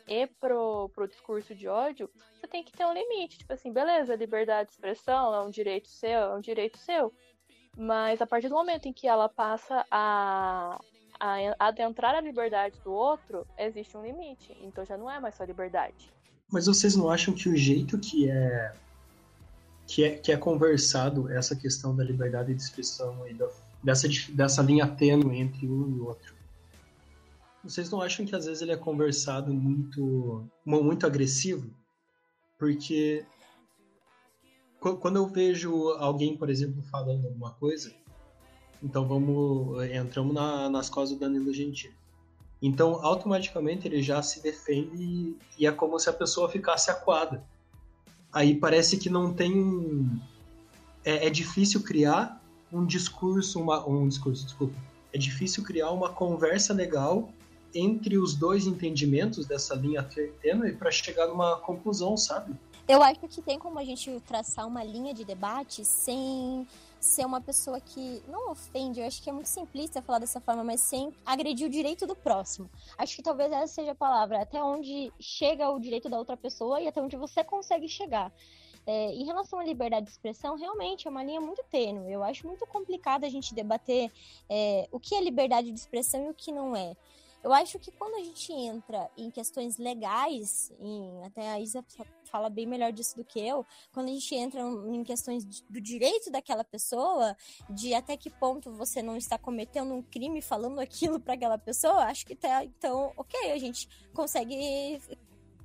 e 0.07 0.27
pro, 0.27 0.89
pro 0.89 1.07
discurso 1.07 1.55
de 1.55 1.67
ódio, 1.67 2.09
você 2.35 2.47
tem 2.47 2.63
que 2.63 2.71
ter 2.71 2.85
um 2.85 2.93
limite. 2.93 3.37
Tipo 3.37 3.53
assim, 3.53 3.71
beleza, 3.71 4.15
liberdade 4.15 4.69
de 4.69 4.73
expressão 4.73 5.33
é 5.33 5.41
um 5.41 5.49
direito 5.49 5.89
seu, 5.89 6.19
é 6.19 6.35
um 6.35 6.41
direito 6.41 6.77
seu. 6.77 7.13
Mas 7.77 8.21
a 8.21 8.27
partir 8.27 8.49
do 8.49 8.55
momento 8.55 8.87
em 8.87 8.93
que 8.93 9.07
ela 9.07 9.27
passa 9.27 9.85
a, 9.89 10.79
a 11.19 11.67
adentrar 11.67 12.15
a 12.15 12.21
liberdade 12.21 12.79
do 12.81 12.91
outro, 12.91 13.47
existe 13.57 13.95
um 13.97 14.03
limite. 14.03 14.55
Então 14.61 14.85
já 14.85 14.97
não 14.97 15.09
é 15.09 15.19
mais 15.19 15.35
só 15.35 15.43
liberdade. 15.43 16.11
Mas 16.51 16.67
vocês 16.67 16.95
não 16.95 17.09
acham 17.09 17.33
que 17.33 17.49
o 17.49 17.55
jeito 17.55 17.97
que 17.97 18.29
é 18.29 18.73
que 19.87 20.03
é, 20.03 20.11
que 20.17 20.31
é 20.31 20.37
conversado 20.37 21.29
essa 21.31 21.55
questão 21.55 21.95
da 21.95 22.03
liberdade 22.03 22.53
de 22.53 22.61
expressão 22.61 23.27
e 23.27 23.33
da- 23.33 23.49
dessa, 23.83 24.07
dessa 24.29 24.61
linha 24.61 24.87
tênue 24.87 25.37
entre 25.39 25.67
um 25.67 25.97
e 25.97 25.99
outro, 25.99 26.33
vocês 27.63 27.89
não 27.89 28.01
acham 28.01 28.25
que 28.25 28.35
às 28.35 28.45
vezes 28.45 28.61
ele 28.61 28.71
é 28.71 28.77
conversado 28.77 29.53
muito 29.53 30.45
mu- 30.65 30.83
muito 30.83 31.05
agressivo? 31.05 31.69
Porque 32.57 33.25
qu- 34.79 34.97
quando 34.97 35.17
eu 35.17 35.27
vejo 35.27 35.89
alguém, 35.91 36.35
por 36.37 36.49
exemplo, 36.49 36.81
falando 36.83 37.25
alguma 37.27 37.51
coisa, 37.51 37.93
então 38.81 39.07
vamos. 39.07 39.81
Entramos 39.91 40.33
na- 40.33 40.69
nas 40.69 40.89
costas 40.89 41.17
do 41.17 41.21
Danilo 41.25 41.53
Gentili. 41.53 41.93
Então, 42.61 43.05
automaticamente 43.05 43.87
ele 43.87 44.01
já 44.01 44.21
se 44.21 44.41
defende 44.41 45.35
e 45.57 45.67
é 45.67 45.71
como 45.71 45.99
se 45.99 46.09
a 46.09 46.13
pessoa 46.13 46.49
ficasse 46.49 46.89
acuada. 46.89 47.43
Aí 48.33 48.55
parece 48.55 48.97
que 48.97 49.09
não 49.09 49.31
tem. 49.31 50.09
É, 51.05 51.27
é 51.27 51.29
difícil 51.29 51.83
criar 51.83 52.41
um 52.71 52.85
discurso, 52.85 53.61
uma, 53.61 53.87
um 53.87 54.07
discurso, 54.07 54.43
desculpa. 54.45 54.73
É 55.13 55.17
difícil 55.17 55.63
criar 55.63 55.91
uma 55.91 56.09
conversa 56.09 56.73
legal 56.73 57.29
entre 57.75 58.17
os 58.17 58.33
dois 58.33 58.65
entendimentos 58.65 59.45
dessa 59.45 59.75
linha 59.75 60.03
tênue 60.41 60.73
para 60.73 60.89
chegar 60.91 61.27
numa 61.27 61.57
conclusão, 61.57 62.17
sabe? 62.17 62.55
Eu 62.87 63.01
acho 63.01 63.19
que 63.21 63.41
tem 63.41 63.57
como 63.57 63.79
a 63.79 63.83
gente 63.83 64.19
traçar 64.27 64.67
uma 64.67 64.83
linha 64.83 65.13
de 65.13 65.23
debate 65.23 65.85
sem 65.85 66.67
ser 67.03 67.25
uma 67.25 67.41
pessoa 67.41 67.81
que 67.81 68.23
não 68.27 68.51
ofende, 68.51 69.01
eu 69.01 69.05
acho 69.05 69.21
que 69.21 69.29
é 69.29 69.33
muito 69.33 69.47
simplista 69.47 70.01
falar 70.01 70.19
dessa 70.19 70.39
forma, 70.39 70.63
mas 70.63 70.79
sem 70.79 71.13
agredir 71.25 71.67
o 71.67 71.69
direito 71.69 72.07
do 72.07 72.15
próximo. 72.15 72.69
Acho 72.97 73.15
que 73.15 73.21
talvez 73.21 73.51
essa 73.51 73.67
seja 73.67 73.91
a 73.91 73.95
palavra, 73.95 74.41
até 74.41 74.63
onde 74.63 75.11
chega 75.19 75.69
o 75.69 75.79
direito 75.79 76.09
da 76.09 76.17
outra 76.17 76.37
pessoa 76.37 76.79
e 76.79 76.87
até 76.87 77.01
onde 77.01 77.17
você 77.17 77.43
consegue 77.43 77.89
chegar. 77.89 78.31
É, 78.85 79.13
em 79.13 79.25
relação 79.25 79.59
à 79.59 79.63
liberdade 79.65 80.05
de 80.05 80.11
expressão, 80.11 80.55
realmente 80.55 81.07
é 81.07 81.11
uma 81.11 81.23
linha 81.23 81.41
muito 81.41 81.63
tênue. 81.69 82.11
Eu 82.11 82.23
acho 82.23 82.47
muito 82.47 82.65
complicado 82.65 83.25
a 83.25 83.29
gente 83.29 83.53
debater 83.53 84.09
é, 84.49 84.87
o 84.91 84.99
que 84.99 85.13
é 85.13 85.21
liberdade 85.21 85.71
de 85.71 85.79
expressão 85.79 86.25
e 86.25 86.29
o 86.29 86.33
que 86.33 86.51
não 86.51 86.75
é. 86.75 86.95
Eu 87.43 87.51
acho 87.51 87.77
que 87.77 87.91
quando 87.91 88.15
a 88.15 88.23
gente 88.23 88.53
entra 88.53 89.11
em 89.17 89.29
questões 89.29 89.77
legais, 89.77 90.71
em, 90.79 91.21
até 91.25 91.51
a 91.51 91.59
Isa 91.59 91.83
fala 92.33 92.49
bem 92.49 92.65
melhor 92.65 92.91
disso 92.91 93.15
do 93.15 93.23
que 93.23 93.39
eu, 93.39 93.63
quando 93.93 94.07
a 94.07 94.11
gente 94.11 94.33
entra 94.33 94.59
em 94.59 95.03
questões 95.03 95.45
do 95.45 95.79
direito 95.79 96.31
daquela 96.31 96.63
pessoa, 96.63 97.37
de 97.69 97.93
até 97.93 98.17
que 98.17 98.31
ponto 98.31 98.71
você 98.71 99.03
não 99.03 99.15
está 99.15 99.37
cometendo 99.37 99.93
um 99.93 100.01
crime 100.01 100.41
falando 100.41 100.79
aquilo 100.79 101.19
para 101.19 101.35
aquela 101.35 101.59
pessoa, 101.59 102.05
acho 102.05 102.25
que 102.25 102.35
tá, 102.35 102.65
então, 102.65 103.13
ok, 103.15 103.51
a 103.51 103.57
gente 103.59 103.87
consegue 104.15 104.99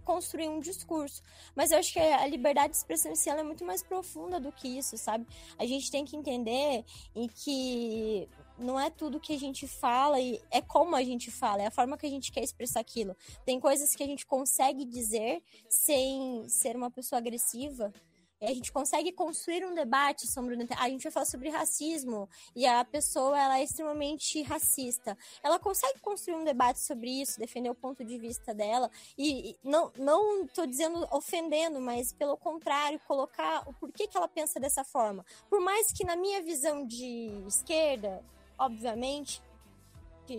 construir 0.04 0.48
um 0.48 0.60
discurso. 0.60 1.22
Mas 1.54 1.70
eu 1.70 1.78
acho 1.78 1.92
que 1.92 1.98
a 1.98 2.26
liberdade 2.26 2.72
de 2.72 2.78
expressão 2.78 3.12
em 3.12 3.30
é 3.30 3.42
muito 3.42 3.64
mais 3.64 3.82
profunda 3.82 4.38
do 4.38 4.52
que 4.52 4.66
isso, 4.66 4.96
sabe? 4.98 5.26
A 5.58 5.64
gente 5.64 5.90
tem 5.90 6.04
que 6.04 6.16
entender 6.16 6.84
em 7.14 7.28
que 7.28 8.28
não 8.58 8.78
é 8.78 8.90
tudo 8.90 9.20
que 9.20 9.34
a 9.34 9.38
gente 9.38 9.66
fala 9.66 10.20
e 10.20 10.40
é 10.50 10.60
como 10.60 10.96
a 10.96 11.02
gente 11.02 11.30
fala, 11.30 11.62
é 11.62 11.66
a 11.66 11.70
forma 11.70 11.96
que 11.96 12.06
a 12.06 12.10
gente 12.10 12.32
quer 12.32 12.42
expressar 12.42 12.80
aquilo. 12.80 13.16
Tem 13.44 13.60
coisas 13.60 13.94
que 13.94 14.02
a 14.02 14.06
gente 14.06 14.26
consegue 14.26 14.84
dizer 14.84 15.42
sem 15.68 16.48
ser 16.48 16.76
uma 16.76 16.90
pessoa 16.90 17.18
agressiva. 17.18 17.92
A 18.40 18.54
gente 18.54 18.70
consegue 18.70 19.10
construir 19.10 19.64
um 19.66 19.74
debate 19.74 20.26
sobre. 20.28 20.56
A 20.78 20.88
gente 20.88 21.02
vai 21.02 21.12
falar 21.12 21.26
sobre 21.26 21.48
racismo 21.48 22.28
e 22.54 22.66
a 22.66 22.84
pessoa 22.84 23.36
ela 23.36 23.58
é 23.58 23.64
extremamente 23.64 24.40
racista. 24.42 25.18
Ela 25.42 25.58
consegue 25.58 25.98
construir 25.98 26.36
um 26.36 26.44
debate 26.44 26.78
sobre 26.78 27.10
isso, 27.10 27.40
defender 27.40 27.68
o 27.68 27.74
ponto 27.74 28.04
de 28.04 28.16
vista 28.16 28.54
dela. 28.54 28.88
E, 29.16 29.50
e 29.50 29.56
não, 29.64 29.90
não 29.96 30.46
tô 30.46 30.66
dizendo 30.66 31.04
ofendendo, 31.10 31.80
mas 31.80 32.12
pelo 32.12 32.36
contrário, 32.36 33.00
colocar 33.08 33.68
o 33.68 33.74
porquê 33.74 34.06
que 34.06 34.16
ela 34.16 34.28
pensa 34.28 34.60
dessa 34.60 34.84
forma. 34.84 35.26
Por 35.50 35.60
mais 35.60 35.90
que 35.90 36.04
na 36.04 36.14
minha 36.14 36.40
visão 36.40 36.86
de 36.86 37.42
esquerda, 37.48 38.24
obviamente, 38.58 39.42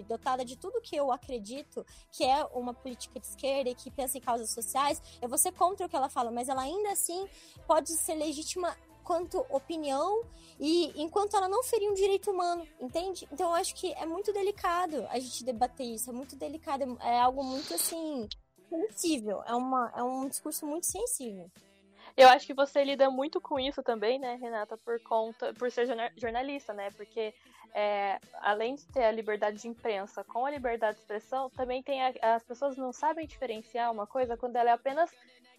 dotada 0.08 0.46
de 0.46 0.56
tudo 0.56 0.82
que 0.82 0.96
eu 0.96 1.12
acredito 1.12 1.86
que 2.12 2.24
é 2.24 2.44
uma 2.54 2.74
política 2.74 3.20
de 3.20 3.26
esquerda 3.26 3.70
e 3.72 3.76
que 3.76 3.90
pensa 3.90 4.18
em 4.18 4.22
causas 4.22 4.52
sociais, 4.52 5.02
eu 5.22 5.28
vou 5.28 5.38
ser 5.38 5.52
contra 5.52 5.86
o 5.86 5.90
que 5.90 5.96
ela 5.96 6.10
fala, 6.10 6.32
mas 6.32 6.48
ela 6.48 6.62
ainda 6.62 6.92
assim 6.92 7.28
pode 7.66 7.90
ser 7.98 8.14
legítima 8.14 8.76
quanto 9.04 9.40
opinião 9.50 10.24
e 10.60 10.94
enquanto 11.02 11.36
ela 11.36 11.48
não 11.48 11.64
ferir 11.64 11.90
um 11.90 11.96
direito 11.96 12.30
humano, 12.30 12.68
entende? 12.80 13.28
Então 13.32 13.50
eu 13.50 13.56
acho 13.56 13.74
que 13.74 13.92
é 13.94 14.06
muito 14.06 14.32
delicado 14.32 15.08
a 15.10 15.20
gente 15.20 15.44
debater 15.44 15.88
isso, 15.88 16.12
é 16.12 16.14
muito 16.14 16.36
delicado, 16.36 16.98
é 17.02 17.20
algo 17.20 17.44
muito 17.44 17.74
assim 17.74 18.30
sensível, 18.70 19.42
é, 19.48 19.56
uma, 19.56 19.92
é 19.96 20.04
um 20.04 20.28
discurso 20.28 20.66
muito 20.66 20.86
sensível. 20.86 21.50
Eu 22.20 22.28
acho 22.28 22.46
que 22.46 22.54
você 22.54 22.84
lida 22.84 23.10
muito 23.10 23.40
com 23.40 23.58
isso 23.58 23.82
também, 23.82 24.20
né, 24.20 24.36
Renata, 24.36 24.78
por 24.78 25.00
conta, 25.04 25.54
por 25.54 25.72
ser 25.72 25.86
jorna- 25.86 26.12
jornalista, 26.18 26.74
né? 26.74 26.90
Porque 26.92 27.34
é, 27.74 28.20
além 28.42 28.76
de 28.76 28.86
ter 28.88 29.06
a 29.06 29.12
liberdade 29.12 29.62
de 29.62 29.70
imprensa 29.70 30.22
com 30.26 30.46
a 30.46 30.52
liberdade 30.52 30.96
de 30.98 31.00
expressão, 31.02 31.50
também 31.52 31.82
tem 31.82 32.04
a- 32.04 32.36
as 32.36 32.44
pessoas 32.44 32.76
não 32.76 32.92
sabem 32.92 33.26
diferenciar 33.26 33.90
uma 33.90 34.06
coisa 34.06 34.36
quando 34.36 34.58
ela 34.58 34.70
é 34.72 34.74
apenas 34.74 35.10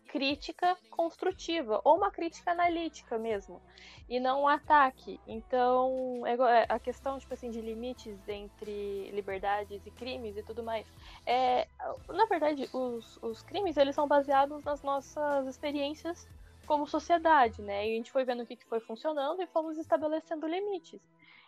crítica 0.08 0.76
construtiva 0.90 1.80
ou 1.84 1.96
uma 1.96 2.10
crítica 2.10 2.50
analítica 2.50 3.16
mesmo 3.16 3.62
e 4.08 4.20
não 4.20 4.42
um 4.42 4.48
ataque. 4.48 5.18
Então, 5.26 6.26
é 6.26 6.34
é, 6.34 6.66
a 6.68 6.78
questão 6.78 7.18
tipo 7.18 7.32
assim 7.32 7.48
de 7.50 7.60
limites 7.62 8.28
entre 8.28 9.10
liberdades 9.12 9.86
e 9.86 9.90
crimes 9.90 10.36
e 10.36 10.42
tudo 10.42 10.62
mais. 10.62 10.86
É, 11.24 11.66
na 12.08 12.26
verdade, 12.26 12.68
os, 12.74 13.18
os 13.22 13.40
crimes 13.42 13.76
eles 13.78 13.94
são 13.94 14.06
baseados 14.08 14.62
nas 14.64 14.82
nossas 14.82 15.46
experiências 15.46 16.28
como 16.70 16.86
sociedade, 16.86 17.60
né? 17.62 17.84
E 17.84 17.94
a 17.94 17.96
gente 17.96 18.12
foi 18.12 18.24
vendo 18.24 18.44
o 18.44 18.46
que 18.46 18.54
que 18.54 18.64
foi 18.64 18.78
funcionando 18.78 19.42
e 19.42 19.46
fomos 19.48 19.76
estabelecendo 19.76 20.46
limites. 20.46 21.00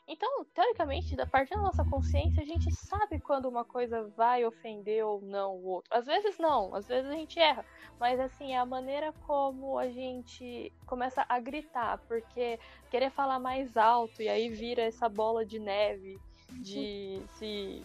Então, 0.09 0.45
teoricamente, 0.53 1.15
da 1.15 1.25
parte 1.25 1.51
da 1.51 1.61
nossa 1.61 1.85
consciência, 1.85 2.43
a 2.43 2.45
gente 2.45 2.75
sabe 2.75 3.21
quando 3.21 3.49
uma 3.49 3.65
coisa 3.65 4.03
vai 4.17 4.45
ofender 4.45 5.07
ou 5.07 5.23
não 5.23 5.59
o 5.59 5.67
outro. 5.67 5.97
Às 5.97 6.07
vezes 6.07 6.39
não, 6.39 6.75
às 6.75 6.89
vezes 6.89 7.09
a 7.09 7.15
gente 7.15 7.39
erra. 7.39 7.65
Mas 8.01 8.19
assim, 8.19 8.53
é 8.53 8.59
a 8.59 8.67
maneira 8.67 9.13
como 9.25 9.79
a 9.79 9.89
gente 9.89 10.73
começa 10.87 11.25
a 11.29 11.39
gritar, 11.39 11.99
porque 12.09 12.59
querer 12.91 13.13
falar 13.13 13.39
mais 13.39 13.77
alto 13.77 14.23
e 14.23 14.29
aí 14.29 14.49
vira 14.49 14.83
essa 14.83 15.09
bola 15.09 15.47
de 15.47 15.61
neve 15.61 16.19
de 16.49 17.23
se 17.39 17.81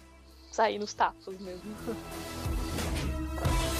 sair 0.51 0.79
nos 0.79 0.95
tapas 0.95 1.39
mesmo. 1.39 1.71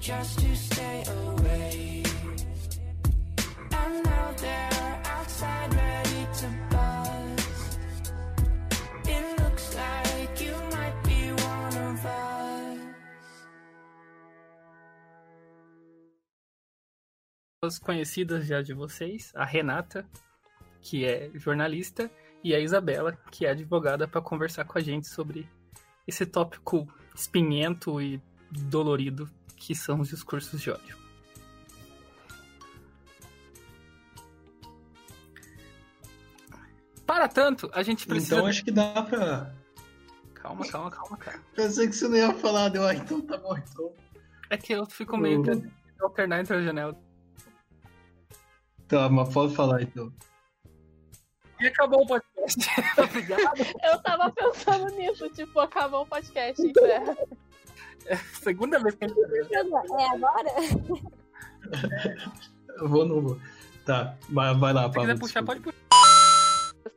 just 0.00 0.38
to 0.38 0.56
stay 0.56 1.04
away. 1.06 2.02
And 3.70 4.02
now 4.02 4.32
they're 4.38 5.02
outside 5.04 5.74
ready 5.74 6.26
to 6.40 6.46
buzz. 6.70 7.78
It 9.06 9.40
looks 9.40 9.74
like 9.74 10.40
you 10.40 10.54
might 10.72 10.96
be 11.04 11.32
one 11.32 11.76
of 11.90 12.06
us. 12.06 12.80
As 17.62 17.78
conhecidas 17.78 18.46
já 18.46 18.62
de 18.62 18.72
vocês, 18.72 19.30
a 19.34 19.44
Renata, 19.44 20.06
que 20.80 21.04
é 21.04 21.30
jornalista, 21.34 22.10
e 22.42 22.54
a 22.54 22.58
Isabela, 22.58 23.12
que 23.30 23.44
é 23.44 23.50
advogada, 23.50 24.08
para 24.08 24.22
conversar 24.22 24.64
com 24.64 24.78
a 24.78 24.80
gente 24.80 25.08
sobre 25.08 25.46
esse 26.08 26.24
tópico 26.24 26.88
espinhento 27.14 28.00
e 28.00 28.18
dolorido 28.50 29.30
que 29.60 29.74
são 29.74 30.00
os 30.00 30.08
discursos 30.08 30.60
de 30.60 30.70
ódio. 30.70 30.96
Para 37.06 37.28
tanto, 37.28 37.70
a 37.74 37.82
gente 37.82 38.06
precisa. 38.06 38.36
Então 38.36 38.46
acho 38.46 38.64
que 38.64 38.70
dá 38.70 39.02
pra. 39.02 39.52
Calma, 40.34 40.66
calma, 40.66 40.90
calma, 40.90 41.16
cara. 41.18 41.40
Pensei 41.54 41.86
que 41.86 41.92
você 41.92 42.08
não 42.08 42.16
ia 42.16 42.32
falar, 42.32 42.70
deu, 42.70 42.86
ah, 42.86 42.94
então 42.94 43.20
tá 43.20 43.36
bom, 43.36 43.56
então. 43.56 43.92
É 44.48 44.56
que 44.56 44.72
eu 44.72 44.86
fico 44.86 45.18
meio 45.18 45.42
que 45.42 45.54
de 45.54 45.70
alternar 46.00 46.40
entre 46.40 46.56
a 46.56 46.62
janela. 46.62 46.98
Tá, 48.88 49.08
mas 49.08 49.32
pode 49.32 49.54
falar 49.54 49.82
então. 49.82 50.10
E 51.60 51.66
acabou 51.66 52.02
o 52.02 52.06
podcast. 52.06 52.70
Obrigado. 52.98 53.60
Eu 53.84 54.02
tava 54.02 54.32
pensando 54.32 54.86
nisso, 54.96 55.28
tipo, 55.30 55.60
acabou 55.60 56.02
o 56.02 56.06
podcast, 56.06 56.62
encerra. 56.62 57.16
Segunda 58.42 58.78
vez 58.80 58.94
que 58.94 59.04
a 59.04 59.08
gente 59.08 59.20
É 59.94 60.08
agora? 60.10 60.48
Eu 62.78 62.88
vou 62.88 63.04
no. 63.06 63.40
Tá, 63.84 64.16
vai, 64.28 64.54
vai 64.56 64.72
lá, 64.72 64.82
Se 64.84 64.88
Pablo. 64.88 65.00
quiser 65.02 65.18
puxar, 65.18 65.44
pode 65.44 65.60
puxar. 65.60 65.78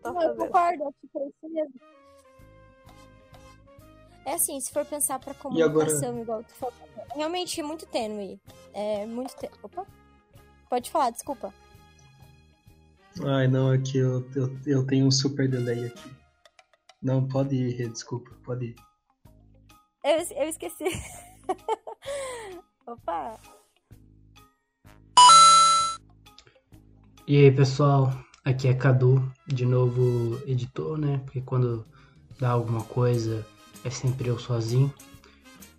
Não, 0.04 0.22
eu 0.22 0.36
concordo, 0.36 0.84
acho 0.84 0.95
que 1.12 1.18
é 1.18 1.28
isso 1.28 1.54
mesmo. 1.54 1.74
É 4.26 4.34
assim, 4.36 4.60
se 4.62 4.72
for 4.72 4.86
pensar 4.86 5.20
pra 5.20 5.34
E 5.34 5.62
agora- 5.62 5.86
comunicação, 5.88 6.22
igual 6.22 6.43
tu 6.43 6.54
falou, 6.54 6.74
realmente 7.16 7.60
é 7.60 7.64
muito 7.64 7.86
tênue. 7.86 8.39
É 8.74 9.06
muito 9.06 9.36
tênue. 9.36 9.56
Opa. 9.62 9.86
Pode 10.70 10.89
falar, 10.89 11.10
desculpa. 11.12 11.54
Ai, 13.26 13.47
não, 13.47 13.70
aqui 13.72 13.97
eu, 13.97 14.26
eu, 14.36 14.58
eu 14.66 14.88
tenho 14.88 15.06
um 15.06 15.12
super 15.12 15.47
delay 15.49 15.86
aqui. 15.86 16.10
Não, 17.01 17.28
pode 17.28 17.56
ir, 17.56 17.89
desculpa, 17.89 18.32
pode 18.45 18.68
ir. 18.68 18.76
Eu, 20.04 20.18
eu 20.36 20.49
esqueci. 20.49 20.84
Opa! 22.86 23.39
E 27.26 27.38
aí, 27.38 27.51
pessoal, 27.51 28.14
aqui 28.43 28.68
é 28.68 28.74
Cadu, 28.74 29.32
de 29.47 29.66
novo 29.66 30.41
editor, 30.45 30.97
né? 30.97 31.22
Porque 31.24 31.39
quando 31.39 31.88
dá 32.38 32.49
alguma 32.49 32.84
coisa 32.84 33.47
é 33.86 33.89
sempre 33.89 34.28
eu 34.28 34.38
sozinho. 34.38 34.93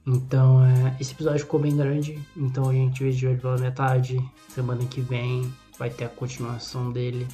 Então, 0.07 0.65
é, 0.65 0.97
esse 0.99 1.13
episódio 1.13 1.41
ficou 1.41 1.61
bem 1.61 1.77
grande, 1.77 2.19
então 2.35 2.71
a 2.71 2.73
gente 2.73 3.05
olho 3.05 3.39
pela 3.39 3.59
metade. 3.59 4.19
Semana 4.49 4.87
que 4.87 5.03
vem 5.03 5.53
vai 5.79 5.91
ter 5.91 6.07
a 6.07 6.09
continuação 6.09 6.91
dele. 6.91 7.29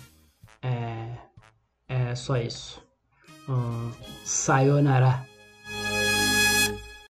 É, 0.60 1.14
é 1.88 2.14
só 2.16 2.36
isso. 2.36 2.82
Sayonara. 4.24 5.29